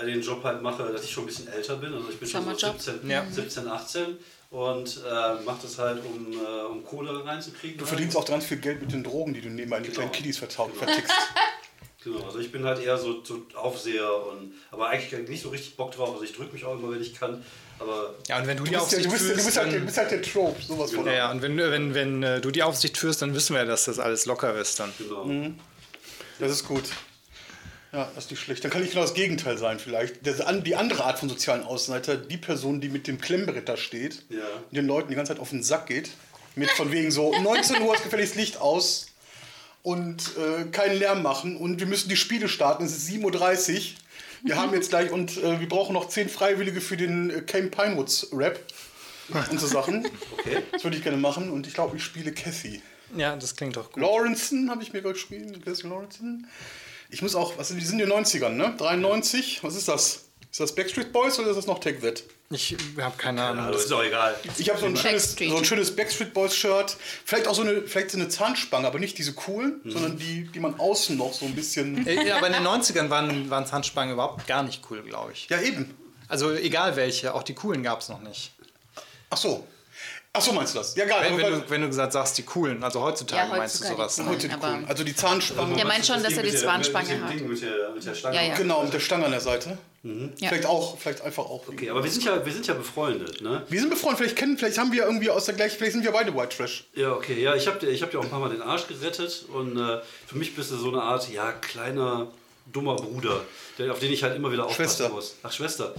äh, 0.00 0.04
den 0.06 0.20
Job 0.20 0.44
halt 0.44 0.60
mache, 0.60 0.84
dass 0.92 1.04
ich 1.04 1.10
schon 1.10 1.24
ein 1.24 1.26
bisschen 1.28 1.48
älter 1.48 1.76
bin. 1.76 1.94
Also 1.94 2.10
ich 2.10 2.18
bin 2.18 2.28
schon 2.28 2.44
so 2.44 2.50
Sommerjob. 2.58 2.80
17, 2.80 3.10
Ja. 3.10 3.24
17 3.30 3.66
18 3.68 4.16
und 4.50 5.00
äh, 5.08 5.42
mache 5.44 5.60
das 5.62 5.78
halt, 5.78 6.04
um, 6.04 6.32
äh, 6.32 6.62
um 6.70 6.84
Kohle 6.84 7.24
reinzukriegen. 7.24 7.78
Du 7.78 7.86
verdienst 7.86 8.14
auch 8.16 8.26
ganz 8.26 8.44
viel 8.44 8.58
Geld 8.58 8.82
mit 8.82 8.92
den 8.92 9.02
Drogen, 9.02 9.32
die 9.32 9.40
du 9.40 9.48
nebenbei 9.48 9.76
den 9.78 9.84
Genau. 9.84 9.94
kleinen 9.94 10.12
Kiddies 10.12 10.38
vertau- 10.38 10.68
vertickst. 10.68 11.12
Genau, 12.04 12.24
also 12.24 12.38
ich 12.40 12.50
bin 12.50 12.64
halt 12.64 12.82
eher 12.82 12.98
so, 12.98 13.22
so 13.24 13.42
Aufseher 13.54 14.08
und 14.26 14.52
aber 14.72 14.88
eigentlich 14.88 15.28
nicht 15.28 15.42
so 15.42 15.50
richtig 15.50 15.76
Bock 15.76 15.92
drauf. 15.92 16.10
Also 16.12 16.24
ich 16.24 16.32
drücke 16.32 16.52
mich 16.52 16.64
auch 16.64 16.74
immer, 16.78 16.90
wenn 16.92 17.00
ich 17.00 17.14
kann. 17.14 17.44
Aber 17.78 18.14
Ja, 18.28 18.38
und 18.40 18.46
wenn 18.46 18.56
du, 18.56 18.64
Du 18.64 18.70
die 18.70 18.76
bist, 18.76 18.92
ja, 18.92 18.98
Aufsicht 18.98 19.06
du, 19.06 19.10
bist, 19.10 19.22
du, 19.22 19.26
führst, 19.28 19.44
bist 19.46 19.56
halt, 19.56 19.66
der- 19.66 19.72
du 19.72 19.78
dann, 19.78 19.86
bist 19.86 19.98
halt 19.98 20.10
der 20.10 20.22
Trope, 20.22 20.62
sowas 20.62 20.92
von. 20.92 21.06
ja, 21.06 21.12
ja, 21.12 21.30
und 21.30 21.42
wenn, 21.42 21.56
wenn, 21.56 21.94
wenn 21.94 22.22
äh, 22.22 22.40
du 22.40 22.50
die 22.50 22.62
Aufsicht 22.62 22.96
führst, 22.98 23.22
dann 23.22 23.34
wissen 23.34 23.54
wir, 23.54 23.64
dass 23.64 23.84
das 23.84 23.98
alles 23.98 24.26
locker 24.26 24.54
ist 24.60 24.80
dann. 24.80 24.92
genau. 24.98 25.28
Das 26.38 26.50
ist 26.50 26.66
gut. 26.66 26.84
Ja, 27.92 28.10
das 28.14 28.24
ist 28.24 28.30
nicht 28.30 28.40
schlecht. 28.40 28.64
Dann 28.64 28.70
kann 28.70 28.82
ich 28.82 28.90
genau 28.90 29.02
das 29.02 29.14
Gegenteil 29.14 29.58
sein 29.58 29.78
vielleicht. 29.78 30.26
Das, 30.26 30.40
an- 30.40 30.64
die 30.64 30.74
andere 30.76 31.04
Art 31.04 31.18
von 31.18 31.28
sozialen 31.28 31.62
Außenseiter, 31.62 32.16
die 32.16 32.38
Person, 32.38 32.80
die 32.80 32.88
mit 32.88 33.06
dem 33.06 33.20
Klemmbrett 33.20 33.68
da 33.68 33.76
steht 33.76 34.22
Ja. 34.30 34.38
und 34.70 34.76
den 34.76 34.86
Leuten 34.86 35.10
die 35.10 35.14
ganze 35.14 35.32
Zeit 35.34 35.40
auf 35.40 35.50
den 35.50 35.62
Sack 35.62 35.86
geht. 35.86 36.10
Mit 36.54 36.70
von 36.70 36.90
wegen 36.90 37.10
so, 37.10 37.26
um 37.34 37.42
19 37.42 37.82
Uhr 37.82 37.94
ist 37.94 38.02
gefälligst 38.04 38.34
Licht 38.34 38.56
aus 38.58 39.06
und 39.82 40.32
äh, 40.36 40.64
keinen 40.70 40.98
Lärm 40.98 41.22
machen 41.22 41.56
und 41.56 41.80
wir 41.80 41.86
müssen 41.86 42.08
die 42.08 42.16
Spiele 42.16 42.48
starten. 42.48 42.84
Es 42.84 42.96
ist 42.96 43.08
7.30 43.08 43.74
Uhr. 43.74 43.82
Wir 44.44 44.56
haben 44.56 44.74
jetzt 44.74 44.90
gleich 44.90 45.10
und 45.10 45.36
äh, 45.38 45.60
wir 45.60 45.68
brauchen 45.68 45.92
noch 45.92 46.08
10 46.08 46.28
Freiwillige 46.28 46.80
für 46.80 46.96
den 46.96 47.30
äh, 47.30 47.40
Camp 47.42 47.76
Pinewoods 47.76 48.28
Rap 48.32 48.60
und 49.50 49.60
so 49.60 49.66
Sachen. 49.66 50.06
Okay. 50.38 50.62
Das 50.72 50.82
würde 50.82 50.96
ich 50.96 51.04
gerne 51.04 51.18
machen 51.18 51.50
und 51.50 51.68
ich 51.68 51.74
glaube, 51.74 51.96
ich 51.96 52.02
spiele 52.02 52.32
Cathy. 52.32 52.82
Ja, 53.16 53.36
das 53.36 53.54
klingt 53.54 53.76
doch 53.76 53.92
gut. 53.92 54.02
Lawrenson 54.02 54.70
habe 54.70 54.82
ich 54.82 54.92
mir 54.92 55.02
gerade 55.02 55.14
geschrieben. 55.14 55.60
Cassie 55.62 55.86
Lawrenson. 55.86 56.46
Ich 57.10 57.22
muss 57.22 57.34
auch, 57.34 57.58
was 57.58 57.68
sind, 57.68 57.80
die 57.80 57.84
sind 57.84 58.00
in 58.00 58.08
den 58.08 58.24
90ern, 58.24 58.50
ne? 58.50 58.74
93, 58.76 59.62
was 59.62 59.76
ist 59.76 59.86
das? 59.88 60.24
Ist 60.50 60.60
das 60.60 60.74
Backstreet 60.74 61.12
Boys 61.12 61.38
oder 61.38 61.50
ist 61.50 61.56
das 61.56 61.66
noch 61.66 61.78
Take 61.78 62.00
That? 62.00 62.24
Ich 62.52 62.76
habe 63.00 63.16
keine 63.16 63.42
Ahnung. 63.42 63.64
Also 63.66 63.78
ist 63.78 63.92
auch 63.92 64.02
egal. 64.02 64.34
Ich 64.58 64.68
habe 64.68 64.78
so, 64.78 64.86
ein 64.86 64.96
schönes- 64.96 65.22
Backstreet. 65.28 65.50
so 65.50 65.56
ein 65.56 65.64
schönes 65.64 65.96
Backstreet 65.96 66.32
Boys 66.34 66.54
Shirt. 66.54 66.96
Vielleicht 67.24 67.48
auch 67.48 67.54
so 67.54 67.62
eine, 67.62 67.82
vielleicht 67.82 68.10
so 68.10 68.18
eine 68.18 68.28
Zahnspange, 68.28 68.86
aber 68.86 68.98
nicht 68.98 69.16
diese 69.18 69.32
coolen, 69.32 69.80
Mhm. 69.84 69.90
sondern 69.90 70.16
die, 70.18 70.44
die 70.52 70.60
man 70.60 70.78
außen 70.78 71.16
noch 71.16 71.32
so 71.32 71.46
ein 71.46 71.54
bisschen. 71.54 72.06
Äh, 72.06 72.26
Ja, 72.28 72.36
aber 72.36 72.46
in 72.48 72.52
den 72.52 72.62
90ern 72.66 73.08
waren, 73.10 73.48
waren 73.50 73.70
Handspangen 73.70 74.12
überhaupt 74.14 74.46
gar 74.46 74.62
nicht 74.62 74.82
cool, 74.90 75.02
glaube 75.02 75.32
ich. 75.32 75.48
Ja, 75.48 75.60
eben. 75.60 75.94
Also 76.28 76.50
egal 76.52 76.96
welche, 76.96 77.34
auch 77.34 77.42
die 77.42 77.54
coolen 77.54 77.82
gab 77.82 78.00
es 78.00 78.08
noch 78.08 78.20
nicht. 78.20 78.52
Ach 79.30 79.36
so. 79.36 79.66
Ach 80.34 80.40
so 80.40 80.52
meinst 80.54 80.74
du 80.74 80.78
das? 80.78 80.94
Ja, 80.96 81.04
geil. 81.04 81.26
Wenn, 81.28 81.36
wenn, 81.36 81.52
du, 81.60 81.70
wenn 81.70 81.80
du 81.82 81.88
gesagt 81.88 82.14
sagst, 82.14 82.38
die 82.38 82.42
coolen, 82.42 82.82
also 82.82 83.02
heutzutage 83.02 83.50
Ja, 83.50 83.54
meinst 83.56 83.80
du 83.80 83.84
heutzutage 83.84 84.10
sowas. 84.10 84.16
die 84.16 84.22
ne? 84.22 84.26
coolen. 84.26 84.34
heute 84.38 84.48
die 84.48 84.54
aber- 84.54 84.68
coolen. 84.72 84.88
Also 84.88 85.04
die 85.04 85.14
Zahnspange. 85.14 85.76
Der 85.76 85.84
meint 85.84 86.06
schon, 86.06 86.22
dass 86.22 86.32
er 86.32 86.42
die 86.42 86.54
Zahnspange 86.54 87.22
hat. 87.22 87.34
Mit 87.34 87.62
der, 87.62 87.90
mit 87.94 88.06
der 88.06 88.14
Stange. 88.14 88.36
Ja, 88.36 88.42
ja. 88.42 88.54
Genau, 88.54 88.82
mit 88.82 88.94
der 88.94 89.00
Stange 89.00 89.26
an 89.26 89.30
der 89.32 89.40
Seite. 89.40 89.76
Ja. 90.04 90.48
Vielleicht 90.48 90.66
auch, 90.66 90.98
vielleicht 90.98 91.20
einfach 91.22 91.44
auch. 91.44 91.68
Okay, 91.68 91.88
aber 91.88 92.02
wir 92.02 92.10
sind 92.10 92.24
ja, 92.24 92.44
wir 92.44 92.52
sind 92.52 92.66
ja 92.66 92.74
befreundet, 92.74 93.40
ne? 93.40 93.64
Wir 93.68 93.78
sind 93.78 93.88
befreundet, 93.88 94.18
vielleicht 94.18 94.36
kennen, 94.36 94.58
vielleicht 94.58 94.78
haben 94.78 94.90
wir 94.90 95.04
irgendwie 95.04 95.30
aus 95.30 95.44
der 95.44 95.54
gleichen, 95.54 95.76
vielleicht 95.78 95.92
sind 95.92 96.02
wir 96.02 96.10
beide 96.10 96.34
White 96.34 96.56
Trash. 96.56 96.84
Ja, 96.94 97.12
okay. 97.12 97.40
Ja, 97.40 97.54
ich 97.54 97.68
habe 97.68 97.78
dir, 97.78 97.88
ich 97.88 98.02
hab 98.02 98.10
dir 98.10 98.18
auch 98.18 98.24
ein 98.24 98.30
paar 98.30 98.40
Mal 98.40 98.50
den 98.50 98.62
Arsch 98.62 98.88
gerettet 98.88 99.44
und 99.52 99.78
äh, 99.78 100.00
für 100.26 100.36
mich 100.36 100.56
bist 100.56 100.72
du 100.72 100.76
so 100.76 100.88
eine 100.88 101.02
Art, 101.02 101.30
ja, 101.32 101.52
kleiner, 101.52 102.32
dummer 102.72 102.96
Bruder, 102.96 103.42
der, 103.78 103.92
auf 103.92 104.00
den 104.00 104.12
ich 104.12 104.24
halt 104.24 104.34
immer 104.34 104.50
wieder 104.50 104.66
aufpassen 104.66 104.96
Schwester. 104.96 105.08
muss. 105.08 105.36
Ach, 105.44 105.52
Schwester. 105.52 105.94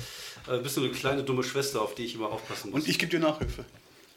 Äh, 0.49 0.57
bist 0.57 0.75
du 0.75 0.81
eine 0.81 0.91
kleine, 0.91 1.23
dumme 1.23 1.43
Schwester, 1.43 1.81
auf 1.81 1.95
die 1.95 2.03
ich 2.03 2.15
immer 2.15 2.29
aufpassen 2.29 2.71
muss. 2.71 2.81
Und 2.81 2.89
ich 2.89 2.99
gebe 2.99 3.09
dir 3.09 3.19
Nachhilfe. 3.19 3.63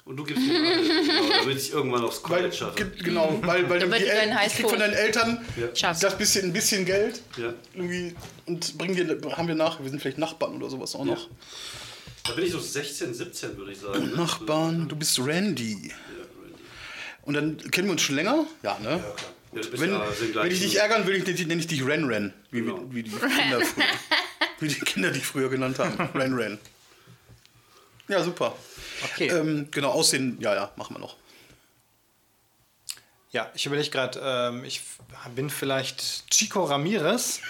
Und 0.07 0.17
du 0.17 0.23
gibst 0.25 0.43
mir 0.47 0.53
genau, 0.61 1.39
damit 1.41 1.57
ich 1.59 1.73
irgendwann 1.73 2.05
aufs 2.05 2.23
Weil, 2.23 2.39
College 2.39 2.57
schaffe. 2.57 2.85
ge- 2.85 3.03
genau, 3.03 3.39
weil, 3.43 3.69
weil 3.69 3.81
Damit 3.81 4.01
die 4.01 4.05
du 4.05 4.11
El- 4.13 4.37
ich 4.47 4.55
krieg 4.55 4.71
von 4.71 4.79
deinen 4.79 4.93
Eltern 4.95 5.45
Ja. 5.57 5.93
Das 5.93 6.17
bisschen, 6.17 6.45
ein 6.47 6.53
bisschen 6.53 6.85
Geld 6.87 7.21
Ja. 7.37 7.53
irgendwie 7.75 8.15
und 8.47 8.79
bringen 8.79 8.97
wir, 8.97 9.37
haben 9.37 9.49
wir 9.49 9.57
nach, 9.57 9.81
wir 9.83 9.91
sind 9.91 10.01
vielleicht 10.01 10.19
Nachbarn 10.19 10.55
oder 10.57 10.71
sowas 10.71 10.95
auch 10.95 11.05
noch. 11.05 11.29
Da 12.23 12.33
bin 12.35 12.45
ich 12.47 12.53
so 12.53 12.61
16, 12.61 13.15
17, 13.15 13.57
würde 13.59 13.73
ich 13.73 13.79
sagen. 13.81 14.11
Ne? 14.11 14.17
Nachbarn, 14.17 14.89
du 14.89 14.95
bist 14.97 15.19
Randy. 15.19 15.93
Und 17.23 17.35
dann 17.35 17.57
kennen 17.73 17.89
wir 17.89 17.93
uns 17.93 18.03
schon 18.03 18.15
länger? 18.15 18.47
Ja, 18.63 18.79
ne? 18.81 18.91
Ja. 18.91 19.59
Ja, 19.61 19.63
du 19.63 19.81
Wenn, 19.81 19.91
ja, 19.91 20.07
wenn 20.35 20.51
ich 20.53 20.61
dich 20.61 20.77
ärgern 20.77 21.07
will, 21.07 21.17
ich, 21.29 21.47
nenne 21.47 21.61
ich 21.61 21.67
dich 21.67 21.85
Ren 21.85 22.05
Ren. 22.05 22.33
Wie, 22.53 22.61
Genau. 22.61 22.81
wie, 22.91 22.97
wie 22.97 23.03
die 23.05 23.11
Kinder 23.11 23.61
früher. 23.61 23.85
Wie 24.61 24.69
die 24.69 24.81
Kinder 24.81 25.11
dich 25.11 25.25
früher 25.27 25.49
genannt 25.49 25.79
haben. 25.81 25.97
Ren 26.19 26.35
Ren. 26.35 26.59
Ja, 28.09 28.23
super. 28.23 28.55
Okay. 29.05 29.29
Ähm, 29.29 29.69
genau, 29.71 29.91
Aussehen, 29.91 30.39
ja, 30.41 30.55
ja, 30.55 30.73
machen 30.77 30.97
wir 30.97 31.01
noch. 31.01 31.17
Ja, 33.31 33.51
ich 33.55 33.67
überlege 33.67 33.91
gerade, 33.91 34.21
ähm, 34.23 34.65
ich 34.65 34.81
bin 35.35 35.51
vielleicht 35.51 36.31
Chico 36.31 36.65
Ramirez, 36.65 37.41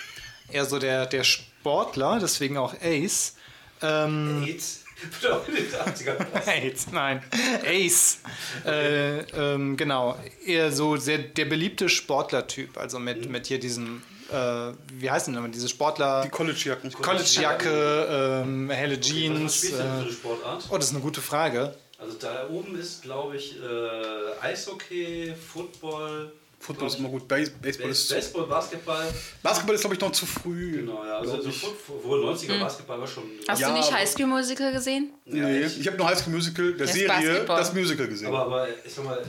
eher 0.51 0.65
so 0.65 0.79
der, 0.79 1.07
der 1.07 1.25
Sportler, 1.25 2.19
deswegen 2.21 2.57
auch 2.57 2.75
Ace. 2.83 3.37
Ähm, 3.83 4.45
AIDS. 4.45 4.85
Doch, 5.23 5.47
in 5.49 5.55
den 5.55 5.67
80ern. 5.67 6.27
Ace, 6.47 6.87
nein. 6.93 7.23
Ace. 7.65 8.19
Äh, 8.65 9.21
ähm, 9.33 9.77
genau. 9.77 10.19
Eher 10.45 10.73
so 10.73 10.97
sehr 10.97 11.19
der 11.19 11.45
beliebte 11.45 11.89
Sportlertyp. 11.89 12.79
Also 12.79 12.99
mit, 12.99 13.29
mit 13.29 13.47
hier 13.47 13.61
diesem, 13.61 14.03
äh, 14.33 14.73
wie 14.93 15.11
heißen 15.11 15.33
denn 15.33 15.43
immer 15.43 15.53
diese 15.53 15.69
Sportler? 15.69 16.23
Die 16.25 16.29
College-Jacken. 16.31 16.93
College-Jacke, 16.93 18.43
ähm, 18.45 18.71
helle 18.71 18.99
Was 18.99 19.07
Jeans. 19.07 19.57
spielst 19.57 19.79
du 19.79 19.83
denn 19.83 19.87
für 19.93 19.99
Äh, 19.99 20.03
eine 20.03 20.13
Sportart? 20.13 20.65
oh, 20.71 20.77
das 20.77 20.87
ist 20.87 20.93
eine 20.93 21.01
gute 21.03 21.21
Frage. 21.21 21.75
Also 21.99 22.17
da 22.21 22.49
oben 22.51 22.79
ist, 22.79 23.03
glaube 23.03 23.37
ich, 23.37 23.57
äh, 23.61 24.45
Eishockey, 24.45 25.35
Football. 25.53 26.33
Football 26.59 26.89
ist 26.89 26.99
immer 26.99 27.09
gut. 27.11 27.29
Base- 27.29 27.53
Baseball 27.63 27.91
ist. 27.91 28.09
Baseball, 28.11 28.47
Basketball. 28.47 29.05
Basketball 29.43 29.75
ist, 29.75 29.81
glaube 29.83 29.95
ich, 29.95 30.01
noch 30.01 30.11
zu 30.13 30.27
früh. 30.27 30.79
Genau, 30.79 31.05
ja. 31.05 31.19
Also 31.19 31.33
glaub 31.33 31.43
so 31.45 31.49
ich. 31.51 31.59
Football, 31.61 32.05
wohl 32.05 32.25
90er 32.35 32.59
Basketball 32.59 33.01
war 33.01 33.07
schon. 33.07 33.25
Hast 33.47 33.61
Ja, 33.61 33.69
du 33.69 33.75
nicht 33.75 33.93
High 33.93 34.09
School 34.09 34.27
Musical 34.27 34.73
gesehen? 34.73 35.13
Nee, 35.27 35.61
ich- 35.65 35.81
ich 35.81 35.87
habe 35.87 35.97
nur 35.97 36.07
High 36.09 36.19
School 36.19 36.33
Musical, 36.35 36.73
der 36.75 36.87
Das 36.87 36.95
Serie, 36.95 37.09
Basketball. 37.09 37.59
das 37.59 37.73
Musical 37.75 38.09
gesehen. 38.09 38.29
Aber, 38.29 38.41
aber 38.47 38.69
ich 38.85 38.93
sag 38.93 39.05
mal, 39.05 39.23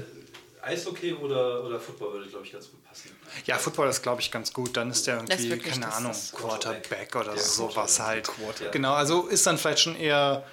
Eishockey 0.67 1.13
oder, 1.13 1.63
oder 1.63 1.79
Football 1.79 2.13
würde, 2.13 2.29
glaube 2.29 2.45
ich, 2.45 2.51
ganz 2.51 2.69
gut 2.69 2.83
passen. 2.83 3.09
Ja, 3.45 3.57
Football 3.57 3.89
ist, 3.89 4.01
glaube 4.01 4.21
ich, 4.21 4.31
ganz 4.31 4.53
gut. 4.53 4.75
Dann 4.77 4.91
ist 4.91 5.07
der 5.07 5.15
irgendwie, 5.17 5.49
wirklich, 5.49 5.73
keine 5.73 5.93
Ahnung, 5.93 6.13
Quarterback 6.33 7.15
oder 7.15 7.35
Ja, 7.35 7.41
sowas 7.41 7.99
halt. 7.99 8.27
Quarterback. 8.27 8.71
Genau, 8.71 8.93
also 8.93 9.27
ist 9.27 9.45
dann 9.47 9.57
vielleicht 9.57 9.79
schon 9.79 9.95
eher 9.95 10.45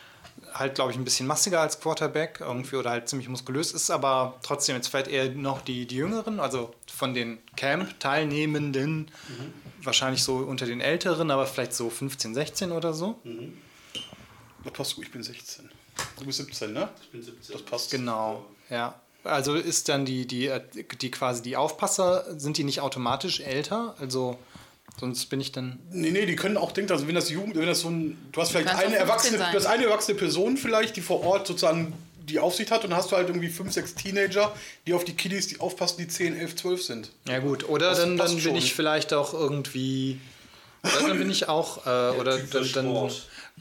halt, 0.53 0.77
glaube 0.77 0.93
ich, 0.93 0.97
ein 0.99 1.05
bisschen 1.05 1.27
massiger 1.27 1.61
als 1.61 1.81
Quarterback 1.81 2.39
irgendwie 2.41 2.77
oder 2.77 2.91
halt 2.91 3.09
ziemlich 3.09 3.29
muskulös, 3.29 3.73
ist 3.73 3.91
aber 3.91 4.39
trotzdem 4.43 4.77
jetzt 4.77 4.89
vielleicht 4.89 5.09
eher 5.09 5.29
noch 5.31 5.63
die, 5.63 5.87
die 5.87 5.97
Jüngeren, 5.97 6.39
also 6.41 6.75
von 6.93 7.13
den 7.15 7.39
Camp-Teilnehmenden, 7.57 9.11
wahrscheinlich 9.83 10.23
so 10.23 10.37
unter 10.37 10.67
den 10.67 10.81
Älteren, 10.81 11.31
aber 11.31 11.47
vielleicht 11.47 11.75
so 11.75 11.91
15, 11.91 12.35
16 12.35 12.73
oder 12.73 12.95
so. 12.95 13.19
Das 14.63 14.73
passt 14.73 14.97
gut, 14.97 15.07
ich 15.07 15.13
bin 15.13 15.23
16. 15.23 15.69
Du 16.19 16.25
bist 16.25 16.39
17, 16.39 16.73
ne? 16.73 16.89
Ich 17.03 17.11
bin 17.11 17.23
17. 17.23 17.53
Das 17.53 17.63
passt. 17.63 17.91
Genau, 17.91 18.47
ja. 18.71 19.01
Also 19.25 19.55
ist 19.55 19.89
dann 19.89 20.05
die, 20.05 20.27
die, 20.27 20.51
die 21.01 21.11
quasi 21.11 21.43
die 21.43 21.57
Aufpasser, 21.57 22.25
sind 22.39 22.59
die 22.59 22.65
nicht 22.65 22.81
automatisch 22.81 23.41
älter? 23.41 23.95
Also 23.99 24.39
sonst 25.01 25.27
bin 25.27 25.41
ich 25.41 25.51
dann. 25.53 25.79
Nee, 25.91 26.11
nee, 26.11 26.27
die 26.27 26.37
können 26.37 26.57
auch 26.57 26.73
denken, 26.73 26.93
also 26.93 27.09
wenn 27.09 27.15
das 27.15 27.31
Jugend, 27.31 27.57
wenn 27.57 27.67
das 27.67 27.81
so 27.81 27.89
ein, 27.89 28.19
du 28.33 28.41
hast 28.41 28.51
vielleicht 28.53 28.69
eine 28.69 28.77
auch 28.77 28.83
15 28.83 29.01
erwachsene, 29.01 29.39
sein. 29.39 29.53
du 29.53 29.59
hast 29.59 29.67
eine 29.67 29.85
erwachsene 29.85 30.19
Person 30.19 30.57
vielleicht, 30.57 30.97
die 30.97 31.01
vor 31.01 31.25
Ort 31.25 31.47
sozusagen 31.47 31.95
die 32.29 32.39
Aufsicht 32.39 32.71
hat 32.71 32.85
und 32.85 32.91
dann 32.91 32.99
hast 32.99 33.13
du 33.13 33.17
halt 33.17 33.29
irgendwie 33.29 33.49
fünf, 33.49 33.73
sechs 33.73 33.95
Teenager, 33.95 34.55
die 34.87 34.95
auf 34.95 35.05
die 35.05 35.15
Kiddies, 35.15 35.49
die 35.49 35.61
aufpassen, 35.61 35.97
die 35.99 36.09
10, 36.09 36.37
11, 36.39 36.57
12 36.57 36.83
sind. 36.83 37.11
Ja 37.29 37.39
gut, 37.39 37.69
oder 37.69 37.91
Das 37.91 37.99
dann, 37.99 38.17
dann 38.17 38.31
bin 38.31 38.41
schon. 38.41 38.57
ich 38.57 38.75
vielleicht 38.75 39.13
auch 39.13 39.35
irgendwie. 39.35 40.21
Oder 40.83 41.09
dann 41.09 41.19
bin 41.19 41.31
ich 41.31 41.49
auch. 41.49 41.87
Äh, 41.87 42.19
oder 42.19 42.39
dann, 42.39 42.73
dann, 42.73 43.11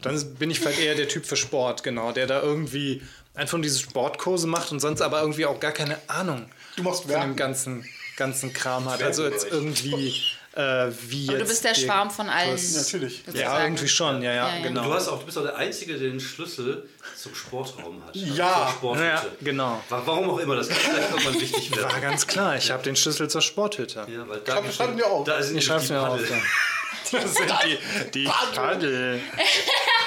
dann 0.02 0.34
bin 0.36 0.50
ich 0.50 0.60
vielleicht 0.60 0.80
eher 0.80 0.96
der 0.96 1.08
Typ 1.08 1.26
für 1.26 1.36
Sport, 1.36 1.84
genau, 1.84 2.12
der 2.12 2.28
da 2.28 2.42
irgendwie 2.42 3.02
einfach 3.36 3.54
nur 3.54 3.64
diese 3.64 3.80
Sportkurse 3.80 4.48
macht 4.48 4.72
und 4.72 4.80
sonst 4.80 5.02
aber 5.02 5.22
irgendwie 5.22 5.46
auch 5.46 5.60
gar 5.60 5.72
keine 5.72 5.98
Ahnung 6.08 6.50
Du 6.76 6.84
machst 6.84 7.04
von 7.04 7.12
dem 7.12 7.36
ganzen, 7.36 7.88
ganzen 8.18 8.52
Kram 8.54 8.90
hat. 8.90 9.02
Also 9.04 9.26
jetzt 9.28 9.46
irgendwie. 9.52 10.22
Äh, 10.56 10.92
wie 11.08 11.30
Aber 11.30 11.40
du 11.40 11.46
bist 11.46 11.64
der 11.64 11.74
Schwarm 11.74 12.12
von 12.12 12.30
allen. 12.30 12.52
Kurs- 12.52 12.76
Natürlich. 12.76 13.24
Ja, 13.34 13.64
irgendwie 13.64 13.88
schon, 13.88 14.22
ja, 14.22 14.32
ja, 14.34 14.48
Ja, 14.50 14.56
ja. 14.58 14.62
genau. 14.62 14.84
Du, 14.84 14.94
hast 14.94 15.08
auch, 15.08 15.18
du 15.20 15.26
bist 15.26 15.36
auch 15.40 15.44
der 15.44 15.56
Einzige, 15.56 15.98
der 15.98 16.10
den 16.12 16.20
Schlüssel 16.20 16.88
zum 17.18 17.34
Sportraum 17.34 18.04
hat. 18.06 18.14
Also 18.16 18.34
Ja. 18.36 18.72
Ja, 18.84 19.26
genau. 19.42 19.82
Wa- 19.90 20.04
Warum 20.06 20.30
auch 20.30 20.38
immer, 20.38 20.56
das 20.56 20.70
kann 20.70 20.78
vielleicht 20.78 21.10
irgendwann 21.10 21.42
wichtig 21.42 21.72
War 21.72 21.90
werden. 21.90 22.02
ganz 22.04 22.28
klar, 22.28 22.56
ich 22.56 22.70
habe 22.70 22.84
den 22.84 22.96
Schlüssel 22.96 23.30
zur 23.32 23.42
Sporthütte. 23.42 24.06
Ja, 24.08 24.28
weil 24.28 24.42
da, 24.42 24.52
Schreib- 24.54 24.62
gibt's- 24.62 24.78
schreib 24.78 24.96
mir 24.96 25.08
auf. 25.08 25.24
da 25.26 25.42
sind 25.42 25.58
Ich 25.58 25.66
die 25.66 25.92
mir 25.94 26.08
auf. 26.10 26.30
Ja. 26.30 26.36
Das 27.12 27.36
sind 27.36 27.54
die, 27.66 28.10
die 28.12 28.24
Paddel. 28.56 29.20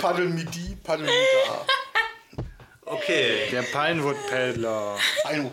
Paddel 0.00 0.28
mit 0.28 0.54
die, 0.54 0.76
Paddel 0.82 1.06
mit 1.06 1.14
da. 1.46 1.66
Okay. 2.86 3.48
Der 3.52 3.62
Pinewood-Paddler. 3.62 4.96
Ein, 5.24 5.50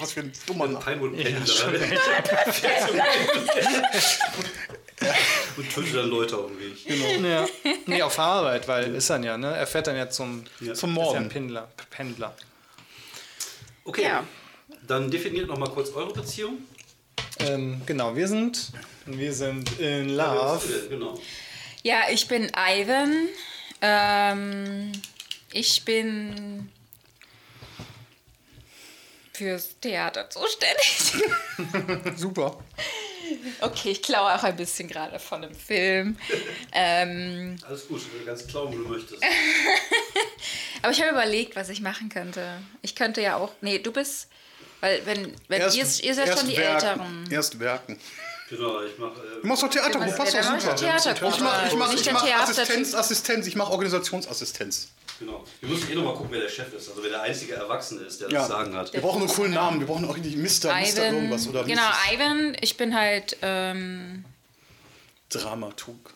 was 0.00 0.12
für 0.12 0.20
ein 0.20 0.32
dummer 0.46 0.66
Name. 0.66 0.84
Pinewood 0.84 1.16
Pendler. 1.16 1.46
schon 1.46 1.74
Und 5.56 5.72
tötet 5.72 5.94
dann 5.94 6.08
Leute 6.08 6.36
auf 6.36 6.46
dem 6.46 6.58
Weg. 6.58 6.86
Ja. 7.22 7.46
Nee, 7.86 8.02
auf 8.02 8.18
Arbeit, 8.18 8.66
weil 8.66 8.94
ist 8.94 9.10
dann 9.10 9.22
ja, 9.22 9.36
ne? 9.36 9.54
Er 9.54 9.66
fährt 9.66 9.86
dann 9.86 9.96
ja 9.96 10.08
zum, 10.08 10.44
Zum 10.58 10.68
ist 10.68 10.82
ja 10.82 10.88
ein 10.88 10.94
Morgen. 10.94 11.28
Pendler. 11.28 11.68
Pendler. 11.90 12.34
Okay. 13.84 14.02
Ja. 14.02 14.24
Dann 14.86 15.10
definiert 15.10 15.48
noch 15.48 15.58
mal 15.58 15.68
kurz 15.68 15.90
eure 15.90 16.12
Beziehung. 16.12 16.58
Ähm, 17.38 17.82
genau, 17.86 18.16
wir 18.16 18.26
sind, 18.26 18.72
wir 19.04 19.32
sind 19.32 19.78
in 19.78 20.16
Love. 20.16 20.66
denn? 20.66 20.88
Genau. 20.90 21.20
Ja, 21.82 22.04
ich 22.10 22.26
bin 22.26 22.50
Ivan. 22.56 23.28
Ähm, 23.80 24.92
ich 25.52 25.84
bin 25.84 26.70
fürs 29.32 29.78
Theater 29.80 30.28
zuständig. 30.30 31.12
Super. 32.16 32.58
Okay, 33.60 33.90
ich 33.90 34.02
klaue 34.02 34.34
auch 34.34 34.42
ein 34.44 34.56
bisschen 34.56 34.88
gerade 34.88 35.18
von 35.18 35.42
dem 35.42 35.54
Film. 35.54 36.16
Ähm, 36.72 37.56
Alles 37.66 37.88
gut, 37.88 38.02
ganz 38.24 38.46
klar, 38.46 38.66
wo 38.68 38.76
du 38.76 38.88
möchtest. 38.88 39.22
aber 40.82 40.92
ich 40.92 41.00
habe 41.00 41.10
überlegt, 41.10 41.56
was 41.56 41.68
ich 41.68 41.80
machen 41.80 42.08
könnte. 42.08 42.58
Ich 42.82 42.94
könnte 42.94 43.20
ja 43.20 43.36
auch. 43.36 43.52
Nee, 43.60 43.78
du 43.78 43.92
bist. 43.92 44.28
Weil, 44.80 45.04
wenn, 45.06 45.34
wenn 45.48 45.62
ihr, 45.62 45.74
ihr 45.74 45.84
seid 45.84 46.28
erst 46.28 46.38
schon 46.38 46.48
die 46.48 46.56
werken, 46.56 46.86
Älteren. 46.86 47.30
Erst 47.30 47.58
werken. 47.58 47.98
Genau, 48.48 48.80
ich 48.82 48.96
mache. 48.98 49.20
Du 49.42 49.46
machst 49.48 49.62
doch 49.64 49.70
Theater, 49.70 49.98
Ja, 49.98 50.06
du 50.06 50.16
passt 50.16 50.34
doch 50.34 50.42
mach 50.44 50.56
ich 50.56 50.62
super. 50.62 50.76
Theatergruppe. 50.76 51.34
Ich 51.34 51.40
mach, 51.42 51.66
ich 51.66 51.74
mach, 51.74 51.90
Nicht 51.92 52.06
ich 52.06 52.12
mach 52.12 52.24
Theater- 52.24 52.42
Assistenz, 52.50 52.94
Assistenz, 52.94 53.46
ich 53.48 53.56
mach 53.56 53.70
Organisationsassistenz. 53.70 54.88
Genau. 55.18 55.44
Wir 55.60 55.68
müssen 55.70 55.90
eh 55.90 55.94
noch 55.94 56.04
mal 56.04 56.12
gucken, 56.14 56.28
wer 56.30 56.40
der 56.42 56.48
Chef 56.48 56.72
ist. 56.74 56.88
Also 56.90 57.02
wer 57.02 57.10
der 57.10 57.22
einzige 57.22 57.54
Erwachsene 57.54 58.02
ist, 58.02 58.20
der 58.20 58.28
Ja. 58.30 58.40
das 58.40 58.48
Sagen 58.48 58.76
hat. 58.76 58.92
Wir 58.92 59.00
brauchen 59.00 59.22
einen 59.22 59.30
coolen 59.30 59.52
Namen, 59.54 59.80
wir 59.80 59.86
brauchen 59.86 60.04
auch 60.08 60.14
richtig 60.14 60.36
Mister, 60.36 60.74
Mister 60.78 61.02
Ivan. 61.04 61.14
irgendwas 61.14 61.48
oder 61.48 61.64
genau, 61.64 61.82
Mrs. 61.82 62.12
Ivan. 62.14 62.56
Ich 62.60 62.76
bin 62.76 62.94
halt 62.94 63.36
ähm, 63.42 64.24
Dramaturg. 65.30 66.12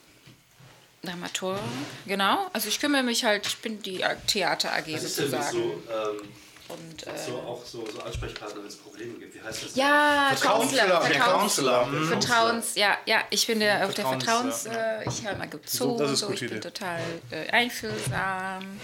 Dramaturg. 1.03 1.59
Genau. 2.07 2.47
Also 2.53 2.69
ich 2.69 2.79
kümmere 2.79 3.03
mich 3.03 3.25
halt, 3.25 3.47
ich 3.47 3.57
bin 3.59 3.83
die 3.83 4.05
Theater 4.27 4.71
AG 4.73 4.85
Was 4.95 5.03
ist 5.05 5.19
denn 5.19 5.31
sozusagen. 5.31 5.53
so, 5.57 5.61
ähm, 5.63 6.29
Und, 6.73 7.01
so 7.01 7.33
äh, 7.33 7.35
auch 7.41 7.65
so, 7.65 7.87
so 7.91 8.01
Ansprechpartner, 8.01 8.61
wenn 8.61 8.69
es 8.69 8.77
Probleme 8.77 9.15
gibt? 9.19 9.35
Wie 9.35 9.41
heißt 9.43 9.65
das? 9.65 9.75
ja, 9.77 10.35
Counselor, 10.41 11.01
Counselor. 11.09 11.89
Vertrauens, 12.09 12.75
ja, 12.75 12.97
ja, 13.07 13.23
ich 13.31 13.47
bin 13.47 13.61
der, 13.61 13.87
auf 13.87 13.95
der 13.95 14.07
Vertrauens, 14.07 14.63
Vertrauens, 14.63 15.07
äh, 15.07 15.09
ich 15.09 15.25
höre 15.27 15.37
mal 15.37 15.49
gut 15.49 15.69
zu, 15.69 15.77
So, 15.77 15.99
das 15.99 16.11
ist 16.13 16.19
so, 16.21 16.31
ich 16.31 16.41
bin 16.41 16.49
Idee. 16.51 16.61
total 16.61 17.01
äh, 17.31 17.49
einfühlsam. 17.51 18.81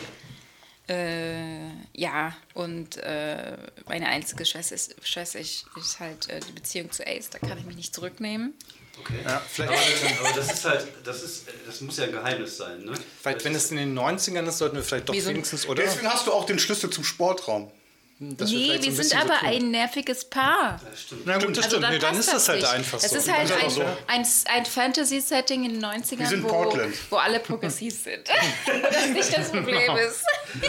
Äh, 0.88 1.66
ja, 1.94 2.36
und 2.54 2.96
äh, 2.98 3.56
meine 3.88 4.06
einzige 4.06 4.46
Schwester 4.46 4.76
ist, 4.76 4.94
Schwester 5.02 5.40
ist, 5.40 5.66
ist 5.76 5.98
halt 5.98 6.28
äh, 6.28 6.38
die 6.40 6.52
Beziehung 6.52 6.92
zu 6.92 7.04
Ace, 7.04 7.28
da 7.30 7.38
kann 7.40 7.58
ich 7.58 7.64
mich 7.64 7.74
nicht 7.76 7.92
zurücknehmen. 7.94 8.54
Okay. 9.00 9.14
Ja, 9.24 9.42
vielleicht, 9.46 9.72
Aber, 9.72 10.28
aber 10.28 10.36
das 10.38 10.52
ist 10.52 10.64
halt, 10.64 10.86
das 11.04 11.22
ist, 11.22 11.46
das 11.66 11.80
muss 11.80 11.96
ja 11.98 12.04
ein 12.04 12.12
Geheimnis 12.12 12.56
sein, 12.56 12.84
ne? 12.84 12.94
vielleicht, 13.20 13.44
wenn 13.44 13.54
es 13.54 13.70
in 13.70 13.76
den 13.78 13.98
90ern 13.98 14.46
ist, 14.46 14.58
sollten 14.58 14.76
wir 14.76 14.82
vielleicht 14.84 15.08
doch 15.08 15.14
Wieso? 15.14 15.30
wenigstens, 15.30 15.66
oder? 15.66 15.82
Deswegen 15.82 16.08
hast 16.08 16.26
du 16.28 16.32
auch 16.32 16.46
den 16.46 16.58
Schlüssel 16.58 16.88
zum 16.88 17.04
Sportraum. 17.04 17.70
Dass 18.18 18.50
nee, 18.50 18.56
so 18.56 18.68
wir 18.68 18.74
ein 18.76 18.82
sind 18.96 19.04
so 19.10 19.16
aber 19.16 19.38
tun. 19.40 19.48
ein 19.48 19.70
nerviges 19.72 20.24
Paar. 20.24 20.80
Das 20.90 21.02
stimmt. 21.02 21.26
Na 21.26 21.36
gut, 21.36 21.54
das 21.54 21.66
Also 21.66 21.76
stimmt. 21.76 21.92
Nee, 21.92 21.98
dann 21.98 22.18
ist 22.18 22.32
das 22.32 22.48
halt 22.48 22.60
nicht. 22.62 22.72
einfach 22.72 23.02
Es 23.02 23.10
so. 23.10 23.16
ist 23.18 23.30
halt 23.30 23.50
Dann 23.50 23.60
ein, 23.60 23.66
ist 23.66 23.78
das 23.78 24.44
ein, 24.46 24.56
ein 24.60 24.64
Fantasy-Setting 24.64 25.64
in 25.66 25.72
den 25.74 25.84
90ern, 25.84 26.18
Wir 26.20 26.26
sind 26.26 26.42
wo, 26.44 26.48
Portland. 26.48 26.94
wo 27.10 27.16
alle 27.16 27.40
progressiv 27.40 27.94
sind. 28.02 28.26
das 28.90 29.08
nicht 29.08 29.36
das 29.36 29.50
Problem 29.50 29.96
ist. 29.98 30.24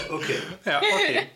Okay. 0.10 0.40
Ja, 0.66 0.80
okay. 0.82 1.30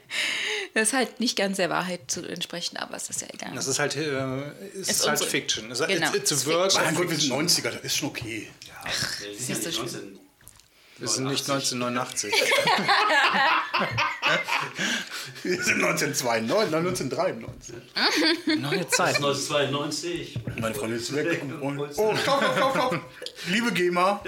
Das 0.74 0.90
ist 0.90 0.94
halt 0.94 1.20
nicht 1.22 1.38
ganz 1.38 1.58
der 1.58 1.70
Wahrheit 1.70 2.02
zu 2.12 2.28
entsprechen, 2.28 2.76
aber 2.76 2.98
es 2.98 3.10
ist 3.10 3.22
ja 3.22 3.28
egal. 3.34 3.52
Das 3.56 3.68
ist 3.68 3.80
halt, 3.80 3.96
äh, 3.96 4.42
ist 4.74 4.90
Ist 4.92 5.08
halt 5.08 5.24
Fiction. 5.24 5.70
It's, 5.72 5.80
Genau, 5.80 6.08
it's, 6.14 6.32
it's 6.32 6.46
a 6.48 6.52
work 6.52 6.74
wir 7.10 7.16
sind 7.18 7.32
90er, 7.32 7.72
das 7.72 7.82
ist 7.84 7.96
schon 7.98 8.10
okay. 8.10 8.50
Ja, 8.68 8.74
wir 9.48 9.56
du 9.64 9.70
nicht 9.70 9.76
schon. 9.78 9.86
19. 9.86 10.20
Wir 11.02 11.08
sind 11.08 11.26
nicht 11.30 11.50
1989. 11.50 12.32
Wir 15.42 15.64
sind 15.64 15.84
1992, 15.84 16.76
1993. 16.76 17.76
Neue 18.62 18.88
Zeit. 18.88 19.16
1992. 19.16 20.40
Meine 20.60 20.76
Freundin 20.76 21.00
ist 21.00 21.16
weg. 21.16 21.42
Oh, 21.60 21.88
stopp, 21.92 22.20
stopp, 22.20 22.56
stopp, 22.56 22.76
stopp. 22.76 23.00
Liebe 23.48 23.72
GEMA, 23.72 24.24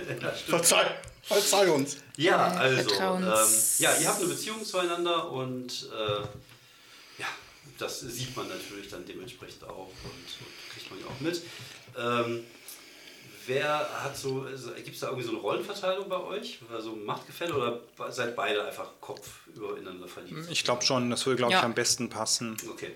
verzeih, 0.47 0.89
verzeih 1.21 1.69
uns. 1.69 1.97
Ja, 2.17 2.47
also, 2.47 2.89
ähm, 2.89 3.23
ja, 3.77 3.95
ihr 4.01 4.07
habt 4.07 4.19
eine 4.19 4.29
Beziehung 4.29 4.65
zueinander 4.65 5.31
und 5.31 5.89
äh, 5.95 6.21
ja, 7.19 7.27
das 7.77 7.99
sieht 7.99 8.35
man 8.35 8.47
natürlich 8.47 8.89
dann 8.89 9.05
dementsprechend 9.05 9.63
auch 9.65 9.91
und, 10.03 10.11
und 10.11 10.73
kriegt 10.73 10.89
man 10.89 10.99
ja 10.99 11.05
auch 11.05 11.19
mit. 11.19 11.39
Ähm, 11.95 12.43
wer 13.47 14.03
hat 14.03 14.17
so, 14.17 14.45
gibt 14.77 14.93
es 14.95 14.99
da 14.99 15.07
irgendwie 15.07 15.25
so 15.25 15.31
eine 15.31 15.39
Rollenverteilung 15.39 16.07
bei 16.09 16.17
euch? 16.17 16.59
Also 16.73 16.95
Machtgefälle 16.95 17.53
oder 17.53 18.11
seid 18.11 18.35
beide 18.35 18.63
einfach 18.65 18.89
Kopf 19.01 19.47
über 19.53 19.77
ineinander 19.77 20.07
verliebt? 20.07 20.47
Ich 20.49 20.63
glaube 20.63 20.83
schon, 20.83 21.09
das 21.09 21.25
würde, 21.25 21.37
glaube 21.37 21.53
ich, 21.53 21.59
Ja. 21.59 21.63
am 21.65 21.73
besten 21.73 22.09
passen. 22.09 22.57
Okay. 22.69 22.91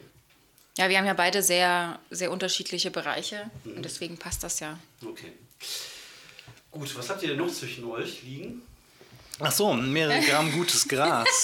Ja, 0.78 0.89
wir 0.89 0.98
haben 1.00 1.06
ja 1.08 1.14
beide 1.16 1.41
sehr, 1.41 2.00
sehr 2.12 2.32
unterschiedliche 2.32 2.91
Bereiche 2.91 3.50
und 3.66 3.84
deswegen 3.84 4.18
passt 4.18 4.43
das 4.43 4.60
ja. 4.60 4.78
Okay. 5.04 5.34
Gut, 6.72 6.95
was 6.98 7.10
habt 7.10 7.24
ihr 7.24 7.30
denn 7.30 7.38
noch 7.39 7.52
zwischen 7.52 7.84
euch 7.86 8.22
liegen? 8.24 8.62
Ach 9.39 9.52
so, 9.52 9.74
mehrere 9.74 10.20
Gramm 10.22 10.52
gutes 10.52 10.88
Gras. 10.88 11.28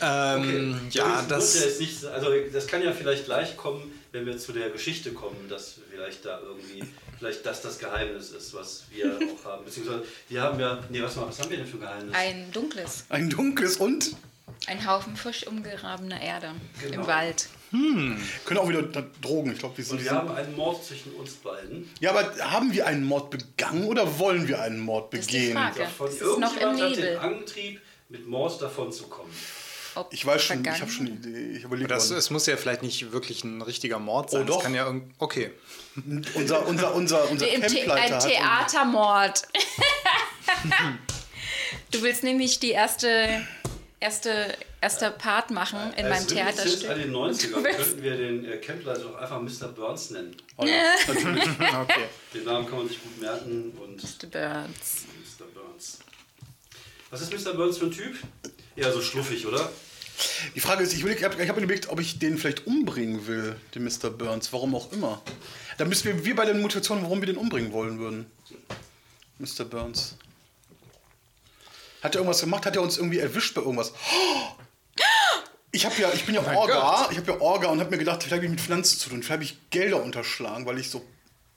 ähm, 0.00 0.80
ja, 0.90 1.06
muss 1.06 1.28
das. 1.28 1.54
ja 1.54 1.66
jetzt 1.66 1.80
nicht, 1.80 2.04
also 2.04 2.28
das 2.52 2.66
kann 2.66 2.82
ja 2.82 2.92
vielleicht 2.92 3.24
gleich 3.26 3.56
kommen, 3.56 3.92
wenn 4.12 4.26
wir 4.26 4.36
zu 4.38 4.52
der 4.52 4.70
Geschichte 4.70 5.12
kommen, 5.12 5.48
dass 5.48 5.76
vielleicht 5.90 6.24
da 6.24 6.38
irgendwie, 6.40 6.84
vielleicht 7.18 7.44
das 7.46 7.62
das 7.62 7.78
Geheimnis 7.78 8.30
ist, 8.30 8.52
was 8.54 8.84
wir 8.90 9.06
auch 9.40 9.44
haben. 9.44 9.64
Beziehungsweise 9.64 10.04
wir 10.28 10.42
haben 10.42 10.60
ja, 10.60 10.78
nee, 10.90 11.02
was, 11.02 11.16
was 11.16 11.38
haben 11.40 11.50
wir 11.50 11.56
denn 11.58 11.66
für 11.66 11.78
Geheimnis? 11.78 12.14
Ein 12.14 12.50
dunkles, 12.52 13.04
Ein 13.08 13.30
dunkles 13.30 13.76
und 13.78 14.14
ein 14.66 14.86
Haufen 14.86 15.16
frisch 15.16 15.46
umgegrabener 15.46 16.20
Erde 16.20 16.52
Genau. 16.82 17.00
im 17.02 17.06
Wald. 17.06 17.48
können 17.70 18.58
auch 18.58 18.68
wieder 18.68 18.82
da- 18.82 19.04
Drogen. 19.22 19.52
Ich 19.52 19.58
glaube, 19.58 19.78
wir 19.78 19.84
Und 19.84 19.88
sind. 19.98 20.04
wir 20.04 20.10
haben 20.12 20.30
einen 20.30 20.54
Mord 20.54 20.84
zwischen 20.84 21.12
uns 21.14 21.32
beiden. 21.36 21.90
Ja, 22.00 22.10
aber 22.10 22.36
haben 22.50 22.70
wir 22.72 22.86
einen 22.86 23.02
Mord 23.04 23.30
begangen 23.30 23.84
oder 23.86 24.18
wollen 24.18 24.46
wir 24.46 24.60
einen 24.60 24.78
Mord 24.78 25.12
Das 25.14 25.20
ist 25.20 25.30
die 25.32 25.38
begehen? 25.38 25.52
Frage. 25.54 25.80
Ja, 25.80 25.88
von 25.88 26.06
Das 26.06 26.14
ist 26.16 26.38
noch 26.38 26.52
im 26.56 26.60
irgendjemand 26.60 26.80
hat 26.82 26.96
den 26.98 27.04
Nebel. 27.04 27.18
Antrieb, 27.18 27.80
mit 28.10 28.26
Mord 28.28 28.60
davon 28.60 28.92
zu 28.92 29.04
kommen. 29.04 29.32
Ob 29.94 30.12
Ich 30.12 30.24
weiß 30.24 30.42
schon, 30.42 30.64
ich 30.64 30.80
habe 30.80 30.90
schon 30.90 31.06
eine 31.06 31.14
Idee. 31.16 31.56
Ich 31.58 31.64
überlege 31.64 31.88
Das, 31.88 32.10
es 32.10 32.30
muss 32.30 32.46
ja 32.46 32.56
vielleicht 32.56 32.82
nicht 32.82 33.12
wirklich 33.12 33.44
ein 33.44 33.60
richtiger 33.62 33.98
Mord 33.98 34.30
sein. 34.30 34.42
Oh, 34.42 34.44
doch. 34.44 34.54
Das 34.56 34.64
kann 34.64 34.74
ja. 34.74 34.92
Okay. 35.18 35.52
Unser, 36.34 36.66
unser, 36.66 36.94
unser, 36.94 37.30
unser 37.30 37.48
Im 37.48 37.60
Campleiter 37.60 38.22
ein 38.22 38.30
Theatermord. 38.30 39.42
du 41.90 42.02
willst 42.02 42.22
nämlich 42.22 42.60
die 42.60 42.70
erste, 42.70 43.46
erste, 44.00 44.56
erste 44.80 45.10
Part 45.10 45.50
machen 45.50 45.78
in 45.96 46.08
meinem 46.08 46.12
Als 46.14 46.30
Reminiszenz 46.30 46.80
Theaterstück. 46.80 46.90
an 46.90 46.98
den 46.98 47.12
90ern 47.12 47.64
willst- 47.64 47.78
könnten 47.78 48.02
wir 48.02 48.16
den 48.16 48.44
äh, 48.44 48.56
Campleiter 48.58 49.00
doch 49.00 49.16
einfach 49.16 49.40
Mr. 49.40 49.68
Burns 49.68 50.10
nennen. 50.10 50.36
Oh 50.56 50.64
ja, 50.66 50.82
natürlich. 51.06 51.44
okay. 51.82 52.04
Den 52.34 52.44
Namen 52.44 52.66
kann 52.68 52.78
man 52.78 52.88
sich 52.88 53.02
gut 53.02 53.20
merken 53.20 53.72
und 53.80 54.00
The 54.00 54.26
Birds. 54.26 55.06
Mr. 55.38 55.44
Burns. 55.52 55.98
Was 57.10 57.20
ist 57.22 57.32
Mr. 57.32 57.54
Burns 57.54 57.78
für 57.78 57.86
ein 57.86 57.90
Typ? 57.90 58.16
Eher 58.76 58.92
so 58.92 59.02
schluffig, 59.02 59.46
oder? 59.46 59.70
Die 60.54 60.60
Frage 60.60 60.82
ist, 60.82 60.92
ich, 60.92 61.04
ich 61.04 61.24
habe 61.24 61.48
hab 61.48 61.56
überlegt, 61.56 61.88
ob 61.88 62.00
ich 62.00 62.18
den 62.18 62.38
vielleicht 62.38 62.66
umbringen 62.66 63.26
will, 63.26 63.56
den 63.74 63.84
Mr. 63.84 64.10
Burns. 64.10 64.52
Warum 64.52 64.74
auch 64.74 64.92
immer. 64.92 65.22
Da 65.78 65.84
müssen 65.84 66.04
wir, 66.04 66.24
wir 66.24 66.36
bei 66.36 66.44
den 66.44 66.60
Motivationen, 66.60 67.02
warum 67.02 67.20
wir 67.20 67.26
den 67.26 67.36
umbringen 67.36 67.72
wollen 67.72 67.98
würden. 67.98 68.26
Mr. 69.38 69.64
Burns. 69.64 70.16
Hat 72.02 72.14
er 72.14 72.20
irgendwas 72.20 72.40
gemacht? 72.40 72.66
Hat 72.66 72.76
er 72.76 72.82
uns 72.82 72.98
irgendwie 72.98 73.18
erwischt 73.18 73.54
bei 73.54 73.62
irgendwas? 73.62 73.92
Ich 75.74 75.86
habe 75.86 75.94
ja, 76.02 76.12
ich 76.12 76.26
bin 76.26 76.34
ja 76.34 76.42
mein 76.42 76.54
Orga, 76.54 77.08
ich 77.10 77.16
habe 77.16 77.32
ja 77.32 77.40
Orga 77.40 77.68
und 77.68 77.80
habe 77.80 77.88
mir 77.88 77.96
gedacht, 77.96 78.22
vielleicht 78.22 78.36
habe 78.36 78.44
ich 78.44 78.50
mit 78.50 78.60
Pflanzen 78.60 78.98
zu 78.98 79.08
tun. 79.08 79.22
Vielleicht 79.22 79.32
habe 79.32 79.44
ich 79.44 79.70
Gelder 79.70 80.02
unterschlagen, 80.02 80.66
weil 80.66 80.78
ich 80.78 80.90
so, 80.90 81.02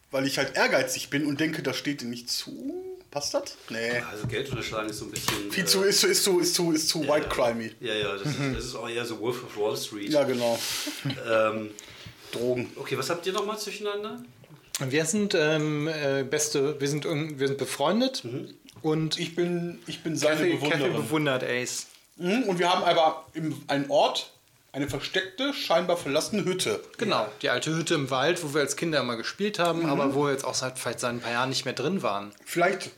weil 0.10 0.26
ich 0.26 0.38
halt 0.38 0.56
ehrgeizig 0.56 1.10
bin 1.10 1.26
und 1.26 1.42
denke, 1.42 1.62
das 1.62 1.76
steht 1.76 2.00
dir 2.00 2.06
nicht 2.06 2.30
zu. 2.30 2.75
Passt 3.16 3.34
das? 3.34 3.56
Nee. 3.70 3.92
Also 4.12 4.28
Geld 4.28 4.50
unterschlagen 4.50 4.90
ist 4.90 4.98
so 5.00 5.06
ein 5.06 5.12
bisschen. 5.12 5.50
Viel 5.50 5.64
äh, 5.64 5.68
zu, 5.68 5.84
ist, 5.84 6.02
zu- 6.02 6.08
ist 6.08 6.24
zu, 6.26 6.40
ist 6.42 6.54
zu, 6.54 6.72
ist 6.74 6.90
zu 6.90 7.08
white 7.08 7.30
crimey. 7.30 7.72
Ja, 7.80 7.94
ja, 7.94 8.12
das 8.18 8.24
ist, 8.24 8.38
das 8.54 8.66
ist 8.66 8.76
auch 8.76 8.90
eher 8.90 9.06
so 9.06 9.18
Wolf 9.22 9.42
of 9.42 9.56
Wall 9.56 9.78
Street. 9.78 10.10
Ja, 10.12 10.24
genau. 10.26 10.60
Ähm, 11.32 11.70
Drogen. 12.34 12.70
okay, 12.76 12.98
was 12.98 13.10
habt 13.10 13.26
ihr 13.26 13.32
nochmal 13.32 13.58
zueinander? 13.58 14.22
Wir 14.86 15.06
sind 15.06 15.34
ähm, 15.34 15.88
äh, 15.88 16.24
beste, 16.30 16.78
wir 16.82 16.90
sind, 16.90 17.06
wir 17.06 17.48
sind 17.48 17.58
befreundet 17.58 18.24
und 18.82 19.18
Ich 19.18 19.34
bin, 19.34 19.80
ich 19.88 20.04
bin 20.04 20.18
seine 20.18 20.46
Bewunderin. 20.46 20.94
bewundert 20.94 21.44
Ace. 21.46 21.88
Mhm, 22.18 22.44
Und 22.44 22.60
wir 22.60 22.70
haben 22.70 22.84
aber 22.84 23.26
im, 23.34 23.56
einen 23.68 23.90
Ort, 23.90 24.34
eine 24.74 24.90
versteckte, 24.90 25.54
scheinbar 25.54 25.96
verlassene 25.96 26.44
Hütte. 26.44 26.84
Genau, 26.98 27.26
die 27.42 27.50
alte 27.50 27.74
Hütte 27.74 27.94
im 27.94 28.10
Wald, 28.12 28.44
wo 28.44 28.54
wir 28.54 28.60
als 28.60 28.76
Kinder 28.76 29.00
immer 29.00 29.16
gespielt 29.16 29.58
haben, 29.58 29.84
Mhm. 29.84 29.90
aber 29.90 30.14
wo 30.16 30.26
wir 30.26 30.32
jetzt 30.34 30.44
auch 30.44 30.54
seit 30.56 30.78
vielleicht 30.78 31.00
seit 31.00 31.12
ein 31.12 31.22
paar 31.22 31.32
Jahren 31.32 31.48
nicht 31.48 31.64
mehr 31.64 31.74
drin 31.74 32.04
waren. 32.04 32.34
Vielleicht 32.44 32.90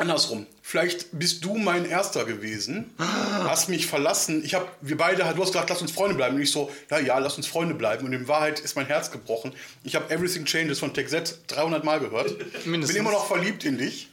andersrum. 0.00 0.46
Vielleicht 0.62 1.06
bist 1.18 1.44
du 1.44 1.54
mein 1.56 1.84
Erster 1.84 2.24
gewesen, 2.24 2.92
hast 2.98 3.68
mich 3.68 3.86
verlassen. 3.86 4.44
Ich 4.44 4.54
habe, 4.54 4.68
wir 4.80 4.96
beide, 4.96 5.18
du 5.18 5.24
hast 5.24 5.52
gesagt, 5.52 5.68
lass 5.70 5.82
uns 5.82 5.92
Freunde 5.92 6.14
bleiben. 6.16 6.36
Und 6.36 6.42
ich 6.42 6.50
so, 6.50 6.70
ja, 6.90 6.98
ja, 6.98 7.18
lass 7.18 7.36
uns 7.36 7.46
Freunde 7.46 7.74
bleiben. 7.74 8.06
Und 8.06 8.12
in 8.12 8.26
Wahrheit 8.28 8.60
ist 8.60 8.76
mein 8.76 8.86
Herz 8.86 9.10
gebrochen. 9.10 9.52
Ich 9.84 9.94
habe 9.94 10.12
Everything 10.12 10.44
Changes 10.44 10.78
von 10.78 10.92
Tech 10.94 11.08
Z 11.08 11.38
300 11.48 11.84
Mal 11.84 12.00
gehört. 12.00 12.30
Mindestens. 12.66 12.94
Bin 12.96 12.96
immer 13.06 13.12
noch 13.12 13.26
verliebt 13.26 13.64
in 13.64 13.78
dich. 13.78 14.08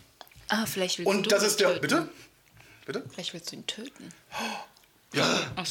Ah, 0.49 0.65
vielleicht 0.65 0.97
willst 0.99 1.09
Und 1.11 1.25
du 1.25 1.29
das 1.29 1.43
ihn 1.43 1.47
ist 1.47 1.59
der, 1.59 1.67
töten. 1.69 1.81
bitte? 1.81 2.09
Bitte? 2.85 3.03
Vielleicht 3.13 3.33
willst 3.33 3.51
du 3.51 3.55
ihn 3.57 3.67
töten. 3.67 4.09
Ja. 5.13 5.23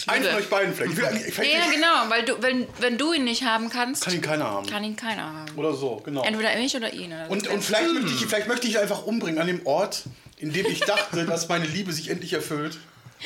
Einen 0.07 0.25
von 0.25 0.35
euch 0.35 0.49
beiden 0.49 0.75
vielleicht. 0.75 0.93
Ich 0.93 0.99
will, 0.99 1.05
eigentlich- 1.07 1.35
vielleicht 1.35 1.53
Ja, 1.53 1.71
genau, 1.71 2.09
weil 2.11 2.25
du, 2.25 2.43
wenn, 2.43 2.67
wenn 2.81 2.97
du 2.99 3.13
ihn 3.13 3.25
nicht 3.25 3.45
haben 3.45 3.69
kannst, 3.69 4.03
kann 4.05 4.15
ihn 4.15 4.23
keiner 4.23 4.45
haben. 4.45 4.67
kann 4.67 4.83
ihn 4.83 4.97
keiner 4.97 5.25
haben. 5.33 5.57
Oder 5.57 5.75
so, 5.75 5.97
genau. 6.05 6.23
Entweder 6.25 6.57
mich 6.57 6.75
oder 6.75 6.93
ihn. 6.93 7.13
Oder 7.13 7.31
Und, 7.31 7.47
und 7.47 7.63
vielleicht, 7.63 7.93
möchte 7.93 8.11
ich, 8.11 8.27
vielleicht 8.27 8.49
möchte 8.49 8.67
ich 8.67 8.75
ihn 8.75 8.81
einfach 8.81 9.05
umbringen 9.05 9.39
an 9.39 9.47
dem 9.47 9.65
Ort, 9.67 10.05
in 10.39 10.53
dem 10.53 10.67
ich 10.67 10.81
dachte, 10.81 11.27
dass 11.27 11.49
meine 11.49 11.67
Liebe 11.67 11.93
sich 11.93 12.09
endlich 12.11 12.33
erfüllt. 12.33 12.79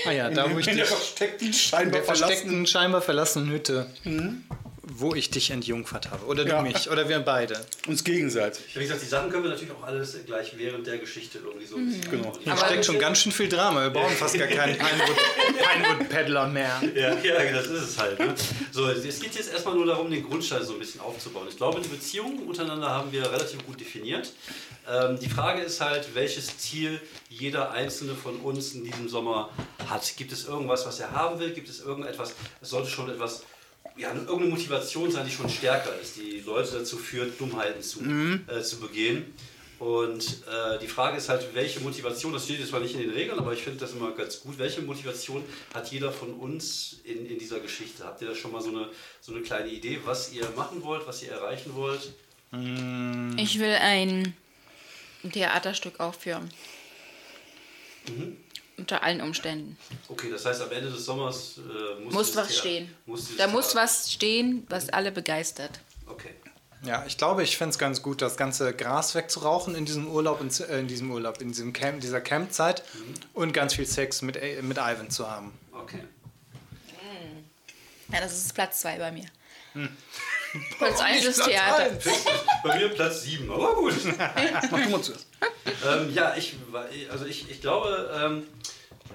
Ah 0.06 0.10
ja, 0.10 0.28
In, 0.28 0.34
da 0.34 0.44
dem, 0.44 0.54
wo 0.54 0.58
ich 0.58 0.68
in 0.68 0.76
der 0.76 0.84
dich, 0.84 0.94
versteckten, 0.94 1.52
scheinbar 1.52 1.92
der 1.92 2.02
verlassenen... 2.04 2.28
versteckten, 2.30 2.66
scheinbar 2.66 3.02
verlassenen 3.02 3.50
Hütte, 3.50 3.90
wo 4.92 5.14
ich 5.14 5.30
dich 5.30 5.50
entjungfert 5.50 6.10
habe. 6.10 6.26
Oder 6.26 6.44
du 6.44 6.50
Ja. 6.50 6.62
mich, 6.62 6.90
oder 6.90 7.08
wir 7.08 7.20
beide. 7.20 7.64
Uns 7.86 8.02
gegenseitig. 8.02 8.64
Wie 8.74 8.80
gesagt, 8.80 9.02
die 9.02 9.06
Sachen 9.06 9.30
können 9.30 9.44
wir 9.44 9.50
natürlich 9.50 9.72
auch 9.72 9.84
alles 9.84 10.16
gleich 10.26 10.52
während 10.58 10.86
der 10.86 10.98
Geschichte 10.98 11.38
irgendwie 11.38 11.66
so. 11.66 11.76
Mhm. 11.78 12.00
Genau. 12.10 12.32
Da 12.44 12.52
Aber- 12.52 12.66
steckt 12.66 12.84
schon 12.86 12.98
ganz 12.98 13.18
schön 13.20 13.32
viel 13.32 13.48
Drama. 13.48 13.82
Wir 13.82 13.90
brauchen 13.90 14.16
fast 14.16 14.36
gar 14.38 14.48
keinen 14.48 14.76
Pinewood, 14.78 15.16
Pinewood 15.58 16.08
Peddler 16.08 16.46
mehr. 16.48 16.82
Ja, 16.94 17.14
ja, 17.22 17.52
das 17.52 17.66
ist 17.66 17.82
es 17.90 17.98
halt. 17.98 18.18
Ne? 18.18 18.34
So, 18.72 18.88
es 18.88 19.20
geht 19.20 19.34
jetzt 19.34 19.52
erstmal 19.52 19.74
nur 19.74 19.86
darum, 19.86 20.10
den 20.10 20.22
Grundstein 20.28 20.64
so 20.64 20.72
ein 20.74 20.78
bisschen 20.80 21.00
aufzubauen. 21.00 21.46
Ich 21.48 21.56
glaube, 21.56 21.80
die 21.80 21.88
Beziehungen 21.88 22.40
untereinander 22.46 22.90
haben 22.90 23.12
wir 23.12 23.22
relativ 23.30 23.64
gut 23.66 23.80
definiert. 23.80 24.32
Ähm, 24.90 25.18
die 25.20 25.28
Frage 25.28 25.62
ist 25.62 25.80
halt, 25.80 26.14
welches 26.14 26.58
Ziel 26.58 27.00
jeder 27.28 27.70
einzelne 27.70 28.14
von 28.14 28.36
uns 28.40 28.72
in 28.74 28.84
diesem 28.84 29.08
Sommer 29.08 29.50
hat. 29.88 30.16
Gibt 30.16 30.32
es 30.32 30.46
irgendwas, 30.46 30.84
was 30.86 30.98
er 31.00 31.12
haben 31.12 31.38
will? 31.38 31.50
Gibt 31.52 31.68
es 31.68 31.80
irgendetwas, 31.80 32.34
es 32.60 32.70
sollte 32.70 32.90
schon 32.90 33.08
etwas, 33.08 33.42
ja, 33.96 34.14
irgendeine 34.14 34.46
Motivation 34.46 35.10
sein, 35.10 35.26
die 35.26 35.32
schon 35.32 35.48
stärker 35.48 35.98
ist, 36.00 36.16
die 36.16 36.40
Leute 36.40 36.78
dazu 36.78 36.96
führt, 36.96 37.38
Dummheiten 37.40 37.82
zu, 37.82 38.00
äh, 38.46 38.62
zu 38.62 38.80
begehen. 38.80 39.34
Und 39.78 40.42
äh, 40.46 40.78
die 40.78 40.86
Frage 40.86 41.16
ist 41.16 41.30
halt, 41.30 41.54
welche 41.54 41.80
Motivation, 41.80 42.34
das 42.34 42.44
steht 42.44 42.58
jetzt 42.60 42.68
zwar 42.68 42.80
nicht 42.80 42.94
in 42.94 43.00
den 43.00 43.10
Regeln, 43.10 43.38
aber 43.38 43.54
ich 43.54 43.62
finde 43.62 43.78
das 43.78 43.92
immer 43.92 44.10
ganz 44.10 44.40
gut, 44.40 44.58
welche 44.58 44.82
Motivation 44.82 45.42
hat 45.72 45.90
jeder 45.90 46.12
von 46.12 46.34
uns 46.34 47.00
in, 47.04 47.24
in 47.24 47.38
dieser 47.38 47.60
Geschichte? 47.60 48.04
Habt 48.04 48.20
ihr 48.20 48.28
da 48.28 48.34
schon 48.34 48.52
mal 48.52 48.60
so 48.60 48.68
eine, 48.68 48.90
so 49.22 49.32
eine 49.32 49.40
kleine 49.40 49.70
Idee, 49.70 49.98
was 50.04 50.34
ihr 50.34 50.46
machen 50.54 50.82
wollt, 50.82 51.06
was 51.06 51.22
ihr 51.22 51.32
erreichen 51.32 51.74
wollt? 51.74 52.12
Ich 53.38 53.58
will 53.58 53.74
ein 53.80 54.34
Theaterstück 55.32 55.98
aufführen. 55.98 56.50
Mhm. 58.08 58.36
Unter 58.80 59.02
allen 59.02 59.20
Umständen. 59.20 59.76
Okay, 60.08 60.30
das 60.30 60.44
heißt, 60.46 60.62
am 60.62 60.70
Ende 60.72 60.90
des 60.90 61.04
Sommers 61.04 61.58
äh, 61.58 62.00
muss, 62.02 62.12
Muss 62.14 62.36
was 62.36 62.48
Thea- 62.48 62.56
stehen. 62.58 62.94
Muss 63.06 63.36
Da 63.36 63.46
muss 63.46 63.68
Theater- 63.68 63.82
was 63.84 64.10
stehen, 64.12 64.66
was 64.70 64.88
alle 64.88 65.12
begeistert. 65.12 65.80
Okay. 66.06 66.30
Ja, 66.82 67.04
ich 67.06 67.18
glaube, 67.18 67.42
ich 67.42 67.58
fände 67.58 67.72
es 67.72 67.78
ganz 67.78 68.00
gut, 68.00 68.22
das 68.22 68.38
ganze 68.38 68.72
Gras 68.74 69.14
wegzurauchen 69.14 69.74
in 69.74 69.84
diesem 69.84 70.08
Urlaub, 70.08 70.40
in, 70.40 70.48
äh, 70.68 70.80
in 70.80 70.88
diesem 70.88 71.10
Urlaub, 71.10 71.40
in 71.42 71.48
diesem 71.48 71.74
Camp, 71.74 72.00
dieser 72.00 72.22
Campzeit 72.22 72.82
und 73.34 73.52
ganz 73.52 73.74
viel 73.74 73.84
Sex 73.86 74.22
mit, 74.22 74.36
äh, 74.36 74.62
mit 74.62 74.78
Ivan 74.78 75.10
zu 75.10 75.30
haben. 75.30 75.52
Okay. 75.72 76.00
Ja, 78.12 78.20
das 78.20 78.32
ist 78.32 78.54
Platz 78.54 78.80
2 78.80 78.98
bei 78.98 79.12
mir. 79.12 79.26
Hm. 79.74 79.88
Platz 80.78 81.00
1 81.00 81.24
ist 81.24 81.44
Theater. 81.44 81.76
eins? 81.84 82.04
Bei 82.62 82.78
mir 82.78 82.88
Platz 82.90 83.22
7, 83.22 83.50
aber 83.50 83.74
gut. 83.74 83.94
Mach 84.70 84.82
du 84.82 84.88
mal 84.90 85.02
zuerst. 85.02 85.26
ähm, 85.86 86.12
ja, 86.14 86.34
ich, 86.36 86.54
also 87.10 87.26
ich, 87.26 87.50
ich 87.50 87.60
glaube, 87.60 88.10
ähm, 88.14 88.46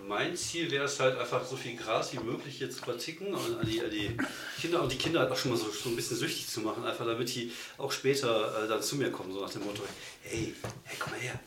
mein 0.07 0.36
Ziel 0.36 0.69
wäre 0.71 0.86
es 0.86 0.99
halt 0.99 1.17
einfach 1.17 1.45
so 1.45 1.55
viel 1.55 1.75
Gras 1.75 2.13
wie 2.13 2.19
möglich 2.19 2.57
hier 2.57 2.69
zu 2.69 2.79
verticken 2.83 3.33
und 3.33 3.59
an 3.59 3.65
die, 3.65 3.81
an 3.81 3.89
die 3.89 4.15
Kinder 4.59 4.81
und 4.81 4.91
die 4.91 4.97
Kinder 4.97 5.21
halt 5.21 5.31
auch 5.31 5.38
schon 5.38 5.51
mal 5.51 5.57
so, 5.57 5.69
so 5.69 5.89
ein 5.89 5.95
bisschen 5.95 6.17
süchtig 6.17 6.47
zu 6.47 6.61
machen, 6.61 6.86
einfach 6.86 7.05
damit 7.05 7.33
die 7.33 7.51
auch 7.77 7.91
später 7.91 8.63
äh, 8.63 8.67
dann 8.67 8.81
zu 8.81 8.95
mir 8.97 9.11
kommen, 9.11 9.33
so 9.33 9.41
nach 9.41 9.49
dem 9.51 9.63
Motto, 9.63 9.83
hey, 10.23 10.53
hey, 10.83 10.97
komm 10.99 11.11
mal 11.13 11.19
her. 11.19 11.39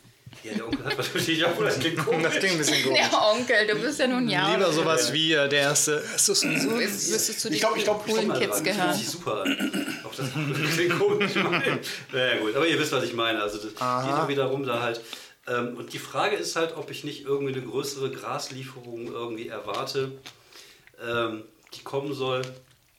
Ja, 0.43 0.55
der 0.55 0.66
Onkel 0.66 0.85
hat 0.85 1.26
dich, 1.26 1.47
obwohl 1.47 1.66
das 1.66 1.79
klingt 1.79 1.99
komisch. 1.99 2.22
Das 2.22 2.39
klingt 2.39 2.53
ein 2.53 2.59
bisschen 2.59 2.85
komisch. 2.85 3.01
Der 3.11 3.22
Onkel, 3.22 3.66
du 3.66 3.74
bist 3.76 3.99
ja 3.99 4.07
nun 4.07 4.29
ja. 4.29 4.55
Lieber 4.55 4.72
sowas 4.72 5.12
wie 5.12 5.33
äh, 5.33 5.49
der 5.49 5.61
erste. 5.61 6.03
Es 6.14 6.29
ist 6.29 6.41
sowieso 6.41 6.70
Müsstest 6.70 7.11
müsstest 7.11 7.45
du 7.45 7.49
die 7.49 7.55
Ich 7.57 7.61
glaub, 7.61 7.76
ich 7.76 7.85
glaub, 7.85 8.05
ich 8.07 8.12
coolen 8.14 8.33
Kids 8.33 8.51
das 8.51 8.64
gehören. 8.64 8.95
sich 8.95 9.09
super 9.09 9.43
an. 9.43 10.01
Auch 10.05 10.14
das 10.14 10.26
klingt 10.74 10.99
komisch. 10.99 11.35
naja, 11.35 12.39
gut, 12.41 12.55
aber 12.55 12.66
ihr 12.66 12.79
wisst, 12.79 12.93
was 12.93 13.05
ich 13.05 13.14
meine. 13.14 13.43
Also, 13.43 13.59
das 13.59 13.72
geht 13.72 13.83
auch 13.83 14.29
wieder 14.29 14.45
rum 14.45 14.64
da 14.64 14.81
halt. 14.81 15.01
Ähm, 15.49 15.76
und 15.76 15.93
die 15.93 15.99
Frage 15.99 16.37
ist 16.37 16.57
halt, 16.57 16.76
ob 16.76 16.91
ich 16.91 17.05
nicht 17.05 17.24
irgendwie 17.24 17.55
eine 17.55 17.62
größere 17.62 18.11
Graslieferung 18.11 19.07
irgendwie 19.07 19.49
erwarte, 19.49 20.12
ähm, 21.05 21.45
die 21.74 21.83
kommen 21.83 22.14
soll, 22.14 22.43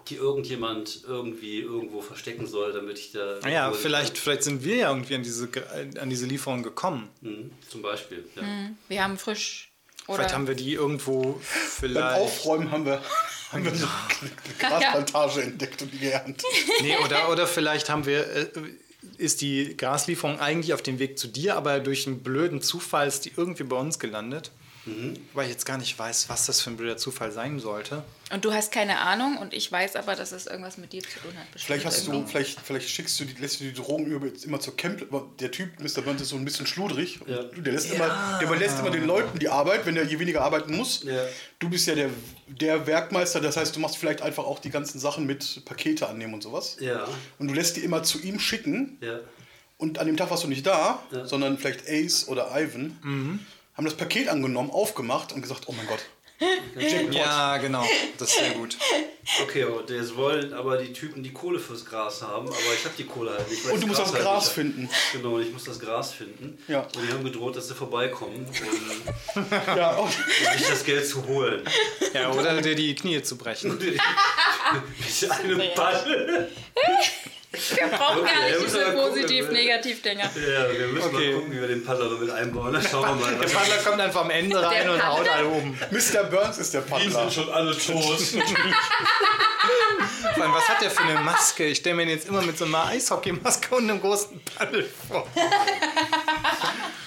die 0.10 0.16
irgendjemand 0.16 1.02
irgendwie 1.08 1.60
irgendwo 1.62 2.02
verstecken 2.02 2.48
soll, 2.48 2.74
damit 2.74 2.98
ich 3.00 3.12
da. 3.12 3.40
Naja, 3.42 3.66
irgendwo- 3.68 3.82
vielleicht, 3.82 4.18
vielleicht 4.18 4.44
sind 4.44 4.64
wir 4.64 4.76
ja 4.76 4.90
irgendwie 4.90 5.16
an 5.16 5.24
diese, 5.24 5.50
an 6.00 6.10
diese 6.10 6.26
Lieferung 6.26 6.64
gekommen. 6.64 7.10
Mhm, 7.22 7.52
zum 7.70 7.82
Beispiel. 7.82 8.26
Ja. 8.36 8.44
Wir 8.88 9.04
haben 9.04 9.18
frisch. 9.18 9.72
Oder 10.08 10.18
Vielleicht 10.20 10.34
haben 10.34 10.48
wir 10.48 10.56
die 10.56 10.74
irgendwo 10.74 11.34
Beim 11.34 11.42
vielleicht. 11.42 12.20
Aufräumen 12.22 12.72
haben 12.72 12.86
wir, 12.86 13.00
haben 13.52 13.64
wir 13.64 13.72
eine 13.72 13.90
Grasplantage 14.58 15.42
entdeckt 15.44 15.82
und 15.84 15.94
die 15.94 16.00
geerntet. 16.00 16.44
Nee, 16.82 16.98
oder, 17.06 17.30
oder 17.32 17.46
vielleicht 17.46 17.90
haben 17.90 18.06
wir, 18.08 18.26
äh, 18.28 18.48
ist 19.18 19.42
die 19.42 19.78
Graslieferung 19.78 20.40
eigentlich 20.40 20.74
auf 20.74 20.82
dem 20.82 20.98
Weg 20.98 21.20
zu 21.20 21.28
dir, 21.28 21.56
aber 21.56 21.80
durch 21.80 22.08
einen 22.08 22.24
blöden 22.24 22.62
Zufall 22.62 23.08
ist 23.08 23.26
die 23.26 23.32
irgendwie 23.38 23.64
bei 23.66 23.76
uns 23.76 24.00
gelandet. 24.00 24.52
Weil 25.34 25.46
ich 25.46 25.52
jetzt 25.52 25.66
gar 25.66 25.78
nicht 25.78 25.98
weiß, 25.98 26.30
was 26.30 26.46
das 26.46 26.62
für 26.62 26.70
ein 26.70 26.78
blöder 26.78 26.98
Zufall 26.98 27.32
sein 27.32 27.60
sollte. 27.60 28.04
Und 28.32 28.46
du 28.46 28.54
hast 28.54 28.72
keine 28.72 29.00
Ahnung 29.00 29.38
und 29.38 29.54
ich 29.54 29.72
weiß 29.72 29.96
aber, 29.96 30.16
dass 30.16 30.32
es 30.32 30.46
irgendwas 30.46 30.78
mit 30.78 30.94
dir 30.94 31.02
zu 31.02 31.20
tun 31.20 31.32
hat. 31.36 31.48
Vielleicht 31.60 31.86
hast 31.86 32.06
du, 32.08 32.26
vielleicht, 32.28 32.60
vielleicht 32.62 32.88
schickst 32.90 33.20
du 33.20 33.26
die, 33.26 33.34
lässt 33.42 33.60
du 33.60 33.64
die 33.64 33.74
Drogen 33.74 34.12
immer 34.44 34.60
zur 34.60 34.78
Camp. 34.78 35.04
Der 35.40 35.50
Typ, 35.52 35.80
Mr. 35.80 36.02
Burns, 36.04 36.22
ist 36.22 36.30
so 36.30 36.36
ein 36.36 36.46
bisschen 36.46 36.68
schludrig. 36.68 37.20
Ja. 37.26 37.44
Der 37.44 37.74
lässt, 37.74 37.92
immer, 37.92 38.38
der 38.40 38.48
überlässt 38.48 38.80
immer 38.80 38.92
den 38.92 39.06
Leuten 39.08 39.40
die 39.40 39.50
Arbeit, 39.50 39.86
wenn 39.86 39.98
er 39.98 40.04
je 40.04 40.20
weniger 40.20 40.42
arbeiten 40.42 40.76
muss. 40.78 41.04
Ja. 41.04 41.24
Du 41.58 41.70
bist 41.70 41.88
ja 41.88 41.96
der, 41.96 42.10
der 42.48 42.86
Werkmeister, 42.86 43.42
das 43.42 43.58
heißt, 43.58 43.76
du 43.76 43.80
machst 43.80 43.98
vielleicht 43.98 44.22
einfach 44.22 44.44
auch 44.46 44.60
die 44.60 44.70
ganzen 44.70 45.00
Sachen 45.00 45.26
mit 45.26 45.64
Pakete 45.66 46.08
annehmen 46.08 46.36
und 46.36 46.44
sowas. 46.44 46.78
Ja, 46.80 47.08
Und 47.40 47.48
du 47.48 47.54
lässt 47.54 47.78
die 47.78 47.82
immer 47.82 48.04
zu 48.04 48.20
ihm 48.22 48.40
schicken. 48.40 48.98
ja. 49.02 49.20
Und 49.82 49.98
an 49.98 50.08
dem 50.08 50.18
Tag 50.18 50.30
warst 50.30 50.44
du 50.44 50.50
nicht 50.50 50.68
da, 50.68 51.02
Ja. 51.10 51.26
sondern 51.26 51.58
vielleicht 51.58 51.88
Ace 51.88 52.28
oder 52.28 52.52
Ivan 52.54 53.40
haben 53.80 53.86
das 53.86 53.96
Paket 53.96 54.28
angenommen, 54.28 54.72
aufgemacht 54.72 55.32
und 55.32 55.42
gesagt, 55.42 55.64
oh 55.68 55.72
mein 55.72 55.88
Gott. 55.88 56.00
Jackpot. 56.78 57.14
Ja, 57.16 57.56
genau. 57.60 57.86
Das 58.18 58.30
ist 58.30 58.38
sehr 58.38 58.50
gut. 58.52 58.78
Okay, 59.42 59.64
und 59.64 59.90
jetzt 59.90 60.18
wollen 60.18 60.52
aber 60.54 60.78
die 60.78 60.92
Typen 60.92 61.24
die 61.24 61.32
Kohle 61.32 61.60
fürs 61.60 61.86
Gras 61.86 62.22
haben, 62.22 62.48
aber 62.48 62.74
ich 62.78 62.84
habe 62.84 62.96
die 62.98 63.06
Kohle 63.06 63.32
halt 63.32 63.50
nicht. 63.50 63.66
weil 63.66 63.74
Und 63.76 63.84
du 63.84 63.88
musst 63.88 64.02
das 64.02 64.12
halt 64.12 64.22
Gras 64.24 64.48
hab. 64.48 64.54
finden. 64.54 64.90
Genau, 65.14 65.36
und 65.36 65.44
ich 65.44 65.54
muss 65.54 65.64
das 65.64 65.80
Gras 65.80 66.12
finden. 66.12 66.58
Ja. 66.68 66.82
Und 66.82 66.98
die 67.08 67.14
haben 67.14 67.24
gedroht, 67.24 67.56
dass 67.56 67.70
sie 67.70 67.74
vorbeikommen, 67.74 68.46
um 68.46 69.46
Ja, 69.78 69.96
und 69.96 70.12
sich 70.12 70.68
das 70.68 70.84
Geld 70.84 71.08
zu 71.08 71.26
holen. 71.26 71.64
Ja, 72.14 72.34
oder 72.34 72.62
dir 72.62 72.76
die 72.76 72.94
Knie 72.96 73.22
zu 73.22 73.38
brechen. 73.38 73.78
Mit 73.78 75.32
einem 75.32 75.62
Ball. 75.74 76.50
Wir 77.52 77.88
brauchen 77.88 78.20
Okay, 78.20 78.30
gar 78.32 78.46
nicht 78.48 78.64
diese 78.64 78.92
positiv-negativ-Dinger. 78.92 80.24
Ja, 80.24 80.72
wir 80.72 80.88
müssen 80.88 81.08
Okay. 81.16 81.32
mal 81.32 81.40
gucken, 81.40 81.52
wie 81.56 81.62
wir 81.62 81.68
den 81.68 81.84
Paddler 81.84 82.10
mit 82.10 82.30
einbauen. 82.30 82.74
Dann 82.74 82.84
schauen 82.84 83.20
wir 83.20 83.26
mal. 83.26 83.36
Der 83.36 83.48
Paddler 83.48 83.78
kommt 83.78 84.00
einfach 84.02 84.22
am 84.22 84.30
Ende 84.30 84.62
rein 84.62 84.84
Der 84.84 84.94
und 84.94 85.04
haut 85.08 85.18
Paddler? 85.26 85.34
alle 85.36 85.48
um. 85.48 85.72
Mr. 85.90 86.24
Burns 86.30 86.58
ist 86.60 86.74
der 86.76 86.82
Paddler. 86.82 87.32
schon 87.32 87.50
alle 87.50 87.72
tot. 87.76 88.20
Vor 90.36 90.44
allem, 90.44 90.54
was 90.54 90.70
hat 90.70 90.82
der 90.82 90.92
für 90.92 91.04
eine 91.04 91.22
Maske? 91.22 91.66
Ich 91.66 91.80
stelle 91.80 91.96
mir 91.96 92.04
ihn 92.04 92.10
jetzt 92.10 92.28
immer 92.28 92.42
mit 92.42 92.58
so 92.58 92.66
einer 92.66 92.86
Eishockeymaske 92.86 93.76
und 93.76 93.90
einem 93.90 94.00
großen 94.02 94.40
Paddel 94.56 94.88
vor. 95.08 95.28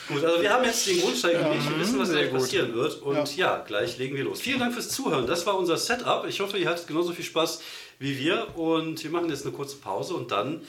Gut, 0.09 0.24
also 0.24 0.43
wir 0.43 0.51
haben 0.53 0.64
jetzt 0.64 0.86
den 0.86 1.01
Grundstein 1.01 1.32
gelegt, 1.32 1.70
wir 1.70 1.78
wissen, 1.78 1.99
was 1.99 2.11
gleich 2.11 2.30
gut. 2.30 2.40
passieren 2.40 2.74
wird. 2.74 3.01
Und 3.03 3.36
ja. 3.36 3.62
gleich 3.66 3.97
legen 3.99 4.16
wir 4.16 4.24
los. 4.24 4.40
Vielen 4.40 4.59
Dank 4.61 4.74
fürs 4.74 4.88
Zuhören. 4.88 5.26
Das 5.26 5.47
war 5.47 5.57
unser 5.57 5.76
Setup. 5.76 6.26
Ich 6.26 6.40
hoffe, 6.40 6.59
ihr 6.59 6.68
hattet 6.68 6.86
genauso 6.86 7.12
viel 7.12 7.24
Spaß 7.24 7.61
wie 7.99 8.18
wir. 8.18 8.57
Und 8.57 9.03
wir 9.03 9.11
machen 9.11 9.30
jetzt 9.30 9.47
eine 9.47 9.55
kurze 9.55 9.76
Pause 9.76 10.14
und 10.14 10.30
dann 10.30 10.62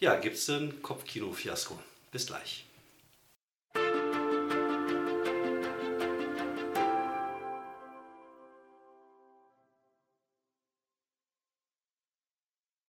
ja, 0.00 0.16
gibt 0.16 0.36
es 0.36 0.48
ein 0.48 0.82
Kopfkino-Fiasko. 0.82 1.78
Bis 2.12 2.26
gleich. 2.26 2.64